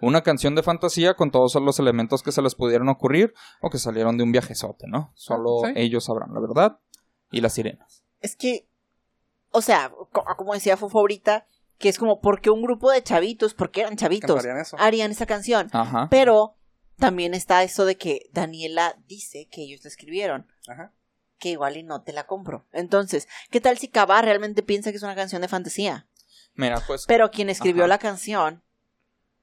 Una 0.00 0.22
canción 0.22 0.54
de 0.54 0.62
fantasía 0.62 1.14
con 1.14 1.30
todos 1.30 1.54
los 1.56 1.78
elementos 1.78 2.22
que 2.22 2.32
se 2.32 2.42
les 2.42 2.54
pudieron 2.54 2.88
ocurrir 2.88 3.34
o 3.60 3.70
que 3.70 3.78
salieron 3.78 4.16
de 4.16 4.24
un 4.24 4.32
viajezote, 4.32 4.86
¿no? 4.88 5.12
Solo 5.14 5.60
sí. 5.64 5.72
ellos 5.76 6.04
sabrán 6.04 6.32
la 6.34 6.40
verdad. 6.40 6.78
Y 7.30 7.40
las 7.40 7.52
sirenas. 7.54 8.02
Es 8.20 8.34
que, 8.36 8.66
o 9.50 9.62
sea, 9.62 9.92
co- 10.12 10.24
como 10.36 10.54
decía 10.54 10.76
Fofo 10.76 10.98
ahorita, 10.98 11.46
que 11.78 11.88
es 11.88 11.98
como, 11.98 12.20
¿por 12.20 12.40
qué 12.40 12.50
un 12.50 12.62
grupo 12.62 12.90
de 12.90 13.02
chavitos, 13.02 13.54
porque 13.54 13.80
eran 13.82 13.96
chavitos, 13.96 14.28
Cantarían 14.30 14.58
eso. 14.60 14.76
harían 14.78 15.10
esa 15.12 15.26
canción? 15.26 15.68
Ajá. 15.72 16.08
Pero 16.10 16.56
también 16.96 17.32
está 17.34 17.62
eso 17.62 17.84
de 17.84 17.96
que 17.96 18.28
Daniela 18.32 18.96
dice 19.06 19.48
que 19.50 19.62
ellos 19.62 19.82
la 19.84 19.88
escribieron, 19.88 20.46
Ajá. 20.68 20.92
que 21.38 21.50
igual 21.50 21.76
y 21.76 21.82
no 21.82 22.02
te 22.02 22.12
la 22.12 22.26
compro. 22.26 22.66
Entonces, 22.72 23.28
¿qué 23.50 23.60
tal 23.60 23.78
si 23.78 23.88
Cabá 23.88 24.20
realmente 24.22 24.62
piensa 24.62 24.90
que 24.90 24.96
es 24.98 25.02
una 25.02 25.14
canción 25.14 25.40
de 25.40 25.48
fantasía? 25.48 26.06
Mira, 26.54 26.82
pues. 26.86 27.04
Pero 27.06 27.30
quien 27.30 27.48
escribió 27.48 27.84
Ajá. 27.84 27.88
la 27.88 27.98
canción 27.98 28.62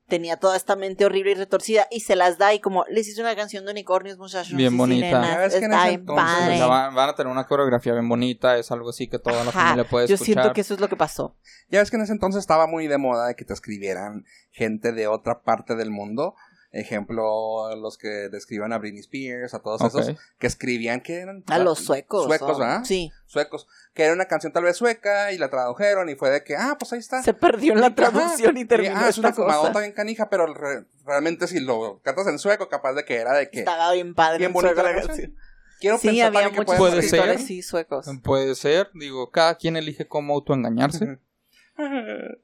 tenía 0.08 0.38
toda 0.38 0.56
esta 0.56 0.76
mente 0.76 1.06
horrible 1.06 1.32
y 1.32 1.36
retorcida 1.36 1.88
y 1.92 2.00
se 2.00 2.16
las 2.16 2.38
da 2.38 2.54
y 2.54 2.60
como 2.60 2.86
les 2.90 3.08
hice 3.08 3.22
una 3.22 3.36
canción 3.36 3.66
de 3.66 3.72
unicornios, 3.72 4.18
muchachos. 4.18 4.56
Bien 4.56 4.74
y 4.74 4.78
bonita. 4.78 5.06
sirenas, 5.06 5.38
ves 5.38 5.54
que 5.56 5.66
está 5.66 5.84
o 5.84 6.16
sea, 6.58 6.68
van, 6.68 6.96
van 6.96 7.10
a 7.10 7.16
tener 7.16 7.32
una 7.32 7.46
coreografía 7.46 7.94
bien 7.94 8.08
bonita, 8.08 8.58
es 8.58 8.72
algo 8.72 8.90
así 8.90 9.08
que 9.08 9.20
toda 9.20 9.44
la 9.44 9.50
Ajá, 9.50 9.62
familia 9.62 9.84
puede 9.90 10.08
Yo 10.08 10.16
escuchar. 10.16 10.34
siento 10.34 10.54
que 10.54 10.62
eso 10.62 10.74
es 10.74 10.80
lo 10.80 10.88
que 10.88 10.96
pasó. 10.96 11.36
Ya 11.70 11.80
ves 11.80 11.92
que 11.92 11.98
en 11.98 12.04
ese 12.04 12.14
entonces 12.14 12.40
estaba 12.40 12.68
muy 12.68 12.88
de 12.88 12.98
moda 12.98 13.28
de 13.28 13.36
que 13.36 13.44
te 13.46 13.54
escribieran 13.54 14.26
gente 14.52 14.94
de 14.94 15.08
otra 15.08 15.42
parte 15.44 15.76
del 15.76 15.92
mundo. 15.92 16.36
Ejemplo, 16.72 17.74
los 17.78 17.98
que 17.98 18.08
describan 18.30 18.74
a 18.74 18.78
Britney 18.78 19.00
Spears, 19.00 19.54
a 19.54 19.60
todos 19.60 19.82
esos 19.82 20.18
que 20.38 20.48
escribían 20.48 21.00
que 21.02 21.20
eran 21.22 21.44
A 21.48 21.60
los 21.60 21.80
suecos. 21.80 22.26
Suecos. 22.26 22.60
¿verdad? 22.60 22.84
Sí. 22.84 23.12
Suecos. 23.26 23.68
Que 23.94 24.04
era 24.04 24.14
una 24.14 24.26
canción 24.26 24.52
tal 24.52 24.64
vez 24.64 24.76
sueca 24.78 25.32
y 25.32 25.38
la 25.38 25.50
tradujeron 25.50 26.10
y 26.10 26.16
fue 26.16 26.30
de 26.30 26.44
que, 26.44 26.56
ah, 26.58 26.76
pues 26.78 26.92
ahí 26.94 27.00
está. 27.00 27.24
Se 27.24 27.34
perdió 27.34 27.72
en 27.74 27.80
la 27.80 27.88
Ajá. 27.88 27.96
traducción 27.96 28.58
y 28.58 28.66
terminó 28.66 28.96
Ah, 28.98 29.08
es 29.10 29.18
una 29.18 29.34
fumadota 29.34 29.80
bien 29.80 29.94
canija, 29.94 30.30
pero 30.30 30.46
re- 30.54 30.86
realmente 31.06 31.48
si 31.48 31.62
lo 31.62 32.00
cantas 32.04 32.28
en 32.28 32.38
sueco, 32.38 32.68
capaz 32.68 32.94
de 32.94 33.06
que 33.06 33.16
era 33.16 33.34
de 33.34 33.50
que 33.50 33.60
Estaba 33.60 33.94
bien 33.94 34.14
padre. 34.14 34.40
bien 34.40 34.50
en 34.50 34.54
bonita 34.54 34.84
la 34.84 34.94
canción. 34.94 35.36
quiero 35.80 35.98
Sí, 35.98 36.10
pensar 36.10 36.28
había 36.36 36.52
que 36.52 36.58
muchos 36.60 36.76
puede 36.76 37.02
ser. 37.02 37.40
sí 37.40 37.62
suecos. 37.62 38.08
Puede 38.24 38.56
ser, 38.56 38.90
digo, 38.94 39.32
cada 39.32 39.56
quien 39.56 39.78
elige 39.78 40.06
cómo 40.06 40.34
autoengañarse. 40.36 41.18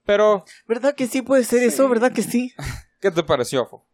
Pero, 0.05 0.45
¿Verdad 0.67 0.95
que 0.95 1.07
sí 1.07 1.21
puede 1.21 1.43
ser 1.43 1.63
eso? 1.63 1.89
¿Verdad 1.89 2.11
que 2.13 2.23
sí? 2.23 2.53
¿qué 3.01 3.11
te 3.11 3.23
pareció, 3.23 3.65
Fo? 3.65 3.85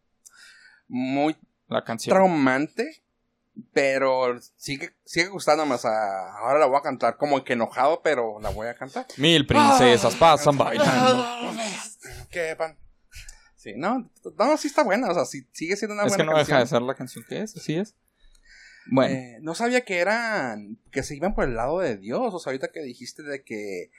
Muy 0.92 1.36
La 1.68 1.84
canción. 1.84 2.12
traumante, 2.14 3.02
pero 3.72 4.38
sigue, 4.56 4.90
sigue 5.04 5.28
gustándome. 5.28 5.74
O 5.76 5.78
sea, 5.78 5.90
ahora 6.38 6.58
la 6.58 6.66
voy 6.66 6.78
a 6.78 6.82
cantar 6.82 7.16
como 7.16 7.42
que 7.44 7.52
enojado, 7.52 8.02
pero 8.02 8.40
la 8.40 8.50
voy 8.50 8.66
a 8.66 8.74
cantar. 8.74 9.06
Mil 9.16 9.46
princesas 9.46 10.14
pasan 10.16 10.58
bailando. 10.58 11.24
¿Qué 12.30 12.54
pan? 12.56 12.76
Sí, 13.56 13.74
no, 13.76 14.10
no, 14.38 14.56
sí 14.56 14.68
está 14.68 14.82
buena. 14.82 15.10
O 15.10 15.14
sea, 15.14 15.24
sí, 15.26 15.46
sigue 15.52 15.76
siendo 15.76 15.94
una 15.94 16.04
Es 16.04 16.12
que 16.12 16.16
buena 16.18 16.32
no 16.32 16.38
deja 16.38 16.54
de 16.56 16.60
canción. 16.62 16.80
ser 16.80 16.86
la 16.86 16.94
canción 16.94 17.24
que 17.28 17.40
es, 17.42 17.56
así 17.56 17.76
es. 17.76 17.94
Bueno, 18.86 19.14
Eh, 19.14 19.38
no 19.42 19.54
sabía 19.54 19.82
que 19.84 19.98
eran, 19.98 20.78
que 20.90 21.02
se 21.02 21.14
iban 21.14 21.34
por 21.34 21.44
el 21.44 21.54
lado 21.54 21.78
de 21.80 21.96
Dios. 21.98 22.32
O 22.34 22.38
sea, 22.38 22.50
ahorita 22.50 22.68
que 22.72 22.80
dijiste 22.80 23.22
de 23.22 23.44
que 23.44 23.90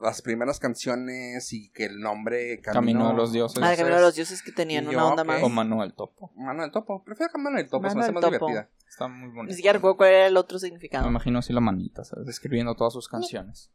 las 0.00 0.22
primeras 0.22 0.58
canciones 0.60 1.52
y 1.52 1.70
que 1.70 1.86
el 1.86 2.00
nombre 2.00 2.60
Camino 2.60 3.08
de 3.08 3.14
los 3.14 3.32
Dioses. 3.32 3.62
Ah, 3.62 3.72
el 3.72 3.76
Camino 3.78 3.96
de 3.96 4.02
los 4.02 4.14
dioses 4.14 4.42
que 4.42 4.52
tenían 4.52 4.86
una 4.88 5.06
onda 5.06 5.24
más. 5.24 5.42
o 5.42 5.48
Manuel 5.48 5.92
Topo. 5.94 6.30
Mano 6.36 6.62
del 6.62 6.70
Topo. 6.70 7.02
Prefiero 7.04 7.32
que 7.32 7.38
Mano 7.40 7.56
del 7.56 7.68
Topo, 7.68 7.88
se 7.88 7.96
me 7.96 8.02
hace 8.02 8.12
más 8.12 8.22
Topo. 8.22 8.46
divertida. 8.46 8.68
Está 8.88 9.08
muy 9.08 9.28
Ni 9.28 9.34
bonito. 9.34 9.54
siquiera 9.54 9.72
recuerdo 9.74 9.96
cuál 9.96 10.10
era 10.10 10.26
el 10.28 10.36
otro 10.36 10.56
Me 10.56 10.60
significado. 10.60 11.08
imagino 11.08 11.38
así 11.40 11.52
la 11.52 11.60
manita, 11.60 12.04
¿sabes? 12.04 12.28
Escribiendo 12.28 12.74
todas 12.74 12.92
sus 12.92 13.08
canciones. 13.08 13.70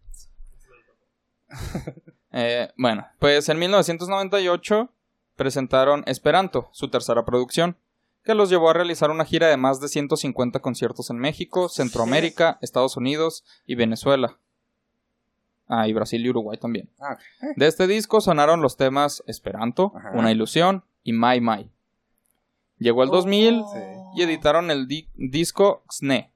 Eh, 2.36 2.72
bueno, 2.80 3.06
pues 3.20 3.48
en 3.50 3.60
1998 3.60 4.90
presentaron 5.36 6.04
Esperanto, 6.08 6.68
su 6.72 6.90
tercera 6.90 7.26
producción, 7.26 7.78
que 8.24 8.34
los 8.34 8.50
llevó 8.50 8.72
a 8.72 8.74
realizar 8.74 9.12
una 9.12 9.24
gira 9.24 9.50
de 9.50 9.58
más 9.58 9.80
de 9.80 9.88
150 9.88 10.60
conciertos 10.60 11.12
en 11.12 11.18
México, 11.20 11.70
Centroamérica, 11.70 12.58
Estados 12.62 12.98
Unidos 12.98 13.44
y 13.68 13.76
Venezuela. 13.76 14.40
Ah, 15.82 15.88
y 15.88 15.94
Brasil 15.94 16.24
y 16.26 16.30
Uruguay 16.30 16.58
también. 16.58 16.90
Ah, 17.00 17.18
De 17.56 17.68
este 17.68 17.88
disco 17.88 18.22
sonaron 18.22 18.62
los 18.62 18.78
temas 18.78 19.24
Esperanto, 19.28 19.92
Ajá. 19.96 20.12
Una 20.14 20.32
ilusión 20.32 20.84
y 21.04 21.14
Mai 21.14 21.42
Mai. 21.42 21.70
Llegó 22.78 23.04
el 23.04 23.10
2000 23.10 23.62
Oh. 23.66 24.14
y 24.16 24.22
editaron 24.24 24.70
el 24.72 24.88
di- 24.88 25.08
disco 25.16 25.84
XNE. 25.90 26.32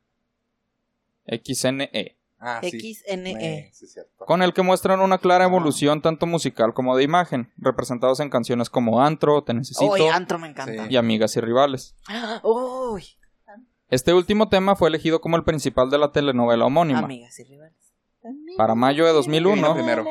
XNE. 1.28 2.18
ah, 2.40 2.62
sí. 2.64 2.94
XNE. 2.96 3.70
Sí, 3.74 3.88
cierto. 3.88 4.26
con 4.26 4.42
el 4.42 4.54
que 4.54 4.62
muestran 4.62 5.00
una 5.02 5.18
clara 5.18 5.46
evolución 5.46 6.02
tanto 6.02 6.26
musical 6.26 6.74
como 6.74 6.96
de 6.96 7.04
imagen, 7.04 7.52
representados 7.58 8.20
en 8.20 8.30
canciones 8.30 8.70
como 8.70 9.02
Antro, 9.02 9.44
Te 9.44 9.54
Necesito 9.54 9.92
Uy, 9.92 10.02
Antro 10.08 10.40
me 10.40 10.48
encanta. 10.48 10.88
Y 10.90 10.96
Amigas 10.96 11.36
y 11.36 11.42
Rivales. 11.42 11.96
Uy, 12.44 13.04
Este 13.90 14.14
último 14.14 14.50
tema 14.50 14.76
fue 14.76 14.90
elegido 14.90 15.20
como 15.22 15.36
el 15.38 15.44
principal 15.44 15.90
de 15.90 15.98
la 15.98 16.12
telenovela 16.12 16.66
homónima. 16.66 17.00
amigas 17.00 17.38
y 17.40 17.44
rivales. 17.44 17.87
Para 18.58 18.76
mayo 18.76 19.06
de 19.06 19.12
Vino 19.12 19.18
2001, 19.18 19.74
primero. 19.74 20.06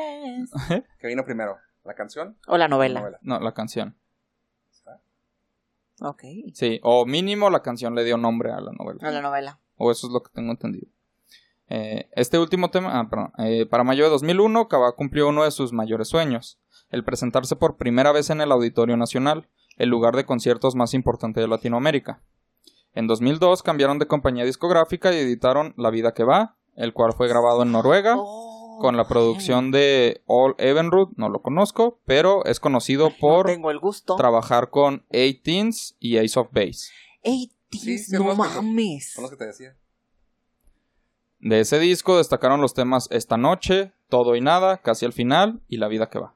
¿Qué 0.99 1.07
vino 1.07 1.25
primero? 1.25 1.57
¿La 1.83 1.93
canción? 1.93 2.37
O 2.47 2.57
la 2.57 2.67
novela. 2.67 3.19
no, 3.21 3.39
la 3.39 3.53
canción. 3.53 3.95
Ok. 5.99 6.23
Sí, 6.53 6.79
o 6.83 7.05
mínimo 7.05 7.49
la 7.49 7.61
canción 7.61 7.95
le 7.95 8.03
dio 8.03 8.17
nombre 8.17 8.51
a 8.51 8.59
la 8.59 8.71
novela. 8.71 8.99
A 9.01 9.11
la 9.11 9.21
novela. 9.21 9.59
O 9.77 9.91
eso 9.91 10.07
es 10.07 10.13
lo 10.13 10.21
que 10.21 10.29
tengo 10.33 10.51
entendido. 10.51 10.87
Eh, 11.69 12.09
este 12.13 12.37
último 12.39 12.69
tema, 12.69 12.99
ah, 12.99 13.09
perdón, 13.09 13.31
eh, 13.39 13.65
para 13.65 13.83
mayo 13.83 14.05
de 14.05 14.09
2001, 14.11 14.67
Cabá 14.67 14.91
cumplió 14.93 15.27
uno 15.27 15.43
de 15.43 15.51
sus 15.51 15.73
mayores 15.73 16.07
sueños, 16.07 16.59
el 16.89 17.03
presentarse 17.03 17.55
por 17.55 17.77
primera 17.77 18.11
vez 18.11 18.29
en 18.29 18.41
el 18.41 18.51
Auditorio 18.51 18.95
Nacional, 18.95 19.49
el 19.77 19.89
lugar 19.89 20.15
de 20.15 20.25
conciertos 20.25 20.75
más 20.75 20.93
importante 20.93 21.41
de 21.41 21.47
Latinoamérica. 21.47 22.21
En 22.93 23.07
2002 23.07 23.63
cambiaron 23.63 23.99
de 23.99 24.07
compañía 24.07 24.45
discográfica 24.45 25.13
y 25.13 25.17
editaron 25.17 25.73
La 25.77 25.89
vida 25.89 26.13
que 26.13 26.23
va, 26.23 26.55
el 26.77 26.93
cual 26.93 27.11
fue 27.13 27.27
grabado 27.27 27.63
en 27.63 27.73
Noruega, 27.73 28.15
Oh, 28.17 28.77
con 28.79 28.95
la 28.95 29.07
producción 29.07 29.71
de 29.71 30.21
All 30.27 30.55
Evenrude, 30.59 31.11
no 31.17 31.27
lo 31.29 31.41
conozco, 31.41 31.99
pero 32.05 32.45
es 32.45 32.59
conocido 32.61 33.09
por 33.19 33.47
Tengo 33.47 33.71
el 33.71 33.79
gusto. 33.79 34.15
trabajar 34.15 34.69
con 34.69 35.03
A-Teens 35.11 35.97
y 35.99 36.17
Ace 36.17 36.39
of 36.39 36.47
Base. 36.51 36.91
Ey, 37.23 37.51
Sí, 37.71 37.83
Teens, 37.85 38.05
sí, 38.05 38.13
no 38.13 38.33
mames. 38.35 39.11
Son 39.13 39.23
los 39.23 39.31
que 39.31 39.37
te 39.37 39.47
decía. 39.47 39.75
De 41.39 41.59
ese 41.59 41.79
disco 41.79 42.17
destacaron 42.17 42.61
los 42.61 42.73
temas 42.73 43.07
Esta 43.11 43.35
noche, 43.37 43.91
Todo 44.09 44.35
y 44.37 44.41
Nada, 44.41 44.77
Casi 44.77 45.05
al 45.05 45.11
final 45.13 45.61
y 45.67 45.77
La 45.77 45.87
vida 45.89 46.09
que 46.09 46.19
va. 46.19 46.33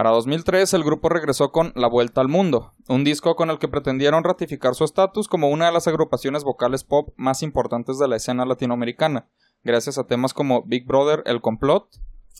Para 0.00 0.12
2003 0.12 0.72
el 0.72 0.82
grupo 0.82 1.10
regresó 1.10 1.52
con 1.52 1.74
La 1.76 1.86
Vuelta 1.86 2.22
al 2.22 2.28
Mundo, 2.28 2.72
un 2.88 3.04
disco 3.04 3.34
con 3.36 3.50
el 3.50 3.58
que 3.58 3.68
pretendieron 3.68 4.24
ratificar 4.24 4.74
su 4.74 4.82
estatus 4.84 5.28
como 5.28 5.50
una 5.50 5.66
de 5.66 5.72
las 5.72 5.88
agrupaciones 5.88 6.42
vocales 6.42 6.84
pop 6.84 7.12
más 7.18 7.42
importantes 7.42 7.98
de 7.98 8.08
la 8.08 8.16
escena 8.16 8.46
latinoamericana, 8.46 9.28
gracias 9.62 9.98
a 9.98 10.04
temas 10.06 10.32
como 10.32 10.62
Big 10.62 10.86
Brother, 10.86 11.22
El 11.26 11.42
Complot, 11.42 11.90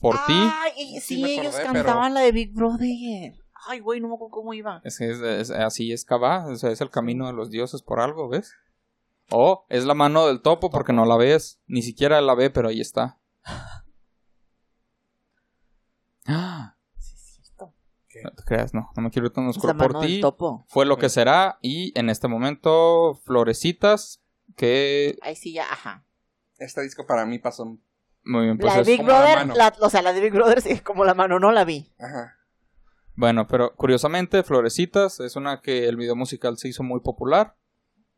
Por 0.01 0.15
ti. 0.25 0.33
Ay, 0.33 0.73
sí, 0.95 1.01
Sí 1.01 1.39
ellos 1.39 1.55
acordé, 1.55 1.65
cantaban 1.75 2.15
la 2.15 2.21
de 2.21 2.33
Big 2.33 2.55
Brother. 2.55 3.35
Ay, 3.69 3.81
güey, 3.81 4.01
no 4.01 4.09
me 4.09 4.15
acuerdo 4.15 4.31
cómo 4.31 4.55
iba. 4.55 4.81
Es, 4.83 4.97
que 4.97 5.11
es- 5.11 5.21
es- 5.21 5.51
así 5.51 5.93
es 5.93 6.07
Cabá, 6.07 6.47
sea, 6.57 6.71
es 6.71 6.81
el 6.81 6.89
camino 6.89 7.27
de 7.27 7.35
los 7.35 7.51
dioses 7.51 7.83
por 7.83 8.01
algo, 8.01 8.31
¿ves? 8.31 8.55
O 9.31 9.67
es 9.69 9.85
la 9.85 9.93
mano 9.93 10.27
del 10.27 10.41
topo 10.41 10.71
porque 10.71 10.95
no 10.95 11.05
la 11.05 11.19
ves, 11.19 11.61
ni 11.67 11.83
siquiera 11.83 12.23
la 12.23 12.35
ve, 12.35 12.49
pero 12.49 12.71
ahí 12.71 12.81
está. 12.81 13.19
Ah, 16.27 16.75
es. 16.75 16.80
No 18.25 18.31
te 18.33 18.43
creas, 18.45 18.75
no, 18.75 18.91
no 18.97 19.03
me 19.03 19.11
quiero 19.11 19.27
ir 19.27 19.33
tan 19.33 19.49
Es 19.49 19.57
oscuro 19.57 19.77
por 19.77 20.01
ti. 20.01 20.21
topo. 20.21 20.65
Fue 20.69 20.87
lo 20.87 20.99
que 20.99 21.09
será 21.09 21.59
y 21.63 21.99
en 21.99 22.09
este 22.11 22.29
momento 22.29 23.21
Florecitas 23.25 24.21
que 24.57 25.17
Ahí 25.23 25.37
sí 25.37 25.53
ya, 25.53 25.65
ajá. 25.71 26.05
Este 26.59 26.83
disco 26.83 27.07
para 27.07 27.25
mí 27.27 27.39
pasó. 27.39 27.65
muy 28.25 28.45
bien, 28.45 28.59
pues 28.59 28.71
la 28.73 28.77
de 28.77 28.83
es- 28.83 28.87
Big 28.89 28.97
como 28.99 29.11
la 29.13 29.19
Brother, 29.21 29.37
mano. 29.39 29.55
la- 29.57 29.75
o 29.81 29.91
sea, 29.91 30.03
la 30.03 30.13
de 30.13 30.21
Big 30.21 30.33
Brother 30.33 30.61
sí, 30.61 30.79
como 30.81 31.05
la 31.05 31.15
mano, 31.15 31.39
no 31.39 31.53
la 31.53 31.65
vi. 31.65 31.93
Ajá. 31.99 32.37
Bueno, 33.17 33.47
pero 33.47 33.75
curiosamente, 33.77 34.43
Florecitas 34.43 35.21
es 35.21 35.37
una 35.37 35.61
que 35.61 35.89
el 35.89 35.97
video 35.97 36.17
musical 36.17 36.57
se 36.59 36.69
hizo 36.69 36.83
muy 36.83 37.01
popular. 37.01 37.57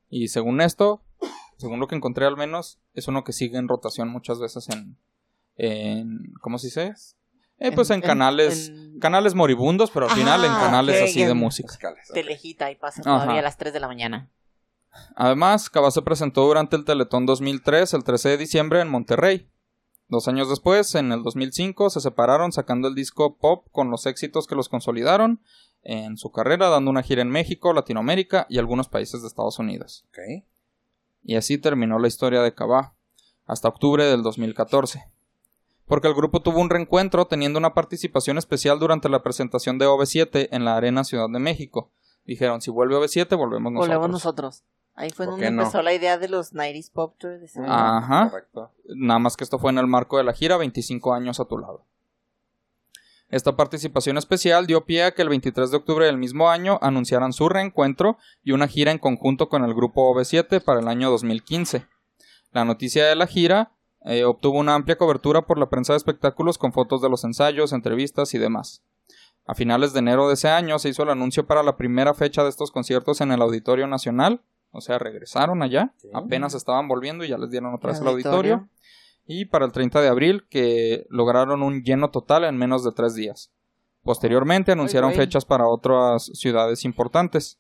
Y 0.09 0.29
según 0.29 0.61
esto, 0.61 1.03
según 1.57 1.81
lo 1.81 1.87
que 1.89 1.97
encontré 1.97 2.27
al 2.27 2.37
menos, 2.37 2.79
es 2.95 3.09
uno 3.09 3.25
que 3.25 3.33
sigue 3.33 3.59
en 3.59 3.67
rotación 3.69 4.09
muchas 4.09 4.39
veces 4.39 4.69
en. 4.69 4.97
en 5.57 6.35
¿Cómo 6.41 6.59
se 6.59 6.67
dice? 6.69 6.95
Eh, 7.63 7.73
pues 7.73 7.91
en, 7.91 7.97
En- 7.97 8.03
canales. 8.03 8.69
en- 8.69 8.83
Canales 9.01 9.35
moribundos, 9.35 9.91
pero 9.91 10.09
al 10.09 10.15
final 10.15 10.45
en 10.45 10.53
canales 10.53 10.97
ok, 11.03 11.09
así 11.09 11.25
de 11.25 11.35
música. 11.35 11.75
Telejita 12.15 12.71
y 12.71 12.77
pasa 12.77 13.01
Ajá. 13.01 13.23
todavía 13.23 13.41
a 13.41 13.43
las 13.43 13.57
3 13.57 13.73
de 13.73 13.81
la 13.81 13.89
mañana. 13.89 14.31
Además, 15.17 15.71
Cabá 15.71 15.91
se 15.91 16.03
presentó 16.03 16.45
durante 16.45 16.77
el 16.77 16.85
Teletón 16.85 17.27
2003, 17.27 17.95
el 17.95 18.05
13 18.05 18.29
de 18.29 18.37
diciembre, 18.37 18.81
en 18.81 18.89
Monterrey. 18.89 19.49
Dos 20.09 20.29
años 20.29 20.49
después, 20.51 20.95
en 20.95 21.11
el 21.11 21.23
2005, 21.23 21.91
se 21.91 22.01
separaron 22.01 22.53
sacando 22.53 22.87
el 22.87 22.95
disco 22.95 23.39
pop 23.39 23.67
con 23.73 23.91
los 23.91 24.07
éxitos 24.07 24.47
que 24.47 24.55
los 24.55 24.69
consolidaron 24.69 25.43
en 25.83 26.17
su 26.17 26.31
carrera, 26.31 26.69
dando 26.69 26.91
una 26.91 27.03
gira 27.03 27.23
en 27.23 27.31
México, 27.31 27.73
Latinoamérica 27.73 28.47
y 28.51 28.59
algunos 28.59 28.89
países 28.89 29.23
de 29.23 29.29
Estados 29.29 29.59
Unidos. 29.59 30.05
Ok. 30.11 30.45
Y 31.25 31.37
así 31.37 31.59
terminó 31.59 31.99
la 31.99 32.09
historia 32.09 32.43
de 32.43 32.55
Cabá, 32.55 32.95
hasta 33.47 33.69
octubre 33.69 34.05
del 34.05 34.23
2014. 34.23 35.03
Porque 35.87 36.09
el 36.09 36.15
grupo 36.15 36.41
tuvo 36.41 36.61
un 36.61 36.71
reencuentro 36.71 37.27
teniendo 37.27 37.59
una 37.59 37.75
participación 37.75 38.39
especial 38.39 38.79
durante 38.79 39.09
la 39.09 39.23
presentación 39.23 39.79
de 39.79 39.87
OV7 39.87 40.49
en 40.51 40.65
la 40.65 40.77
Arena 40.77 41.05
Ciudad 41.05 41.29
de 41.31 41.39
México. 41.39 41.91
Dijeron, 42.25 42.61
si 42.61 42.71
vuelve 42.71 42.97
OV7, 42.97 43.37
volvemos 43.37 43.73
nosotros. 43.73 43.89
Volvemos 43.89 44.11
nosotros. 44.11 44.63
Ahí 44.95 45.11
fue 45.11 45.25
¿Por 45.27 45.35
donde 45.35 45.51
no? 45.51 45.63
empezó 45.63 45.83
la 45.83 45.93
idea 45.95 46.19
de 46.19 46.29
los 46.29 46.53
90s 46.55 46.91
Pop 46.93 47.15
Tour. 47.19 47.39
de 47.41 47.49
Ah. 47.67 47.99
Ajá. 47.99 48.31
Correcto. 48.31 48.71
Nada 48.95 49.19
más 49.19 49.37
que 49.37 49.45
esto 49.45 49.59
fue 49.59 49.71
en 49.71 49.79
el 49.79 49.87
marco 49.87 50.19
de 50.19 50.25
la 50.25 50.33
gira 50.35 50.57
25 50.57 51.15
años 51.15 51.41
a 51.41 51.47
tu 51.47 51.59
lado. 51.59 51.85
Esta 53.29 53.57
participación 53.57 54.19
especial 54.19 54.67
dio 54.67 54.85
pie 54.85 55.05
a 55.05 55.15
que 55.15 55.23
el 55.23 55.31
23 55.31 55.71
de 55.71 55.77
octubre 55.79 56.05
del 56.05 56.19
mismo 56.19 56.51
año 56.51 56.79
anunciaran 56.83 57.33
su 57.33 57.49
reencuentro 57.49 58.19
y 58.45 58.53
una 58.53 58.69
gira 58.69 58.93
en 58.93 58.99
conjunto 58.99 59.49
con 59.49 59.65
el 59.65 59.73
grupo 59.75 60.15
OV7 60.15 60.63
para 60.63 60.81
el 60.81 60.89
año 60.89 61.11
2015. 61.11 61.87
La 62.51 62.67
noticia 62.67 63.07
de 63.07 63.17
la 63.17 63.27
gira 63.27 63.73
eh, 64.05 64.25
obtuvo 64.25 64.59
una 64.59 64.75
amplia 64.75 64.97
cobertura 64.97 65.43
por 65.43 65.59
la 65.59 65.69
prensa 65.69 65.93
de 65.93 65.99
espectáculos 65.99 66.59
con 66.59 66.73
fotos 66.73 67.03
de 67.03 67.09
los 67.09 67.25
ensayos, 67.25 67.73
entrevistas 67.73 68.35
y 68.35 68.39
demás. 68.39 68.83
A 69.47 69.55
finales 69.55 69.93
de 69.93 70.01
enero 70.01 70.29
de 70.29 70.35
ese 70.35 70.49
año 70.49 70.79
se 70.79 70.89
hizo 70.89 71.03
el 71.03 71.11
anuncio 71.11 71.47
para 71.47 71.63
la 71.63 71.77
primera 71.77 72.15
fecha 72.15 72.43
de 72.43 72.49
estos 72.49 72.71
conciertos 72.71 73.21
en 73.21 73.33
el 73.33 73.43
Auditorio 73.43 73.87
Nacional, 73.87 74.43
o 74.71 74.81
sea, 74.81 74.99
regresaron 74.99 75.63
allá, 75.63 75.93
apenas 76.15 76.55
estaban 76.55 76.89
volviendo 76.89 77.25
y 77.25 77.29
ya 77.29 77.39
les 77.39 77.51
dieron 77.51 77.75
otra 77.75 77.91
vez 77.91 78.01
el 78.01 78.09
auditorio 78.09 78.69
y 79.27 79.45
para 79.45 79.67
el 79.67 79.73
30 79.73 80.01
de 80.01 80.09
abril 80.09 80.47
que 80.49 81.07
lograron 81.09 81.63
un 81.63 81.83
lleno 81.83 82.11
total 82.11 82.45
en 82.45 82.57
menos 82.57 82.85
de 82.85 82.93
tres 82.93 83.15
días. 83.15 83.53
Posteriormente 84.03 84.73
anunciaron 84.73 85.13
fechas 85.13 85.45
para 85.45 85.69
otras 85.69 86.25
ciudades 86.35 86.85
importantes. 86.85 87.59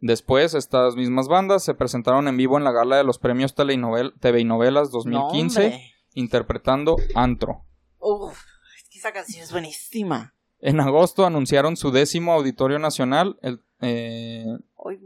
Después, 0.00 0.54
estas 0.54 0.96
mismas 0.96 1.28
bandas 1.28 1.64
se 1.64 1.74
presentaron 1.74 2.28
en 2.28 2.36
vivo 2.36 2.58
en 2.58 2.64
la 2.64 2.72
gala 2.72 2.96
de 2.96 3.04
los 3.04 3.18
premios 3.18 3.54
telenovel 3.54 4.12
TV 4.20 4.40
y 4.40 4.44
Novelas 4.44 4.90
2015, 4.90 5.60
No, 5.60 5.66
hombre. 5.66 5.92
interpretando 6.14 6.96
Antro. 7.14 7.64
Uf, 7.98 8.38
es 8.76 8.88
que 8.90 8.98
esa 8.98 9.12
canción 9.12 9.42
es 9.42 9.52
buenísima. 9.52 10.34
En 10.60 10.80
agosto 10.80 11.26
anunciaron 11.26 11.76
su 11.76 11.90
décimo 11.90 12.32
auditorio 12.32 12.78
nacional, 12.78 13.38
el, 13.42 13.60
eh, 13.80 14.46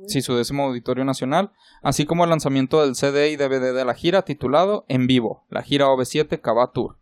sí, 0.06 0.22
su 0.22 0.36
décimo 0.36 0.64
auditorio 0.66 1.04
nacional, 1.04 1.52
así 1.82 2.06
como 2.06 2.24
el 2.24 2.30
lanzamiento 2.30 2.80
del 2.84 2.94
CD 2.94 3.30
y 3.30 3.36
DVD 3.36 3.74
de 3.74 3.84
la 3.84 3.94
gira 3.94 4.22
titulado 4.22 4.84
En 4.88 5.06
Vivo, 5.06 5.44
la 5.48 5.62
gira 5.62 5.86
OV7 5.86 6.40
Cava 6.40 6.70
Tour. 6.72 6.98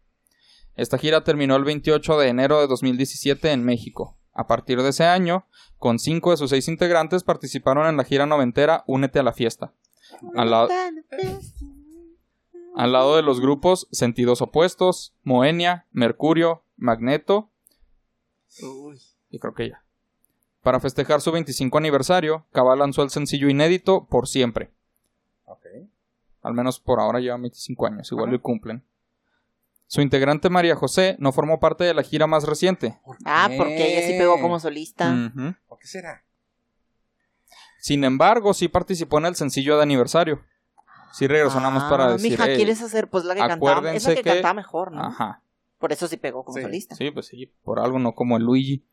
Esta 0.75 0.99
gira 0.99 1.25
terminó 1.25 1.57
el 1.57 1.65
28 1.65 2.19
de 2.19 2.29
enero 2.29 2.61
de 2.61 2.67
2017 2.67 3.53
en 3.53 3.65
México. 3.65 4.17
A 4.33 4.47
partir 4.47 4.83
de 4.83 4.91
ese 4.91 5.05
año, 5.05 5.47
con 5.79 5.99
cinco 5.99 6.31
de 6.31 6.37
sus 6.37 6.51
seis 6.51 6.69
integrantes 6.69 7.23
participaron 7.23 7.87
en 7.87 7.97
la 7.97 8.05
gira 8.05 8.27
noventera 8.27 8.85
Únete 8.87 9.19
a 9.19 9.23
la 9.23 9.33
fiesta. 9.33 9.73
Al, 10.35 10.51
la- 10.51 10.69
al 12.75 12.93
lado 12.93 13.17
de 13.17 13.23
los 13.23 13.41
grupos 13.41 13.89
Sentidos 13.91 14.43
Opuestos, 14.43 15.15
Moenia, 15.23 15.87
Mercurio, 15.93 16.63
Magneto 16.77 17.51
Uy. 18.63 19.01
y 19.31 19.39
creo 19.39 19.55
que 19.55 19.71
ya. 19.71 19.83
Para 20.63 20.81
festejar 20.81 21.21
su 21.21 21.31
25 21.33 21.79
aniversario, 21.79 22.45
Cava 22.53 22.75
lanzó 22.77 23.03
el 23.03 23.11
sencillo 23.11 23.49
inédito 23.49 24.07
Por 24.07 24.27
Siempre. 24.29 24.71
Al 26.43 26.55
menos 26.55 26.79
por 26.79 27.01
ahora 27.01 27.19
lleva 27.19 27.37
25 27.39 27.87
años, 27.87 28.13
igual 28.13 28.31
lo 28.31 28.41
cumplen. 28.41 28.85
Su 29.89 30.01
integrante 30.01 30.51
María 30.51 30.75
José 30.75 31.17
no 31.21 31.31
formó 31.33 31.61
parte 31.61 31.85
de 31.85 31.95
la 31.95 32.03
gira 32.03 32.27
más 32.27 32.45
reciente. 32.45 32.99
¿Por 33.05 33.17
Ah, 33.25 33.49
porque 33.57 33.93
ella 33.97 34.07
sí 34.07 34.19
pegó 34.19 34.41
como 34.41 34.59
solista. 34.59 35.11
Ujú. 35.35 35.55
¿Por 35.69 35.79
qué 35.79 35.87
será? 35.87 36.25
Sin 37.81 38.03
embargo, 38.05 38.53
sí 38.53 38.69
participó 38.69 39.19
en 39.19 39.27
el 39.27 39.37
sencillo 39.37 39.77
de 39.77 39.83
aniversario. 39.85 40.43
Sí 41.13 41.27
regresó 41.29 41.59
nada 41.61 41.71
más 41.71 41.85
para 41.85 42.07
Ah, 42.07 42.13
decir. 42.13 42.33
Mija, 42.33 42.47
"Ey, 42.49 42.57
¿quieres 42.57 42.83
hacer? 42.83 43.09
Pues 43.09 43.25
la 43.25 43.35
que 43.35 43.41
cantaba. 43.41 43.71
Es 43.73 43.77
acuérdense 43.79 44.09
la 44.11 44.15
que, 44.17 44.23
que- 44.23 44.31
cantaba 44.31 44.55
mejor, 44.55 44.93
¿no? 44.93 45.03
Ajá. 45.05 45.43
Por 45.79 45.93
eso 45.93 46.09
sí 46.09 46.17
pegó 46.17 46.45
como 46.45 46.57
Sí. 46.57 46.63
solista. 46.63 46.95
Sí, 46.97 47.11
pues 47.11 47.27
sí, 47.27 47.53
por 47.63 47.79
algo 47.79 47.99
no 47.99 48.13
como 48.15 48.37
el 48.37 48.43
Luigi. 48.43 48.85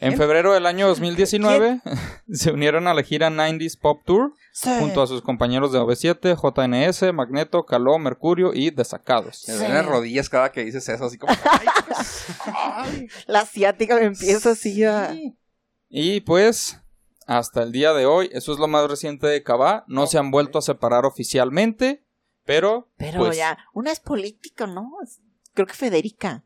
En 0.00 0.16
febrero 0.16 0.52
del 0.54 0.64
año 0.66 0.86
2019 0.86 1.80
se 2.32 2.52
unieron 2.52 2.86
a 2.86 2.94
la 2.94 3.02
gira 3.02 3.30
90s 3.30 3.78
Pop 3.80 4.02
Tour 4.04 4.32
Sí. 4.52 4.70
junto 4.80 5.02
a 5.02 5.06
sus 5.06 5.22
compañeros 5.22 5.72
de 5.72 5.78
OV7, 5.78 6.34
JNS, 6.36 7.12
Magneto, 7.12 7.64
Caló, 7.64 7.98
Mercurio 7.98 8.52
y 8.54 8.70
Desacados. 8.70 9.44
Me 9.46 9.54
Sí. 9.54 9.58
duelen 9.58 9.76
las 9.76 9.86
rodillas 9.86 10.28
cada 10.28 10.50
que 10.52 10.64
dices 10.64 10.88
eso, 10.88 11.04
así 11.04 11.16
como. 11.18 11.32
Ay, 11.50 11.66
pues, 11.86 12.26
ay, 12.54 13.08
La 13.26 13.40
asiática 13.40 13.94
me 13.96 14.04
empieza 14.04 14.50
así 14.52 14.82
a... 14.84 15.12
sí. 15.12 15.36
Y 15.88 16.20
pues, 16.22 16.80
hasta 17.26 17.62
el 17.62 17.72
día 17.72 17.92
de 17.92 18.06
hoy, 18.06 18.28
eso 18.32 18.52
es 18.52 18.58
lo 18.58 18.66
más 18.68 18.88
reciente 18.90 19.26
de 19.26 19.42
Cabá. 19.42 19.84
No 19.88 20.06
se 20.06 20.18
han 20.18 20.30
vuelto 20.30 20.58
a 20.58 20.62
separar 20.62 21.06
oficialmente, 21.06 22.04
pero. 22.44 22.88
Pero 22.98 23.18
pues, 23.20 23.36
ya, 23.36 23.58
una 23.72 23.90
es 23.92 24.00
política, 24.00 24.66
¿no? 24.66 24.92
Creo 25.54 25.66
que 25.66 25.74
Federica. 25.74 26.44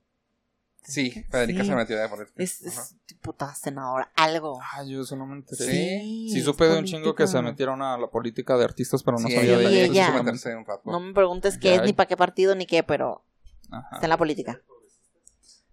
Sí, 0.84 1.10
Federica 1.30 1.62
Sí. 1.62 1.68
se 1.68 1.74
metió 1.76 1.96
de 1.96 2.08
política. 2.08 2.42
Es, 2.42 2.60
es 2.62 2.96
diputada, 3.06 3.54
senadora, 3.54 4.10
algo. 4.16 4.58
Ay, 4.72 4.90
yo 4.90 5.02
eso 5.02 5.14
no 5.16 5.26
me 5.26 5.36
enteré. 5.36 5.64
Sí. 5.64 6.28
Sí, 6.32 6.42
supe 6.42 6.64
de 6.66 6.78
un 6.78 6.84
chingo 6.84 7.14
que 7.14 7.26
se 7.28 7.40
metieron 7.40 7.82
a 7.82 7.96
la 7.96 8.08
política 8.08 8.56
de 8.56 8.64
artistas, 8.64 9.02
pero 9.02 9.18
no 9.18 9.28
Sí, 9.28 9.34
sabía 9.34 9.54
ella- 9.58 9.68
de 9.68 9.84
ella- 9.84 10.10
un 10.58 10.64
rato. 10.66 10.82
No 10.90 10.98
me 11.00 11.12
preguntes 11.14 11.56
qué 11.58 11.68
Ya, 11.68 11.74
es, 11.76 11.82
ni 11.82 11.90
ya. 11.90 11.96
para 11.96 12.08
qué 12.08 12.16
partido, 12.16 12.54
ni 12.56 12.66
qué, 12.66 12.82
pero 12.82 13.24
Ajá. 13.70 13.88
está 13.92 14.06
en 14.06 14.10
la 14.10 14.18
política. 14.18 14.60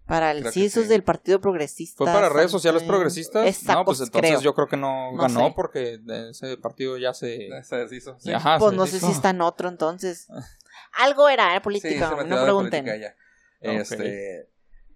Para 0.06 0.32
el 0.32 0.50
sí, 0.52 0.64
eso 0.64 0.80
es 0.80 0.88
del 0.88 1.04
Partido 1.04 1.40
Progresista. 1.40 1.98
¿Fue 1.98 2.06
para 2.12 2.28
redes 2.28 2.50
sociales 2.50 2.82
progresistas? 2.82 3.46
Exacto, 3.46 3.74
no, 3.80 3.84
pues 3.84 4.00
entonces 4.00 4.30
creo. 4.30 4.40
yo 4.40 4.54
creo 4.54 4.66
que 4.66 4.76
no, 4.76 5.12
No 5.12 5.22
ganó 5.22 5.46
sé. 5.48 5.52
porque 5.54 5.98
de 5.98 6.30
ese 6.30 6.56
partido 6.56 6.98
ya 6.98 7.14
se... 7.14 7.48
Se 7.62 7.76
deshizo. 7.76 8.16
Sí, 8.18 8.32
Ajá, 8.32 8.58
Pues 8.58 8.70
se 8.72 8.76
no 8.76 8.86
sé 8.86 8.96
hizo. 8.96 9.06
si 9.06 9.12
está 9.12 9.30
en 9.30 9.40
otro 9.40 9.68
entonces. 9.68 10.26
Algo 10.98 11.28
era, 11.28 11.50
era 11.50 11.60
sí 11.60 11.62
política, 11.62 12.10
no 12.26 12.42
pregunten. 12.42 12.84
política. 12.84 13.14
Ok. 13.62 13.68
Este. 13.68 14.49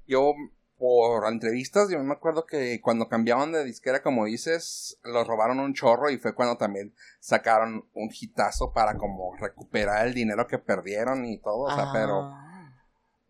Yo, 0.06 0.32
por 0.78 1.26
entrevistas, 1.32 1.88
yo 1.90 1.98
me 2.00 2.12
acuerdo 2.14 2.46
que 2.46 2.80
cuando 2.80 3.08
cambiaban 3.08 3.52
de 3.52 3.64
disquera, 3.64 4.02
como 4.02 4.24
dices, 4.26 4.98
los 5.04 5.26
robaron 5.26 5.60
un 5.60 5.72
chorro 5.74 6.10
y 6.10 6.18
fue 6.18 6.34
cuando 6.34 6.56
también 6.56 6.92
sacaron 7.20 7.84
un 7.94 8.10
hitazo 8.12 8.72
para 8.72 8.96
como 8.96 9.34
recuperar 9.36 10.06
el 10.06 10.14
dinero 10.14 10.46
que 10.46 10.58
perdieron 10.58 11.24
y 11.24 11.38
todo. 11.38 11.62
O 11.64 11.74
sea, 11.74 11.84
Ah. 11.88 11.92
pero, 11.92 12.34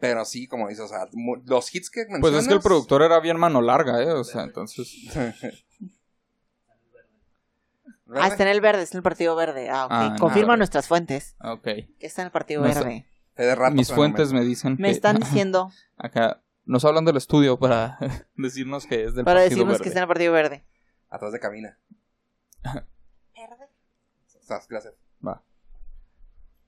pero 0.01 0.25
sí, 0.25 0.47
como 0.49 0.69
dices, 0.69 0.85
o 0.85 0.89
sea, 0.89 1.07
mu- 1.13 1.37
los 1.45 1.73
hits 1.75 1.91
que 1.91 2.01
mencionas. 2.01 2.21
Pues 2.23 2.35
es 2.35 2.49
que 2.49 2.55
el 2.55 2.61
productor 2.61 3.03
era 3.03 3.21
bien 3.21 3.39
mano 3.39 3.61
larga, 3.63 4.03
¿eh? 4.03 4.11
O 4.13 4.25
sea, 4.25 4.43
entonces... 4.43 4.89
Ah, 8.17 8.29
está 8.29 8.43
en 8.45 8.51
el 8.51 8.61
verde, 8.61 8.83
está 8.83 8.97
en 8.97 8.99
el 8.99 9.03
Partido 9.03 9.35
Verde. 9.35 9.71
Ah, 9.71 9.87
ok. 9.87 9.91
Ah, 9.93 10.17
Confirma 10.21 10.49
nada. 10.49 10.57
nuestras 10.59 10.87
fuentes. 10.87 11.35
Ok. 11.43 11.63
Que 11.65 11.87
está 12.01 12.23
en 12.23 12.27
el 12.27 12.33
Partido 12.33 12.63
Verde. 12.63 13.07
de 13.37 13.55
rato, 13.57 13.75
Mis 13.75 13.89
pero 13.89 13.97
fuentes 13.97 14.33
me 14.33 14.43
dicen 14.45 14.77
Me 14.79 14.89
que- 14.89 14.95
están 14.95 15.17
diciendo 15.19 15.73
Acá 15.97 16.41
nos 16.65 16.85
hablan 16.85 17.05
del 17.05 17.17
estudio 17.17 17.59
para 17.59 17.99
decirnos 18.37 18.87
que 18.87 19.05
es 19.05 19.15
del 19.15 19.25
para 19.25 19.41
Partido 19.41 19.51
decirnos 19.51 19.73
Verde. 19.75 19.83
que 19.83 19.89
está 19.89 19.99
en 20.01 20.03
el 20.03 20.09
Partido 20.09 20.33
Verde. 20.33 20.65
Atrás 21.11 21.33
de 21.33 21.41
cabina. 21.41 21.79
Estás, 24.41 24.69
gracias. 24.69 24.95
Va. 25.27 25.43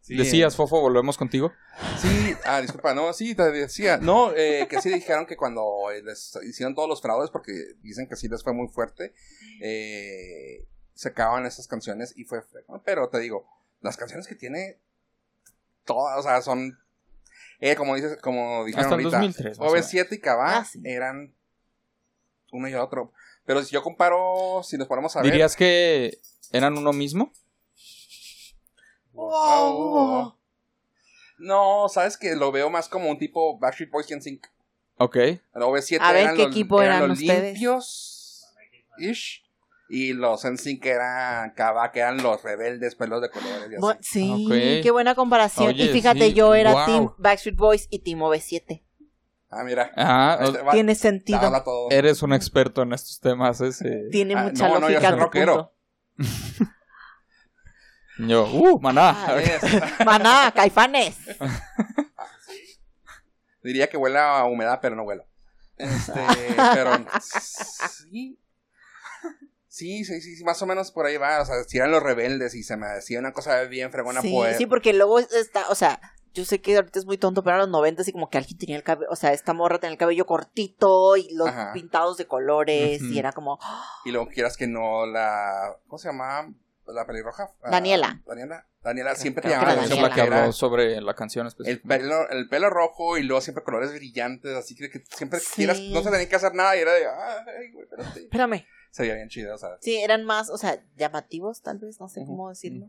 Sí, 0.00 0.16
Decías, 0.16 0.54
eh, 0.54 0.56
Fofo, 0.56 0.80
volvemos 0.80 1.18
contigo. 1.18 1.52
Sí, 1.98 2.34
ah, 2.44 2.60
disculpa, 2.60 2.94
no, 2.94 3.12
sí, 3.12 3.34
te 3.34 3.50
decía, 3.50 3.98
no, 3.98 4.32
eh, 4.36 4.68
que 4.70 4.80
sí 4.80 4.88
dijeron 4.88 5.26
que 5.26 5.36
cuando 5.36 5.88
les 6.04 6.38
hicieron 6.44 6.76
todos 6.76 6.88
los 6.88 7.02
fraudes, 7.02 7.30
porque 7.30 7.52
dicen 7.82 8.08
que 8.08 8.14
sí 8.14 8.28
les 8.28 8.44
fue 8.44 8.52
muy 8.52 8.68
fuerte, 8.68 9.14
eh, 9.60 10.64
sacaban 10.94 11.44
esas 11.44 11.66
canciones 11.66 12.16
y 12.16 12.24
fue 12.24 12.40
pero 12.84 13.08
te 13.08 13.18
digo, 13.18 13.48
las 13.80 13.96
canciones 13.96 14.28
que 14.28 14.36
tiene, 14.36 14.78
todas, 15.84 16.18
o 16.20 16.22
sea, 16.22 16.40
son, 16.40 16.78
eh, 17.60 17.74
como 17.76 17.94
dices, 17.94 18.18
como 18.20 18.64
dijeron 18.64 18.84
Hasta 18.84 18.94
el 18.96 19.00
ahorita, 19.06 19.18
2003, 19.18 19.58
más 19.58 19.68
o 19.68 19.74
OV7 19.74 20.08
y 20.12 20.18
Cabá 20.20 20.58
Ah, 20.58 20.64
sí. 20.64 20.80
eran 20.84 21.34
uno 22.52 22.68
y 22.68 22.74
otro, 22.74 23.12
pero 23.44 23.62
si 23.62 23.72
yo 23.72 23.82
comparo, 23.82 24.62
si 24.64 24.76
nos 24.78 24.86
ponemos 24.88 25.14
a 25.16 25.22
ver, 25.22 25.32
¿Dirías 25.32 25.56
que 25.56 26.18
eran 26.52 26.76
uno 26.78 26.92
mismo? 26.92 27.32
Wow. 29.12 30.36
No, 31.38 31.88
sabes 31.88 32.16
que 32.16 32.34
lo 32.34 32.50
veo 32.52 32.70
más 32.70 32.88
como 32.88 33.10
un 33.10 33.18
tipo 33.18 33.58
Backstreet 33.58 33.90
Boys 33.90 34.10
y 34.10 34.14
NSYNC. 34.16 34.46
Ok. 34.98 35.16
El 35.16 35.40
OV7 35.54 35.98
A 36.00 36.12
ver, 36.12 36.22
eran 36.22 36.36
¿qué 36.36 36.42
los, 36.44 36.50
equipo 36.52 36.82
eran 36.82 37.08
los 37.08 37.18
ustedes? 37.20 37.52
limpios 37.52 38.46
ish, 38.98 39.42
y 39.88 40.12
los 40.14 40.44
NSYNC 40.44 40.84
eran 40.86 41.50
Kaba, 41.54 41.92
que 41.92 42.00
eran 42.00 42.22
los 42.22 42.42
rebeldes, 42.42 42.94
pelos 42.96 43.22
de 43.22 43.30
colores 43.30 43.68
y 43.70 43.74
así. 43.74 43.82
Bu- 43.82 43.98
sí, 44.00 44.80
qué 44.82 44.90
buena 44.90 45.14
comparación. 45.14 45.68
Oye, 45.68 45.84
y 45.84 45.88
fíjate, 45.88 46.28
sí, 46.28 46.34
yo 46.34 46.54
era 46.54 46.72
wow. 46.72 46.86
Team 46.86 47.08
Backstreet 47.18 47.56
Boys 47.56 47.86
y 47.90 48.00
Team 48.00 48.20
OV7. 48.20 48.82
Ah, 49.50 49.62
mira. 49.64 49.92
Ah, 49.96 50.38
Este, 50.42 50.62
va- 50.62 50.72
Tiene 50.72 50.94
sentido. 50.96 51.88
eres 51.90 52.22
un 52.22 52.32
experto 52.32 52.82
en 52.82 52.92
estos 52.92 53.20
temas, 53.20 53.60
ese. 53.60 54.08
Tiene 54.10 54.34
Ah, 54.34 54.42
mucha 54.44 54.68
no, 54.68 54.74
no, 54.80 54.88
yo 54.90 55.00
lógica. 55.00 55.10
rockero. 55.16 55.72
punto. 56.16 56.16
Yo, 58.18 58.46
uh, 58.50 58.80
maná. 58.80 59.10
Ah, 59.14 59.36
Maná, 60.06 60.50
caifanes. 60.54 61.16
diría 63.62 63.88
que 63.88 63.96
huele 63.98 64.18
a 64.18 64.44
humedad, 64.44 64.78
pero 64.80 64.96
no 64.96 65.02
huelo. 65.02 65.26
Este, 65.76 66.14
pero 66.72 66.92
sí. 67.20 68.38
Sí, 69.76 70.04
sí, 70.06 70.22
sí, 70.22 70.36
sí, 70.36 70.42
más 70.44 70.62
o 70.62 70.66
menos 70.66 70.90
por 70.90 71.04
ahí 71.04 71.18
va. 71.18 71.42
O 71.42 71.44
sea, 71.44 71.62
si 71.64 71.76
eran 71.76 71.90
los 71.90 72.02
rebeldes 72.02 72.54
y 72.54 72.62
se 72.62 72.78
me 72.78 72.86
decía 72.86 73.18
una 73.18 73.32
cosa 73.32 73.60
bien 73.64 73.92
fregona, 73.92 74.22
Sí, 74.22 74.32
pues. 74.34 74.56
sí, 74.56 74.64
porque 74.64 74.94
luego 74.94 75.18
está, 75.18 75.68
o 75.68 75.74
sea, 75.74 76.00
yo 76.32 76.46
sé 76.46 76.62
que 76.62 76.76
ahorita 76.76 76.98
es 76.98 77.04
muy 77.04 77.18
tonto, 77.18 77.42
pero 77.44 77.56
en 77.56 77.60
los 77.60 77.68
90 77.68 78.02
y 78.06 78.12
como 78.12 78.30
que 78.30 78.38
alguien 78.38 78.56
tenía 78.56 78.76
el 78.76 78.82
cabello, 78.82 79.10
o 79.10 79.16
sea, 79.16 79.34
esta 79.34 79.52
morra 79.52 79.78
tenía 79.78 79.92
el 79.92 79.98
cabello 79.98 80.24
cortito 80.24 81.18
y 81.18 81.28
los 81.34 81.48
Ajá. 81.48 81.72
pintados 81.74 82.16
de 82.16 82.26
colores 82.26 83.02
y 83.02 83.18
era 83.18 83.32
como, 83.32 83.58
Y 84.06 84.12
luego 84.12 84.28
quieras 84.28 84.56
que 84.56 84.66
no 84.66 85.04
la. 85.04 85.76
¿Cómo 85.88 85.98
se 85.98 86.08
llama? 86.08 86.52
la 86.86 87.04
pelirroja. 87.04 87.50
ah, 87.64 87.70
Daniela. 87.70 88.22
Daniela. 88.26 88.64
Daniela 88.80 89.14
siempre 89.16 89.42
te 89.42 89.48
llamaba 89.48 89.74
la 89.74 89.82
atención 89.82 90.02
la 90.08 90.14
que 90.14 90.20
habló 90.20 90.52
sobre 90.52 91.00
la 91.00 91.14
canción 91.14 91.44
el 91.46 91.48
específica. 91.48 91.88
pelo, 91.88 92.28
el 92.30 92.48
pelo 92.48 92.70
rojo 92.70 93.18
y 93.18 93.24
luego 93.24 93.40
siempre 93.40 93.64
colores 93.64 93.92
brillantes, 93.92 94.54
así 94.54 94.76
que, 94.76 94.88
que 94.88 95.02
siempre 95.10 95.40
Sí. 95.40 95.50
quieras, 95.56 95.80
no 95.80 96.00
se 96.02 96.10
tenía 96.12 96.28
que 96.28 96.36
hacer 96.36 96.54
nada 96.54 96.76
y 96.76 96.80
era 96.80 96.92
de, 96.94 97.04
ay, 97.08 97.72
güey, 97.72 97.84
espérate. 97.84 98.20
Espérame. 98.20 98.64
Se 98.90 99.02
veía 99.02 99.14
bien 99.14 99.28
chido, 99.28 99.54
o 99.54 99.58
sea, 99.58 99.70
Sí, 99.80 99.96
eran 99.96 100.24
más, 100.24 100.48
o 100.50 100.56
sea, 100.58 100.82
llamativos, 100.96 101.60
tal 101.62 101.78
vez, 101.78 102.00
no 102.00 102.08
sé 102.08 102.24
cómo 102.26 102.48
decirlo. 102.48 102.86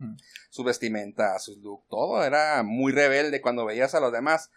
Su 0.49 0.63
vestimenta, 0.63 1.37
sus 1.39 1.57
look, 1.57 1.83
todo 1.89 2.23
era 2.23 2.63
muy 2.63 2.91
rebelde 2.93 3.41
cuando 3.41 3.65
veías 3.65 3.93
a 3.95 3.99
los 3.99 4.11
demás. 4.13 4.49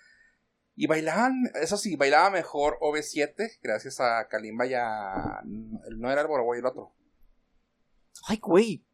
Y 0.77 0.87
bailaban, 0.87 1.35
eso 1.61 1.77
sí, 1.77 1.97
bailaba 1.97 2.31
mejor 2.31 2.79
OV7, 2.81 3.59
gracias 3.63 4.01
a 4.01 4.29
Kalimba 4.29 4.67
y 4.67 4.75
a... 4.75 5.41
No 5.45 6.11
era 6.11 6.23
el 6.23 6.27
Boroboy 6.29 6.59
el 6.61 6.67
otro. 6.67 6.93
Ay, 8.27 8.39
güey. 8.39 8.85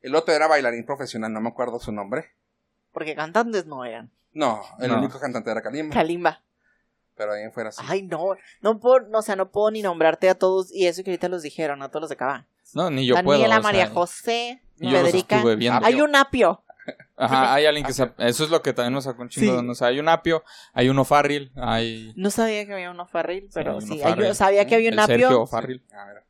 El 0.00 0.14
otro 0.16 0.34
era 0.34 0.48
bailarín 0.48 0.84
profesional, 0.84 1.32
no 1.32 1.40
me 1.40 1.48
acuerdo 1.50 1.78
su 1.78 1.92
nombre. 1.92 2.26
Porque 2.92 3.14
cantantes 3.14 3.66
no 3.66 3.84
eran. 3.84 4.10
No, 4.32 4.62
el 4.80 4.88
No. 4.90 4.98
único 4.98 5.18
cantante 5.20 5.50
era 5.50 5.62
Kalimba. 5.62 5.94
Kalimba. 5.94 6.42
Pero 7.20 7.34
ahí 7.34 7.42
en 7.42 7.52
fuera 7.52 7.70
sí. 7.70 7.82
Ay, 7.86 8.02
no. 8.02 8.34
No 8.62 8.80
puedo, 8.80 9.00
no, 9.08 9.18
o 9.18 9.22
sea, 9.22 9.36
no 9.36 9.50
puedo 9.50 9.70
ni 9.70 9.82
nombrarte 9.82 10.30
a 10.30 10.34
todos. 10.34 10.72
Y 10.74 10.86
eso 10.86 11.04
que 11.04 11.10
ahorita 11.10 11.28
los 11.28 11.42
dijeron, 11.42 11.82
a 11.82 11.88
todos 11.90 12.00
los 12.02 12.08
de 12.10 12.16
Cabá. 12.16 12.46
No, 12.72 12.88
ni 12.88 13.04
yo 13.06 13.14
Daniela, 13.14 13.24
puedo. 13.36 13.46
sea, 13.48 13.60
María 13.60 13.86
José, 13.88 14.62
yo 14.78 14.90
los 14.90 15.02
Federica. 15.02 15.42
Hay 15.84 16.00
un 16.00 16.16
apio. 16.16 16.62
Ajá, 17.18 17.52
hay 17.54 17.66
alguien 17.66 17.84
que 17.84 17.92
se... 17.92 18.10
Eso 18.16 18.44
es 18.44 18.50
lo 18.50 18.62
que 18.62 18.72
también 18.72 18.94
nos 18.94 19.04
sacó 19.04 19.20
un 19.22 19.28
chingo 19.28 19.58
Sí. 19.60 19.64
de. 19.66 19.70
O 19.70 19.74
sea, 19.74 19.88
hay 19.88 20.00
un 20.00 20.08
apio, 20.08 20.42
hay 20.72 20.88
un 20.88 20.98
O'Farrill, 20.98 21.52
hay... 21.56 22.12
No 22.16 22.30
sabía 22.30 22.64
que 22.64 22.72
había 22.72 22.90
un 22.90 23.06
Farril, 23.06 23.48
pero 23.52 23.72
hay 23.72 23.76
un 23.76 23.82
sí. 23.82 24.00
Hay- 24.02 24.34
sabía 24.34 24.66
que 24.66 24.76
había 24.76 24.90
un 24.90 24.98
el 24.98 25.04
Sergio 25.06 25.26
apio. 25.26 25.42
O'Farrill. 25.42 25.84
A 25.92 26.04
ver. 26.06 26.22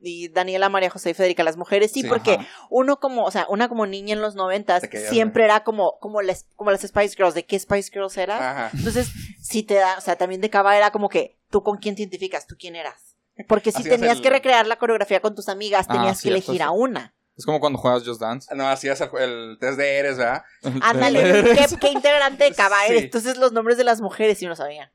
Y 0.00 0.28
Daniela, 0.28 0.68
María 0.68 0.90
José 0.90 1.10
y 1.10 1.14
Federica, 1.14 1.42
las 1.42 1.56
mujeres. 1.56 1.90
Sí, 1.90 2.02
Sí. 2.02 2.08
porque 2.08 2.34
Ajá. 2.34 2.46
uno 2.70 3.00
como, 3.00 3.24
o 3.24 3.30
sea, 3.32 3.46
una 3.48 3.68
como 3.68 3.84
niña 3.86 4.12
en 4.14 4.20
los 4.22 4.36
noventas 4.36 4.82
siempre 5.08 5.42
era 5.44 5.64
como, 5.64 5.98
como 5.98 6.22
las, 6.22 6.46
como 6.54 6.70
las 6.70 6.82
Spice 6.82 7.16
Girls. 7.16 7.34
¿De 7.34 7.44
qué 7.44 7.58
Spice 7.58 7.90
Girls 7.92 8.16
era? 8.16 8.36
Ajá. 8.66 8.70
Entonces, 8.76 9.10
si 9.42 9.64
te 9.64 9.74
da, 9.74 9.96
o 9.98 10.00
sea, 10.00 10.16
también 10.16 10.40
de 10.40 10.50
Cava 10.50 10.76
era 10.76 10.92
como 10.92 11.08
que, 11.08 11.36
¿tú 11.50 11.62
con 11.64 11.78
quién 11.78 11.96
te 11.96 12.02
identificas? 12.02 12.46
¿Tú 12.46 12.54
quién 12.58 12.76
eras? 12.76 13.16
Porque 13.48 13.72
si 13.72 13.82
tenías 13.82 14.16
el- 14.18 14.22
que 14.22 14.30
recrear 14.30 14.66
la 14.66 14.76
coreografía 14.76 15.20
con 15.20 15.34
tus 15.34 15.48
amigas, 15.48 15.86
Ah, 15.88 15.94
tenías 15.94 16.22
que 16.22 16.28
elegir 16.28 16.56
sí. 16.56 16.62
a 16.62 16.70
una. 16.70 17.14
Es 17.36 17.44
como 17.46 17.60
cuando 17.60 17.78
juegas 17.78 18.02
Just 18.04 18.20
Dance. 18.20 18.52
No, 18.56 18.68
hacías 18.68 19.00
el, 19.00 19.08
el 19.20 19.58
test 19.60 19.78
de 19.78 19.96
Eres, 19.96 20.18
¿verdad? 20.18 20.42
Ándale, 20.82 21.44
¿qué, 21.54 21.66
qué 21.80 21.88
integrante 21.90 22.44
de 22.44 22.52
Cava 22.52 22.78
Sí. 22.86 22.92
eres? 22.92 23.04
Entonces 23.04 23.36
los 23.36 23.52
nombres 23.52 23.76
de 23.78 23.84
las 23.84 24.00
mujeres 24.00 24.38
sí 24.38 24.46
no 24.46 24.56
sabían. 24.56 24.90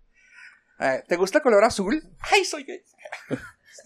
Eh, 0.80 1.04
¿Te 1.08 1.16
gusta 1.16 1.38
el 1.38 1.42
color 1.44 1.64
azul? 1.64 2.04
¡Ay, 2.32 2.44
soy 2.44 2.64
gay! 2.66 2.82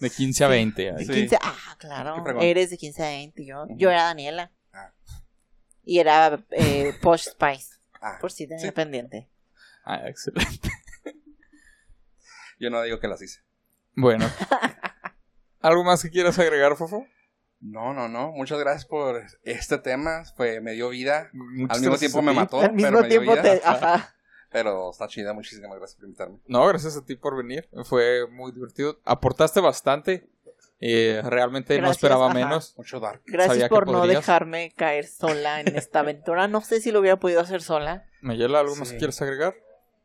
De 0.00 0.10
15 0.10 0.44
a 0.44 0.48
20. 0.48 0.82
De 0.82 0.90
ahí. 0.90 1.04
Sí. 1.06 1.12
15, 1.12 1.38
ah, 1.42 1.76
claro, 1.78 2.40
eres 2.40 2.70
de 2.70 2.78
15 2.78 3.02
a 3.02 3.08
20. 3.08 3.44
Yo, 3.44 3.66
yo 3.70 3.90
era 3.90 4.04
Daniela. 4.04 4.52
Ah. 4.72 4.92
Y 5.84 5.98
era 5.98 6.44
eh, 6.50 6.94
Posh 7.02 7.30
Spice, 7.30 7.76
Ah, 8.00 8.18
por 8.20 8.30
si 8.30 8.46
tenía 8.46 8.64
Sí. 8.66 8.70
pendiente. 8.72 9.28
Ah, 9.84 10.08
excelente. 10.08 10.70
yo 12.60 12.70
no 12.70 12.82
digo 12.82 13.00
que 13.00 13.08
las 13.08 13.22
hice. 13.22 13.40
Bueno. 13.94 14.30
¿Algo 15.60 15.82
más 15.82 16.02
que 16.02 16.10
quieras 16.10 16.38
agregar, 16.38 16.76
Fofo? 16.76 17.06
No, 17.60 17.92
no, 17.92 18.08
no. 18.08 18.30
Muchas 18.30 18.60
gracias 18.60 18.84
por 18.84 19.20
este 19.42 19.78
tema. 19.78 20.22
Fue, 20.36 20.60
me 20.60 20.72
dio 20.72 20.90
vida. 20.90 21.30
Muchas 21.32 21.76
Al 21.76 21.80
mismo 21.80 21.98
tiempo 21.98 22.22
me 22.22 22.32
mató. 22.32 22.60
Al 22.60 22.72
mismo 22.72 22.90
pero 22.90 23.02
me 23.02 23.08
dio 23.08 23.20
tiempo 23.20 23.32
vida. 23.32 23.42
te... 23.42 23.60
Ajá. 23.64 24.14
Pero 24.50 24.90
está 24.90 25.06
chida. 25.08 25.32
Muchísimas 25.34 25.76
gracias 25.78 25.96
por 25.96 26.04
invitarme. 26.06 26.38
No, 26.46 26.66
gracias 26.66 26.96
a 26.96 27.04
ti 27.04 27.16
por 27.16 27.36
venir. 27.36 27.68
Fue 27.84 28.26
muy 28.30 28.52
divertido. 28.52 28.98
Aportaste 29.04 29.60
bastante. 29.60 30.28
Eh, 30.80 31.20
realmente 31.24 31.74
no 31.74 31.78
Gracias, 31.82 31.96
esperaba 31.96 32.26
ajá. 32.26 32.34
menos. 32.34 32.74
Mucho 32.76 33.00
dark. 33.00 33.20
Gracias 33.26 33.54
Sabía 33.54 33.68
que 33.68 33.74
por 33.74 33.86
no 33.88 33.98
podrías. 33.98 34.20
dejarme 34.20 34.72
caer 34.76 35.06
sola 35.06 35.60
en 35.60 35.76
esta 35.76 36.00
aventura. 36.00 36.46
No 36.48 36.60
sé 36.60 36.80
si 36.80 36.92
lo 36.92 37.00
hubiera 37.00 37.18
podido 37.18 37.40
hacer 37.40 37.62
sola. 37.62 38.04
Mayela, 38.20 38.60
¿algo 38.60 38.76
más 38.76 38.88
Sí. 38.88 38.94
que 38.94 38.98
quieres 38.98 39.20
agregar? 39.20 39.54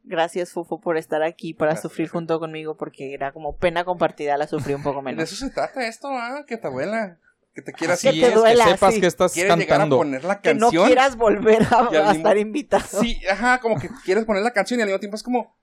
Gracias, 0.05 0.51
Fufo, 0.51 0.81
por 0.81 0.97
estar 0.97 1.23
aquí 1.23 1.53
para 1.53 1.71
Gracias, 1.71 1.89
sufrir 1.89 2.09
junto 2.09 2.37
conmigo 2.39 2.75
porque 2.75 3.13
era 3.13 3.31
como 3.31 3.55
pena 3.55 3.85
compartida, 3.85 4.35
la 4.37 4.47
sufrí 4.47 4.73
un 4.73 4.83
poco 4.83 4.97
De 4.97 5.03
menos. 5.03 5.31
eso 5.31 5.45
se 5.45 5.51
trata 5.53 5.87
esto, 5.87 6.09
¿ah? 6.09 6.43
Que 6.45 6.57
te 6.57 6.67
abuela. 6.67 7.19
Que 7.53 7.61
te 7.61 7.71
quieras 7.71 8.01
Que 8.01 8.09
Así 8.09 8.19
te 8.21 8.27
es, 8.27 8.33
duela, 8.33 8.65
que 8.65 8.71
sepas 8.71 8.93
sí. 8.95 9.01
que 9.01 9.07
estás 9.07 9.33
Quieres 9.33 9.55
llegar 9.57 9.75
a 9.75 9.83
cantando. 9.83 9.97
poner 9.97 10.23
la 10.23 10.41
Que 10.41 10.53
no 10.55 10.69
quieras 10.71 11.15
volver 11.15 11.61
a, 11.71 12.11
estar 12.11 12.37
invitado. 12.37 13.01
Sí, 13.01 13.21
ajá, 13.31 13.59
como 13.59 13.79
que 13.79 13.89
quieres 14.03 14.25
poner 14.25 14.41
la 14.43 14.51
canción 14.53 14.79
y 14.79 14.83
al 14.83 14.87
mismo 14.87 14.99
tiempo 14.99 15.15
es 15.15 15.23
como. 15.23 15.55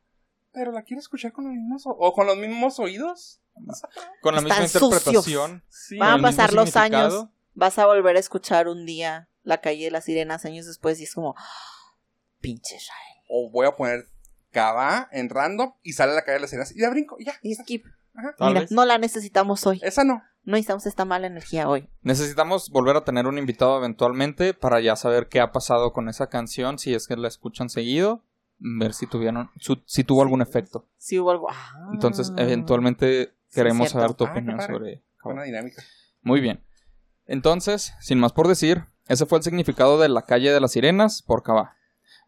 Pero 0.53 0.72
la 0.72 0.82
quieres 0.82 1.05
escuchar 1.05 1.32
con 1.32 1.45
los 1.45 1.53
mismos 1.55 1.86
o, 1.86 1.91
o 1.91 2.12
con 2.12 2.26
los 2.26 2.36
mismos 2.36 2.78
oídos. 2.78 3.41
Con 4.22 4.34
la 4.34 4.41
misma 4.41 4.62
interpretación. 4.64 5.64
Sí. 5.68 5.99
Van 5.99 6.18
a 6.20 6.22
pasar 6.22 6.53
los 6.53 6.76
años. 6.76 7.26
Vas 7.55 7.78
a 7.78 7.86
volver 7.86 8.16
a 8.16 8.20
escuchar 8.20 8.68
un 8.68 8.86
día 8.86 9.28
La 9.43 9.61
calle 9.61 9.84
de 9.86 9.91
las 9.91 10.05
sirenas 10.05 10.45
años 10.45 10.66
después 10.66 11.01
y 11.01 11.05
es 11.05 11.14
como, 11.14 11.34
"Ah, 11.36 11.45
pinche 12.41 12.76
Shael. 12.76 13.24
O 13.28 13.51
voy 13.51 13.66
a 13.66 13.74
poner 13.76 14.07
Cava 14.53 15.09
en 15.12 15.28
random 15.28 15.74
y 15.82 15.93
sale 15.93 16.14
la 16.14 16.22
calle 16.22 16.34
de 16.34 16.41
las 16.41 16.51
sirenas 16.51 16.72
y 16.74 16.80
ya 16.80 16.91
brinco 16.91 17.16
y 17.18 17.24
ya. 17.26 17.34
Y 17.43 17.55
skip. 17.55 17.84
Ajá. 18.14 18.34
Mira, 18.40 18.66
no 18.70 18.84
la 18.84 18.98
necesitamos 18.98 19.66
hoy. 19.66 19.80
Esa 19.82 20.04
no. 20.04 20.22
No 20.42 20.52
necesitamos 20.52 20.86
esta 20.86 21.04
mala 21.04 21.26
energía 21.26 21.68
hoy. 21.68 21.88
Necesitamos 22.02 22.70
volver 22.70 22.96
a 22.96 23.04
tener 23.04 23.26
un 23.26 23.36
invitado 23.38 23.76
eventualmente 23.78 24.54
para 24.54 24.80
ya 24.80 24.96
saber 24.96 25.28
qué 25.28 25.40
ha 25.40 25.52
pasado 25.52 25.92
con 25.92 26.08
esa 26.08 26.28
canción, 26.28 26.78
si 26.78 26.94
es 26.94 27.06
que 27.06 27.16
la 27.16 27.28
escuchan 27.28 27.68
seguido, 27.68 28.24
ver 28.58 28.94
si 28.94 29.06
tuvieron, 29.06 29.50
su- 29.58 29.82
si 29.86 30.02
tuvo 30.02 30.22
algún 30.22 30.40
efecto. 30.40 30.88
Si 30.96 31.18
hubo 31.18 31.30
algo. 31.30 31.46
Ah. 31.50 31.90
Entonces, 31.92 32.32
eventualmente 32.36 33.34
queremos 33.52 33.90
saber 33.90 34.14
tu 34.14 34.24
Ah, 34.24 34.30
opinión 34.32 34.61
sobre. 34.62 35.04
Buena 35.22 35.42
dinámica. 35.42 35.82
Muy 36.22 36.40
bien. 36.40 36.64
Entonces, 37.26 37.92
sin 38.00 38.18
más 38.18 38.32
por 38.32 38.48
decir, 38.48 38.86
ese 39.08 39.26
fue 39.26 39.38
el 39.38 39.44
significado 39.44 39.98
de 39.98 40.08
la 40.08 40.22
calle 40.22 40.52
de 40.52 40.61
las 40.61 40.72
sirenas 40.72 41.22
por 41.22 41.42
Cabá. 41.42 41.76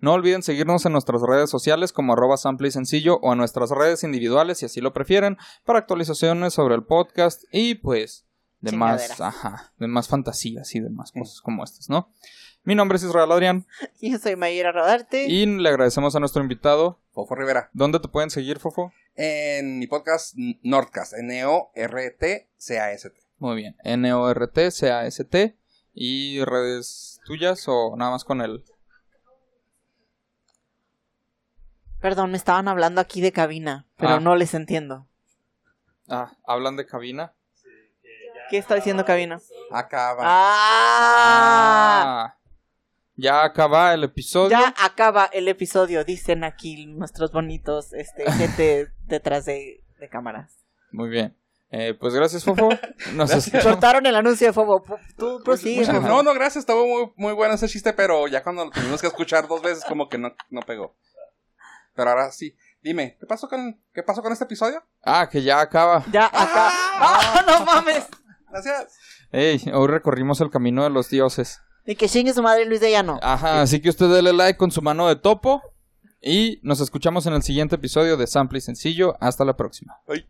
No 0.03 0.13
olviden 0.15 0.43
seguirnos 0.43 0.85
en 0.85 0.91
nuestras 0.91 1.23
redes 1.23 1.49
sociales 1.49 1.93
como 1.93 2.15
arroba 2.15 2.37
sample 2.37 2.67
y 2.67 2.73
sencillo 2.73 3.21
o 3.23 3.33
en 3.33 3.39
nuestras 3.39 3.71
redes 3.71 4.03
individuales 4.03 4.59
si 4.59 4.67
así 4.67 4.81
lo 4.81 4.93
prefieren 4.93 5.39
para 5.65 5.79
actualizaciones 5.79 6.55
sobre 6.55 6.75
el 6.75 6.83
podcast 6.83 7.45
y 7.53 7.77
pues 7.77 8.27
de 8.59 8.73
más, 8.73 9.21
ajá, 9.21 9.73
de 9.79 9.87
más 9.87 10.09
fantasías 10.09 10.75
y 10.75 10.81
de 10.81 10.91
más 10.91 11.13
cosas 11.13 11.41
como 11.41 11.63
estas, 11.63 11.89
¿no? 11.89 12.11
Mi 12.65 12.75
nombre 12.75 12.97
es 12.97 13.05
Israel 13.05 13.31
Adrián 13.31 13.65
Yo 14.01 14.19
soy 14.19 14.35
Mayera 14.35 14.73
Rodarte. 14.73 15.29
y 15.29 15.47
le 15.47 15.69
agradecemos 15.69 16.17
a 16.17 16.21
nuestro 16.21 16.43
invitado. 16.43 16.99
Fofo 17.13 17.37
Rivera. 17.37 17.71
¿Dónde 17.73 18.01
te 18.01 18.09
pueden 18.09 18.31
seguir, 18.31 18.59
Fofo? 18.59 18.93
En 19.15 19.79
mi 19.79 19.87
podcast 19.87 20.35
Nordcast. 20.65 21.13
N-O-R-T-C-A-S-T. 21.15 23.15
Muy 23.39 23.55
bien. 23.55 23.77
N-O-R-T, 23.85 24.71
C-A-S-T. 24.73 25.57
¿Y 25.95 26.45
redes 26.45 27.21
tuyas 27.25 27.69
o 27.69 27.95
nada 27.97 28.11
más 28.11 28.25
con 28.25 28.41
el 28.41 28.65
Perdón, 32.03 32.33
me 32.33 32.37
estaban 32.37 32.69
hablando 32.69 33.01
aquí 33.01 33.21
de 33.23 33.33
cabina, 33.33 33.87
pero 33.97 34.15
Ah. 34.15 34.21
no 34.21 34.35
les 34.37 34.53
entiendo. 34.55 35.07
Ah, 36.09 36.33
hablan 36.47 36.77
de 36.77 36.85
cabina. 36.85 37.33
¿Qué 38.51 38.59
está 38.59 38.75
diciendo 38.75 39.05
cabina? 39.07 39.41
Acaba. 39.71 40.23
¡Ah! 40.27 42.03
Ah. 42.05 42.37
Ya 43.17 43.45
acaba 43.45 43.95
el 43.95 44.05
episodio. 44.05 44.51
Ya 44.51 44.75
acaba 44.79 45.27
el 45.33 45.47
episodio, 45.49 46.05
dicen 46.05 46.45
aquí 46.45 46.87
nuestros 46.87 47.31
bonitos 47.33 47.93
este, 47.93 48.31
gente 48.33 48.89
detrás 49.05 49.45
de, 49.45 49.83
de 49.99 50.09
cámaras. 50.09 50.59
Muy 50.91 51.09
bien. 51.09 51.37
Eh, 51.71 51.95
pues 51.99 52.13
gracias, 52.15 52.45
Fofo. 52.45 52.69
Nos 53.15 53.31
Gracias. 53.31 53.65
Cortaron 53.65 54.05
el 54.05 54.15
anuncio 54.17 54.47
de 54.49 54.53
Fobo. 54.53 54.85
Tú 55.17 55.41
prosigue. 55.43 55.81
Muchas- 55.81 55.97
Fofo. 55.97 56.09
no, 56.09 56.23
no, 56.23 56.35
gracias. 56.35 56.63
Estuvo 56.63 56.87
muy, 56.87 57.13
muy 57.17 57.33
bueno 57.33 57.55
ese 57.55 57.69
chiste, 57.69 57.95
pero 57.95 58.27
ya 58.29 58.43
cuando 58.43 58.67
lo 58.67 58.71
tuvimos 58.71 59.01
que 59.01 59.07
escuchar 59.07 59.49
dos 59.49 59.63
veces, 59.63 59.85
como 59.87 60.09
que 60.11 60.19
no, 60.19 60.35
no 60.51 60.61
pegó. 60.63 60.97
Pero 61.95 62.11
ahora 62.11 62.31
sí. 62.33 62.57
Dime, 62.83 63.17
¿qué 63.21 63.27
pasó 63.27 63.49
con, 63.49 63.81
qué 63.93 64.03
pasó 64.03 64.23
con 64.23 64.33
este 64.33 64.45
episodio? 64.45 64.83
Ah, 65.03 65.29
que 65.31 65.43
ya 65.43 65.61
acaba. 65.61 66.05
Ya 66.11 66.27
acá. 66.27 66.71
¡Ah, 66.95 67.45
no 67.47 67.65
mames! 67.65 68.07
Gracias. 68.51 68.99
Ey, 69.31 69.63
hoy 69.73 69.89
recorrimos 69.89 70.41
el 70.41 70.51
camino 70.51 70.83
de 70.83 70.91
los 70.91 71.09
dioses. 71.09 71.61
Y 71.87 71.97
que 71.97 72.09
chingue 72.09 72.35
su 72.35 72.43
madre 72.43 72.65
Luis 72.67 72.81
de 72.81 72.91
Llano. 72.91 73.19
Ajá, 73.23 73.63
así 73.63 73.81
que 73.81 73.89
usted 73.89 74.09
dele 74.09 74.33
like 74.33 74.59
con 74.59 74.71
su 74.71 74.83
mano 74.83 75.09
de 75.09 75.17
topo. 75.17 75.63
Y 76.21 76.61
nos 76.63 76.81
escuchamos 76.81 77.27
en 77.27 77.35
el 77.35 77.43
siguiente 77.43 77.77
episodio 77.77 78.17
de 78.17 78.27
Sample 78.27 78.59
y 78.59 78.61
Sencillo. 78.61 79.17
Hasta 79.21 79.45
la 79.45 79.57
próxima. 79.57 80.01
Ay. 80.07 80.27